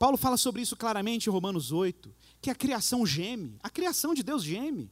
Paulo 0.00 0.16
fala 0.16 0.38
sobre 0.38 0.62
isso 0.62 0.78
claramente 0.78 1.26
em 1.26 1.30
Romanos 1.30 1.72
8, 1.72 2.10
que 2.40 2.48
a 2.48 2.54
criação 2.54 3.04
geme, 3.04 3.58
a 3.62 3.68
criação 3.68 4.14
de 4.14 4.22
Deus 4.22 4.42
geme. 4.42 4.90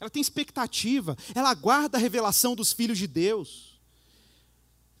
Ela 0.00 0.10
tem 0.10 0.20
expectativa, 0.20 1.16
ela 1.36 1.50
aguarda 1.50 1.96
a 1.96 2.00
revelação 2.00 2.56
dos 2.56 2.72
filhos 2.72 2.98
de 2.98 3.06
Deus. 3.06 3.80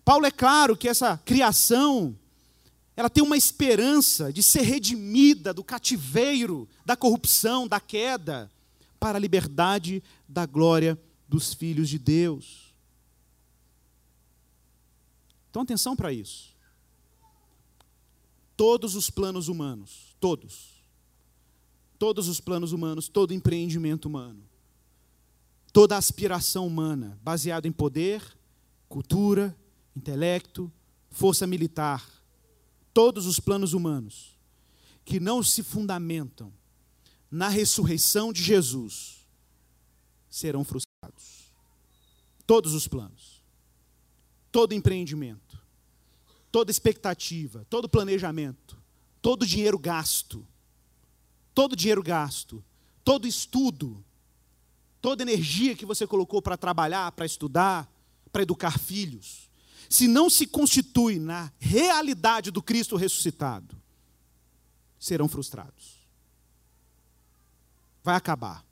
Paulo 0.04 0.24
é 0.24 0.30
claro 0.30 0.76
que 0.76 0.88
essa 0.88 1.18
criação, 1.18 2.16
ela 2.96 3.10
tem 3.10 3.24
uma 3.24 3.36
esperança 3.36 4.32
de 4.32 4.40
ser 4.40 4.62
redimida 4.62 5.52
do 5.52 5.64
cativeiro, 5.64 6.68
da 6.86 6.96
corrupção, 6.96 7.66
da 7.66 7.80
queda, 7.80 8.48
para 9.00 9.18
a 9.18 9.20
liberdade 9.20 10.00
da 10.28 10.46
glória 10.46 10.96
dos 11.28 11.52
filhos 11.52 11.88
de 11.88 11.98
Deus. 11.98 12.72
Então 15.50 15.62
atenção 15.62 15.96
para 15.96 16.12
isso 16.12 16.47
todos 18.58 18.96
os 18.96 19.08
planos 19.08 19.46
humanos, 19.46 20.16
todos. 20.18 20.82
Todos 21.96 22.26
os 22.26 22.40
planos 22.40 22.72
humanos, 22.72 23.08
todo 23.08 23.32
empreendimento 23.32 24.06
humano, 24.06 24.42
toda 25.72 25.96
aspiração 25.96 26.66
humana, 26.66 27.16
baseado 27.22 27.66
em 27.66 27.72
poder, 27.72 28.20
cultura, 28.88 29.56
intelecto, 29.96 30.70
força 31.08 31.46
militar, 31.46 32.04
todos 32.92 33.26
os 33.26 33.38
planos 33.38 33.74
humanos 33.74 34.36
que 35.04 35.20
não 35.20 35.40
se 35.40 35.62
fundamentam 35.62 36.52
na 37.30 37.48
ressurreição 37.48 38.32
de 38.32 38.42
Jesus 38.42 39.24
serão 40.28 40.64
frustrados. 40.64 41.52
Todos 42.44 42.74
os 42.74 42.88
planos, 42.88 43.40
todo 44.50 44.74
empreendimento 44.74 45.47
toda 46.50 46.70
expectativa, 46.70 47.66
todo 47.68 47.88
planejamento, 47.88 48.76
todo 49.20 49.46
dinheiro 49.46 49.78
gasto, 49.78 50.46
todo 51.54 51.76
dinheiro 51.76 52.02
gasto, 52.02 52.64
todo 53.04 53.26
estudo, 53.26 54.04
toda 55.00 55.22
energia 55.22 55.74
que 55.74 55.86
você 55.86 56.06
colocou 56.06 56.40
para 56.40 56.56
trabalhar, 56.56 57.12
para 57.12 57.26
estudar, 57.26 57.90
para 58.32 58.42
educar 58.42 58.78
filhos, 58.78 59.48
se 59.88 60.06
não 60.06 60.28
se 60.28 60.46
constitui 60.46 61.18
na 61.18 61.50
realidade 61.58 62.50
do 62.50 62.62
Cristo 62.62 62.96
ressuscitado, 62.96 63.74
serão 64.98 65.28
frustrados. 65.28 65.96
Vai 68.02 68.16
acabar. 68.16 68.64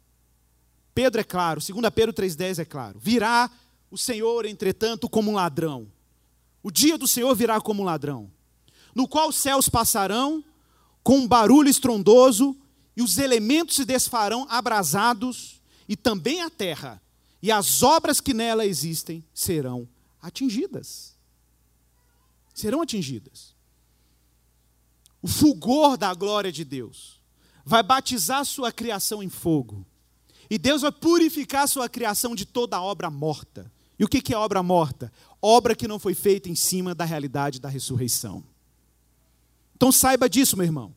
Pedro 0.94 1.20
é 1.20 1.24
claro, 1.24 1.60
2 1.60 1.94
Pedro 1.94 2.12
3,10 2.12 2.58
é 2.58 2.64
claro. 2.64 2.98
Virá 2.98 3.50
o 3.90 3.96
Senhor, 3.96 4.46
entretanto, 4.46 5.08
como 5.08 5.30
um 5.30 5.34
ladrão. 5.34 5.90
O 6.66 6.70
dia 6.72 6.98
do 6.98 7.06
Senhor 7.06 7.32
virá 7.32 7.60
como 7.60 7.84
um 7.84 7.86
ladrão, 7.86 8.28
no 8.92 9.06
qual 9.06 9.28
os 9.28 9.36
céus 9.36 9.68
passarão 9.68 10.44
com 11.00 11.18
um 11.18 11.28
barulho 11.28 11.68
estrondoso, 11.68 12.56
e 12.96 13.02
os 13.02 13.18
elementos 13.18 13.76
se 13.76 13.84
desfarão 13.84 14.48
abrasados, 14.50 15.62
e 15.88 15.94
também 15.94 16.42
a 16.42 16.50
terra, 16.50 17.00
e 17.40 17.52
as 17.52 17.84
obras 17.84 18.20
que 18.20 18.34
nela 18.34 18.66
existem 18.66 19.24
serão 19.32 19.88
atingidas. 20.20 21.14
Serão 22.52 22.82
atingidas. 22.82 23.54
O 25.22 25.28
fulgor 25.28 25.96
da 25.96 26.12
glória 26.14 26.50
de 26.50 26.64
Deus 26.64 27.20
vai 27.64 27.84
batizar 27.84 28.44
sua 28.44 28.72
criação 28.72 29.22
em 29.22 29.28
fogo. 29.28 29.86
E 30.50 30.58
Deus 30.58 30.82
vai 30.82 30.90
purificar 30.90 31.68
sua 31.68 31.88
criação 31.88 32.34
de 32.34 32.44
toda 32.44 32.82
obra 32.82 33.08
morta. 33.08 33.70
E 33.98 34.04
o 34.04 34.08
que 34.08 34.32
é 34.32 34.36
obra 34.36 34.62
morta? 34.62 35.12
Obra 35.40 35.74
que 35.74 35.88
não 35.88 35.98
foi 35.98 36.14
feita 36.14 36.48
em 36.48 36.54
cima 36.54 36.94
da 36.94 37.04
realidade 37.04 37.60
da 37.60 37.68
ressurreição. 37.68 38.44
Então 39.74 39.90
saiba 39.92 40.28
disso, 40.28 40.56
meu 40.56 40.64
irmão. 40.64 40.94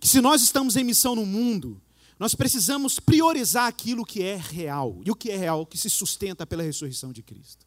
Que 0.00 0.08
se 0.08 0.20
nós 0.20 0.42
estamos 0.42 0.76
em 0.76 0.84
missão 0.84 1.14
no 1.14 1.26
mundo, 1.26 1.80
nós 2.18 2.34
precisamos 2.34 2.98
priorizar 2.98 3.66
aquilo 3.66 4.04
que 4.04 4.22
é 4.22 4.36
real. 4.36 5.00
E 5.04 5.10
o 5.10 5.14
que 5.14 5.30
é 5.30 5.36
real? 5.36 5.64
Que 5.64 5.78
se 5.78 5.88
sustenta 5.88 6.46
pela 6.46 6.62
ressurreição 6.62 7.12
de 7.12 7.22
Cristo. 7.22 7.66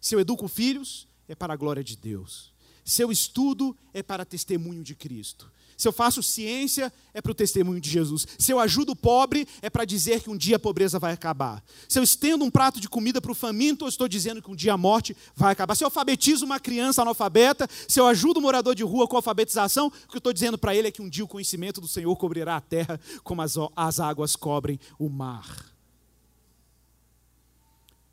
Se 0.00 0.14
eu 0.14 0.20
educo 0.20 0.48
filhos, 0.48 1.06
é 1.28 1.34
para 1.34 1.54
a 1.54 1.56
glória 1.56 1.82
de 1.82 1.96
Deus. 1.96 2.52
Se 2.84 3.02
eu 3.02 3.10
estudo, 3.10 3.76
é 3.94 4.02
para 4.02 4.24
testemunho 4.24 4.82
de 4.82 4.94
Cristo. 4.94 5.50
Se 5.76 5.88
eu 5.88 5.92
faço 5.92 6.22
ciência, 6.22 6.92
é 7.14 7.20
para 7.20 7.32
o 7.32 7.34
testemunho 7.34 7.80
de 7.80 7.90
Jesus. 7.90 8.26
Se 8.38 8.52
eu 8.52 8.58
ajudo 8.58 8.92
o 8.92 8.96
pobre, 8.96 9.46
é 9.60 9.68
para 9.68 9.84
dizer 9.84 10.22
que 10.22 10.30
um 10.30 10.36
dia 10.36 10.56
a 10.56 10.58
pobreza 10.58 10.98
vai 10.98 11.12
acabar. 11.12 11.62
Se 11.88 11.98
eu 11.98 12.02
estendo 12.02 12.44
um 12.44 12.50
prato 12.50 12.80
de 12.80 12.88
comida 12.88 13.20
para 13.20 13.32
o 13.32 13.34
faminto, 13.34 13.84
eu 13.84 13.88
estou 13.88 14.08
dizendo 14.08 14.40
que 14.40 14.50
um 14.50 14.56
dia 14.56 14.72
a 14.72 14.76
morte 14.76 15.16
vai 15.34 15.52
acabar. 15.52 15.74
Se 15.74 15.84
eu 15.84 15.86
alfabetizo 15.86 16.44
uma 16.44 16.60
criança 16.60 17.02
analfabeta, 17.02 17.68
se 17.88 18.00
eu 18.00 18.06
ajudo 18.06 18.38
o 18.38 18.42
morador 18.42 18.74
de 18.74 18.82
rua 18.82 19.06
com 19.06 19.16
alfabetização, 19.16 19.88
o 19.88 19.90
que 19.90 20.16
eu 20.16 20.18
estou 20.18 20.32
dizendo 20.32 20.56
para 20.56 20.74
ele 20.74 20.88
é 20.88 20.90
que 20.90 21.02
um 21.02 21.08
dia 21.08 21.24
o 21.24 21.28
conhecimento 21.28 21.80
do 21.80 21.88
Senhor 21.88 22.14
cobrirá 22.16 22.56
a 22.56 22.60
terra 22.60 23.00
como 23.22 23.42
as, 23.42 23.54
as 23.76 24.00
águas 24.00 24.36
cobrem 24.36 24.78
o 24.98 25.08
mar. 25.08 25.72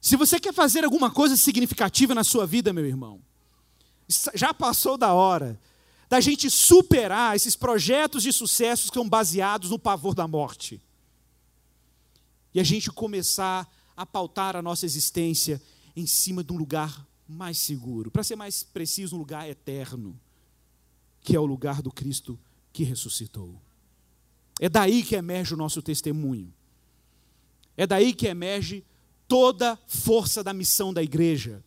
Se 0.01 0.15
você 0.15 0.39
quer 0.39 0.53
fazer 0.53 0.83
alguma 0.85 1.11
coisa 1.11 1.35
significativa 1.35 2.15
na 2.15 2.23
sua 2.23 2.47
vida, 2.47 2.71
meu 2.71 2.85
irmão, 2.85 3.19
já 4.33 4.53
passou 4.53 4.97
da 4.97 5.13
hora 5.13 5.59
da 6.09 6.19
gente 6.19 6.49
superar 6.49 7.35
esses 7.35 7.55
projetos 7.55 8.23
de 8.23 8.33
sucesso 8.33 8.89
que 8.89 8.95
são 8.95 9.07
baseados 9.07 9.69
no 9.69 9.77
pavor 9.77 10.15
da 10.15 10.27
morte. 10.27 10.81
E 12.53 12.59
a 12.59 12.63
gente 12.63 12.89
começar 12.89 13.69
a 13.95 14.05
pautar 14.05 14.55
a 14.55 14.61
nossa 14.61 14.85
existência 14.85 15.61
em 15.95 16.07
cima 16.07 16.43
de 16.43 16.51
um 16.51 16.57
lugar 16.57 17.05
mais 17.27 17.59
seguro, 17.59 18.09
para 18.09 18.23
ser 18.23 18.35
mais 18.35 18.63
preciso, 18.63 19.15
um 19.15 19.19
lugar 19.19 19.47
eterno, 19.47 20.19
que 21.21 21.35
é 21.35 21.39
o 21.39 21.45
lugar 21.45 21.81
do 21.81 21.91
Cristo 21.91 22.39
que 22.73 22.83
ressuscitou. 22.83 23.61
É 24.59 24.67
daí 24.67 25.03
que 25.03 25.15
emerge 25.15 25.53
o 25.53 25.57
nosso 25.57 25.81
testemunho. 25.81 26.51
É 27.77 27.85
daí 27.85 28.13
que 28.13 28.25
emerge 28.25 28.83
toda 29.27 29.77
força 29.87 30.43
da 30.43 30.53
missão 30.53 30.91
da 30.91 31.03
igreja. 31.03 31.63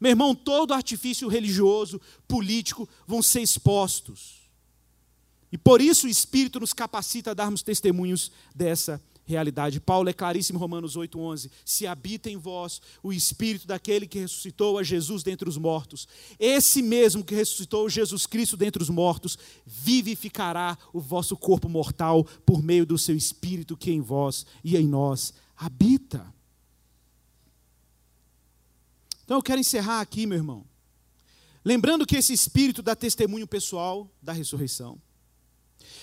Meu 0.00 0.10
irmão, 0.10 0.34
todo 0.34 0.74
artifício 0.74 1.28
religioso, 1.28 2.00
político 2.26 2.88
vão 3.06 3.22
ser 3.22 3.40
expostos. 3.40 4.42
E 5.52 5.58
por 5.58 5.80
isso 5.80 6.06
o 6.06 6.10
Espírito 6.10 6.58
nos 6.58 6.72
capacita 6.72 7.30
a 7.30 7.34
darmos 7.34 7.62
testemunhos 7.62 8.32
dessa 8.54 9.00
realidade. 9.24 9.80
Paulo 9.80 10.08
é 10.08 10.12
claríssimo 10.12 10.58
em 10.58 10.60
Romanos 10.60 10.96
8,11: 10.96 11.50
Se 11.64 11.86
habita 11.86 12.30
em 12.30 12.36
vós 12.36 12.80
o 13.02 13.12
Espírito 13.12 13.66
daquele 13.66 14.06
que 14.06 14.18
ressuscitou 14.18 14.78
a 14.78 14.82
Jesus 14.82 15.22
dentre 15.22 15.48
os 15.48 15.56
mortos, 15.56 16.06
esse 16.38 16.82
mesmo 16.82 17.24
que 17.24 17.34
ressuscitou 17.34 17.88
Jesus 17.88 18.26
Cristo 18.26 18.56
dentre 18.56 18.82
os 18.82 18.90
mortos, 18.90 19.38
vivificará 19.64 20.76
o 20.92 21.00
vosso 21.00 21.36
corpo 21.36 21.68
mortal 21.68 22.24
por 22.44 22.62
meio 22.62 22.86
do 22.86 22.98
seu 22.98 23.16
Espírito 23.16 23.76
que 23.76 23.90
em 23.90 24.00
vós 24.00 24.46
e 24.62 24.76
em 24.76 24.86
nós 24.86 25.32
habita. 25.56 26.32
Então 29.24 29.38
eu 29.38 29.42
quero 29.42 29.60
encerrar 29.60 30.00
aqui, 30.00 30.26
meu 30.26 30.38
irmão. 30.38 30.66
Lembrando 31.64 32.06
que 32.06 32.16
esse 32.16 32.32
espírito 32.32 32.82
dá 32.82 32.94
testemunho 32.94 33.46
pessoal 33.46 34.10
da 34.22 34.32
ressurreição. 34.32 35.00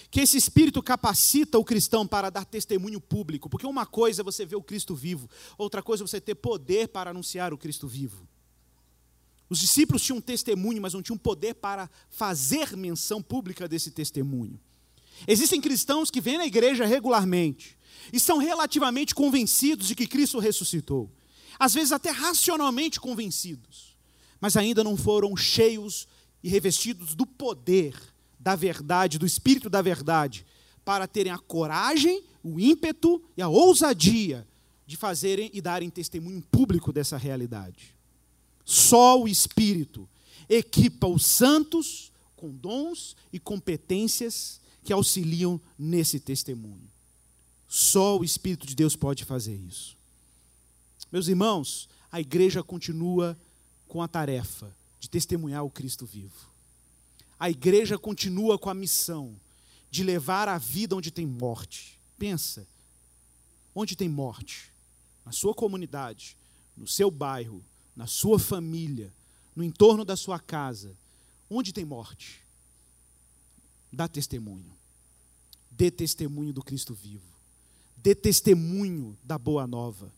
Que 0.10 0.22
esse 0.22 0.38
espírito 0.38 0.82
capacita 0.82 1.58
o 1.58 1.64
cristão 1.64 2.06
para 2.06 2.30
dar 2.30 2.46
testemunho 2.46 3.00
público, 3.00 3.50
porque 3.50 3.66
uma 3.66 3.86
coisa 3.86 4.22
é 4.22 4.24
você 4.24 4.46
ver 4.46 4.56
o 4.56 4.64
Cristo 4.64 4.96
vivo, 4.96 5.30
outra 5.58 5.82
coisa 5.82 6.04
é 6.04 6.08
você 6.08 6.20
ter 6.20 6.36
poder 6.36 6.90
para 6.90 7.12
anunciar 7.12 7.54
o 7.54 7.58
Cristo 7.58 7.88
vivo. 7.88 8.28
Os 9.50 9.60
discípulos 9.60 10.02
tinham 10.02 10.20
testemunho, 10.20 10.82
mas 10.82 10.94
não 10.94 11.02
tinham 11.02 11.18
poder 11.18 11.56
para 11.56 11.90
fazer 12.10 12.76
menção 12.76 13.22
pública 13.22 13.68
desse 13.68 13.92
testemunho. 13.92 14.60
Existem 15.28 15.62
cristãos 15.62 16.10
que 16.10 16.22
vêm 16.22 16.38
na 16.38 16.46
igreja 16.46 16.86
regularmente 16.86 17.78
e 18.12 18.20
são 18.20 18.38
relativamente 18.38 19.14
convencidos 19.14 19.88
de 19.88 19.96
que 19.96 20.08
Cristo 20.08 20.40
ressuscitou. 20.40 21.12
Às 21.62 21.76
vezes 21.76 21.92
até 21.92 22.10
racionalmente 22.10 23.00
convencidos, 23.00 23.96
mas 24.40 24.58
ainda 24.58 24.84
não 24.84 24.98
foram 24.98 25.38
cheios 25.38 26.08
e 26.42 26.50
revestidos 26.50 27.14
do 27.14 27.24
poder 27.24 27.96
da 28.40 28.56
verdade, 28.56 29.20
do 29.20 29.28
espírito 29.28 29.70
da 29.70 29.80
verdade, 29.80 30.44
para 30.84 31.08
terem 31.08 31.32
a 31.32 31.38
coragem, 31.38 32.24
o 32.44 32.60
ímpeto 32.60 33.22
e 33.38 33.44
a 33.44 33.48
ousadia 33.48 34.48
de 34.88 34.98
fazerem 34.98 35.52
e 35.54 35.62
darem 35.62 35.92
testemunho 35.92 36.42
público 36.52 36.92
dessa 36.92 37.16
realidade. 37.16 37.94
Só 38.66 39.22
o 39.22 39.28
Espírito 39.28 40.10
equipa 40.50 41.06
os 41.06 41.28
santos 41.28 42.12
com 42.36 42.50
dons 42.50 43.16
e 43.32 43.40
competências 43.40 44.60
que 44.84 44.92
auxiliam 44.92 45.62
nesse 45.78 46.20
testemunho. 46.20 46.90
Só 47.68 48.18
o 48.18 48.24
Espírito 48.24 48.66
de 48.66 48.76
Deus 48.76 48.96
pode 48.96 49.26
fazer 49.26 49.56
isso. 49.56 50.01
Meus 51.12 51.28
irmãos, 51.28 51.90
a 52.12 52.22
igreja 52.22 52.64
continua 52.64 53.38
com 53.88 54.02
a 54.02 54.08
tarefa 54.08 54.76
de 55.00 55.10
testemunhar 55.10 55.66
o 55.66 55.70
Cristo 55.70 56.06
vivo. 56.06 56.50
A 57.38 57.50
igreja 57.50 57.98
continua 57.98 58.58
com 58.58 58.70
a 58.70 58.74
missão 58.74 59.36
de 59.90 60.04
levar 60.04 60.48
a 60.48 60.58
vida 60.58 60.96
onde 60.96 61.12
tem 61.12 61.26
morte. 61.26 62.00
Pensa, 62.18 62.66
onde 63.76 63.96
tem 63.96 64.08
morte? 64.08 64.72
Na 65.26 65.32
sua 65.32 65.54
comunidade, 65.54 66.38
no 66.78 66.88
seu 66.88 67.12
bairro, 67.12 67.64
na 67.96 68.08
sua 68.08 68.40
família, 68.40 69.14
no 69.56 69.64
entorno 69.64 70.06
da 70.06 70.16
sua 70.16 70.40
casa. 70.40 70.96
Onde 71.50 71.74
tem 71.74 71.84
morte? 71.84 72.40
Dá 73.92 74.08
testemunho. 74.08 74.72
Dê 75.70 75.92
testemunho 75.92 76.54
do 76.54 76.64
Cristo 76.64 76.94
vivo. 76.94 77.28
Dê 77.98 78.16
testemunho 78.16 79.18
da 79.24 79.38
boa 79.38 79.68
nova. 79.68 80.12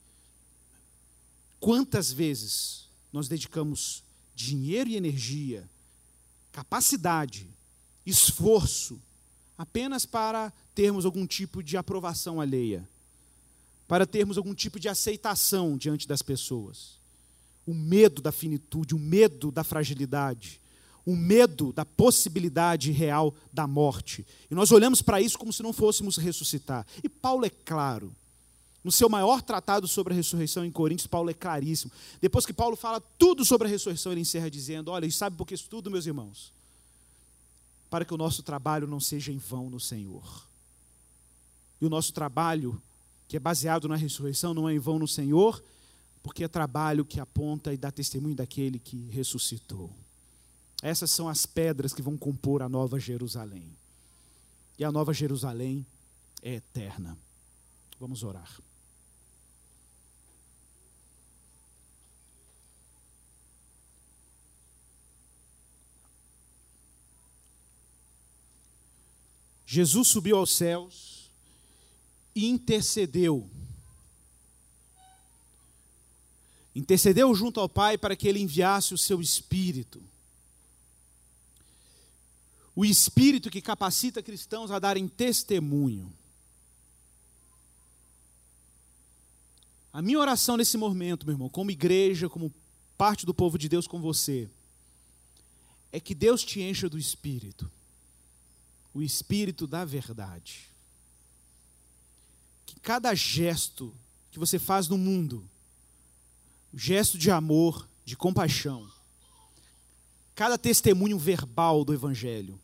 Quantas 1.64 2.12
vezes 2.12 2.90
nós 3.14 3.30
dedicamos 3.30 4.04
dinheiro 4.36 4.90
e 4.90 4.98
energia 4.98 5.64
capacidade, 6.52 7.48
esforço, 8.06 9.00
apenas 9.58 10.06
para 10.06 10.52
termos 10.76 11.06
algum 11.06 11.26
tipo 11.26 11.64
de 11.64 11.78
aprovação 11.78 12.42
alheia, 12.42 12.86
para 13.88 14.06
termos 14.06 14.38
algum 14.38 14.54
tipo 14.54 14.78
de 14.78 14.90
aceitação 14.90 15.78
diante 15.78 16.06
das 16.06 16.22
pessoas. 16.22 17.00
O 17.66 17.74
medo 17.74 18.22
da 18.22 18.34
finitude, 18.34 18.94
o 18.94 19.00
medo 19.00 19.50
da 19.50 19.64
fragilidade, 19.64 20.60
o 21.06 21.16
medo 21.16 21.72
da 21.72 21.86
possibilidade 21.86 22.92
real 22.92 23.34
da 23.54 23.66
morte. 23.66 24.28
E 24.52 24.54
nós 24.54 24.70
olhamos 24.74 25.02
para 25.02 25.22
isso 25.22 25.40
como 25.40 25.54
se 25.54 25.64
não 25.64 25.72
fôssemos 25.72 26.18
ressuscitar. 26.18 26.86
E 27.02 27.08
Paulo 27.08 27.46
é 27.46 27.50
claro. 27.50 28.14
No 28.84 28.92
seu 28.92 29.08
maior 29.08 29.42
tratado 29.42 29.88
sobre 29.88 30.14
a 30.14 30.16
ressurreição 30.16 30.66
em 30.66 30.72
Coríntios, 30.72 31.08
Paulo 31.08 31.30
é 31.30 31.34
claríssimo. 31.34 31.92
Depois 32.20 32.46
que 32.46 32.52
Paulo 32.52 32.76
fala 32.76 33.00
tudo 33.18 33.46
sobre 33.46 33.68
a 33.68 33.72
ressurreição, 33.72 34.12
ele 34.12 34.22
encerra 34.22 34.50
dizendo: 34.50 34.92
Olha, 34.92 35.06
e 35.06 35.12
sabe 35.12 35.38
por 35.38 35.48
que 35.48 35.54
isso 35.54 35.70
tudo, 35.70 35.90
meus 35.90 36.06
irmãos? 36.06 36.52
Para 37.90 38.04
que 38.04 38.14
o 38.14 38.18
nosso 38.18 38.44
trabalho 38.44 38.86
não 38.86 39.00
seja 39.00 39.32
em 39.32 39.38
vão 39.38 39.70
no 39.70 39.80
Senhor. 39.80 40.46
E 41.80 41.86
o 41.86 41.90
nosso 41.90 42.12
trabalho, 42.12 42.82
que 43.28 43.38
é 43.38 43.40
baseado 43.40 43.88
na 43.88 43.96
ressurreição, 43.96 44.54
não 44.54 44.68
é 44.68 44.74
em 44.74 44.80
vão 44.80 45.00
no 45.00 45.08
Senhor, 45.08 45.64
porque 46.22 46.44
é 46.44 46.48
trabalho 46.48 47.06
que 47.06 47.20
aponta 47.20 47.74
e 47.74 47.78
dá 47.78 47.90
testemunho 47.90 48.36
daquele 48.36 48.80
que 48.80 48.98
ressuscitou. 49.12 49.90
Essas 50.82 51.12
são 51.12 51.30
as 51.30 51.46
pedras 51.46 51.94
que 51.94 52.02
vão 52.02 52.18
compor 52.18 52.62
a 52.62 52.68
nova 52.68 53.00
Jerusalém. 53.00 53.66
E 54.78 54.84
a 54.84 54.92
nova 54.92 55.14
Jerusalém 55.14 55.86
é 56.42 56.56
eterna. 56.56 57.18
Vamos 57.98 58.24
orar. 58.24 58.52
Jesus 69.74 70.10
subiu 70.10 70.38
aos 70.38 70.52
céus 70.52 71.32
e 72.36 72.46
intercedeu. 72.46 73.50
Intercedeu 76.76 77.34
junto 77.34 77.60
ao 77.60 77.68
Pai 77.68 77.98
para 77.98 78.16
que 78.16 78.28
ele 78.28 78.40
enviasse 78.40 78.94
o 78.94 79.00
seu 79.00 79.20
Espírito. 79.20 80.00
O 82.76 82.86
Espírito 82.86 83.50
que 83.50 83.64
capacita 83.64 84.22
cristãos 84.22 84.70
a 84.70 84.78
darem 84.78 85.08
testemunho. 85.08 86.14
A 89.92 90.04
minha 90.04 90.20
oração 90.20 90.56
nesse 90.56 90.78
momento, 90.78 91.26
meu 91.26 91.34
irmão, 91.34 91.50
como 91.50 91.72
igreja, 91.72 92.30
como 92.30 92.54
parte 92.96 93.26
do 93.26 93.34
povo 93.34 93.58
de 93.58 93.68
Deus 93.68 93.88
com 93.88 94.00
você, 94.00 94.48
é 95.92 96.00
que 96.00 96.14
Deus 96.14 96.44
te 96.44 96.62
encha 96.62 96.88
do 96.88 97.00
Espírito 97.00 97.72
o 98.94 99.02
espírito 99.02 99.66
da 99.66 99.84
verdade. 99.84 100.70
Que 102.66 102.80
cada 102.80 103.14
gesto 103.16 103.94
que 104.32 104.40
você 104.40 104.60
faz 104.60 104.88
no 104.88 104.98
mundo, 104.98 105.48
gesto 106.74 107.18
de 107.18 107.32
amor, 107.32 107.88
de 108.06 108.16
compaixão, 108.16 108.90
cada 110.36 110.58
testemunho 110.58 111.18
verbal 111.18 111.86
do 111.86 111.94
Evangelho, 111.94 112.60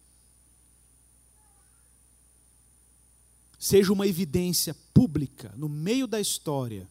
seja 3.59 3.91
uma 3.91 4.07
evidência 4.07 4.73
pública 4.93 5.53
no 5.57 5.67
meio 5.67 6.07
da 6.07 6.19
história 6.19 6.89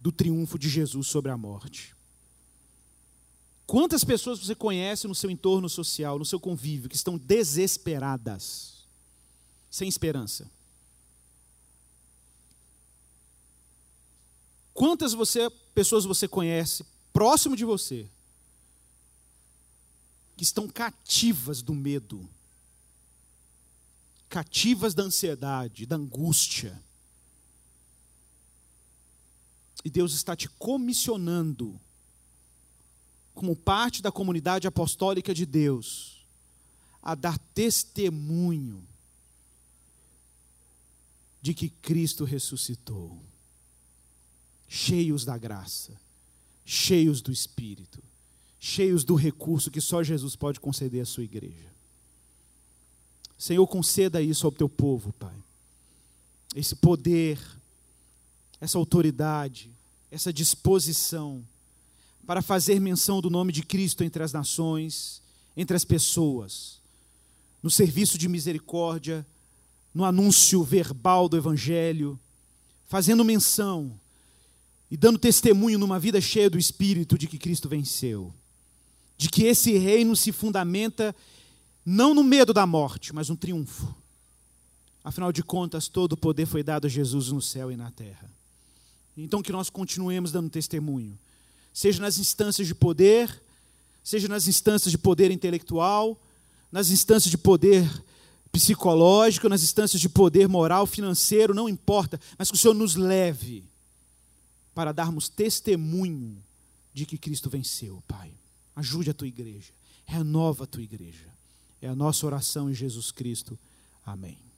do 0.00 0.10
triunfo 0.10 0.58
de 0.58 0.68
Jesus 0.68 1.06
sobre 1.06 1.30
a 1.30 1.36
morte. 1.36 1.94
Quantas 3.70 4.02
pessoas 4.02 4.40
você 4.40 4.52
conhece 4.52 5.06
no 5.06 5.14
seu 5.14 5.30
entorno 5.30 5.68
social, 5.68 6.18
no 6.18 6.24
seu 6.24 6.40
convívio, 6.40 6.88
que 6.88 6.96
estão 6.96 7.16
desesperadas, 7.16 8.84
sem 9.70 9.88
esperança? 9.88 10.50
Quantas 14.74 15.12
você, 15.12 15.48
pessoas 15.72 16.04
você 16.04 16.26
conhece 16.26 16.84
próximo 17.12 17.54
de 17.56 17.64
você 17.64 18.10
que 20.36 20.42
estão 20.42 20.66
cativas 20.66 21.62
do 21.62 21.72
medo, 21.72 22.28
cativas 24.28 24.94
da 24.94 25.04
ansiedade, 25.04 25.86
da 25.86 25.94
angústia? 25.94 26.82
E 29.84 29.90
Deus 29.90 30.12
está 30.12 30.34
te 30.34 30.48
comissionando 30.48 31.80
como 33.34 33.56
parte 33.56 34.02
da 34.02 34.12
comunidade 34.12 34.66
apostólica 34.66 35.32
de 35.32 35.46
Deus, 35.46 36.24
a 37.02 37.14
dar 37.14 37.38
testemunho 37.54 38.82
de 41.40 41.54
que 41.54 41.68
Cristo 41.68 42.24
ressuscitou, 42.24 43.18
cheios 44.68 45.24
da 45.24 45.38
graça, 45.38 45.98
cheios 46.64 47.22
do 47.22 47.32
Espírito, 47.32 48.02
cheios 48.58 49.04
do 49.04 49.14
recurso 49.14 49.70
que 49.70 49.80
só 49.80 50.02
Jesus 50.02 50.36
pode 50.36 50.60
conceder 50.60 51.02
à 51.02 51.06
sua 51.06 51.24
igreja. 51.24 51.70
Senhor, 53.38 53.66
conceda 53.66 54.20
isso 54.20 54.46
ao 54.46 54.52
teu 54.52 54.68
povo, 54.68 55.14
Pai. 55.14 55.34
Esse 56.54 56.76
poder, 56.76 57.40
essa 58.60 58.76
autoridade, 58.76 59.70
essa 60.10 60.30
disposição 60.30 61.42
para 62.26 62.42
fazer 62.42 62.80
menção 62.80 63.20
do 63.20 63.30
nome 63.30 63.52
de 63.52 63.62
Cristo 63.62 64.04
entre 64.04 64.22
as 64.22 64.32
nações, 64.32 65.22
entre 65.56 65.76
as 65.76 65.84
pessoas, 65.84 66.80
no 67.62 67.70
serviço 67.70 68.16
de 68.16 68.28
misericórdia, 68.28 69.26
no 69.92 70.04
anúncio 70.04 70.62
verbal 70.62 71.28
do 71.28 71.36
Evangelho, 71.36 72.18
fazendo 72.86 73.24
menção 73.24 73.98
e 74.90 74.96
dando 74.96 75.18
testemunho 75.18 75.78
numa 75.78 75.98
vida 75.98 76.20
cheia 76.20 76.48
do 76.48 76.58
Espírito 76.58 77.18
de 77.18 77.26
que 77.26 77.38
Cristo 77.38 77.68
venceu, 77.68 78.32
de 79.16 79.28
que 79.28 79.44
esse 79.44 79.76
reino 79.76 80.16
se 80.16 80.32
fundamenta 80.32 81.14
não 81.84 82.14
no 82.14 82.22
medo 82.22 82.52
da 82.52 82.66
morte, 82.66 83.14
mas 83.14 83.28
no 83.28 83.36
triunfo. 83.36 83.94
Afinal 85.02 85.32
de 85.32 85.42
contas, 85.42 85.88
todo 85.88 86.12
o 86.12 86.16
poder 86.16 86.46
foi 86.46 86.62
dado 86.62 86.86
a 86.86 86.90
Jesus 86.90 87.32
no 87.32 87.40
céu 87.40 87.72
e 87.72 87.76
na 87.76 87.90
terra. 87.90 88.30
Então, 89.16 89.42
que 89.42 89.52
nós 89.52 89.68
continuemos 89.68 90.30
dando 90.30 90.50
testemunho 90.50 91.18
seja 91.72 92.00
nas 92.00 92.18
instâncias 92.18 92.66
de 92.66 92.74
poder, 92.74 93.42
seja 94.02 94.28
nas 94.28 94.46
instâncias 94.48 94.90
de 94.90 94.98
poder 94.98 95.30
intelectual, 95.30 96.20
nas 96.70 96.90
instâncias 96.90 97.30
de 97.30 97.38
poder 97.38 97.88
psicológico, 98.52 99.48
nas 99.48 99.62
instâncias 99.62 100.00
de 100.00 100.08
poder 100.08 100.48
moral, 100.48 100.86
financeiro, 100.86 101.54
não 101.54 101.68
importa, 101.68 102.20
mas 102.36 102.50
que 102.50 102.56
o 102.56 102.58
Senhor 102.58 102.74
nos 102.74 102.96
leve 102.96 103.64
para 104.74 104.92
darmos 104.92 105.28
testemunho 105.28 106.42
de 106.92 107.06
que 107.06 107.18
Cristo 107.18 107.48
venceu, 107.48 108.02
Pai. 108.06 108.32
Ajude 108.74 109.10
a 109.10 109.14
tua 109.14 109.28
igreja. 109.28 109.72
Renova 110.04 110.64
a 110.64 110.66
tua 110.66 110.82
igreja. 110.82 111.28
É 111.80 111.88
a 111.88 111.94
nossa 111.94 112.26
oração 112.26 112.70
em 112.70 112.74
Jesus 112.74 113.10
Cristo. 113.12 113.58
Amém. 114.04 114.49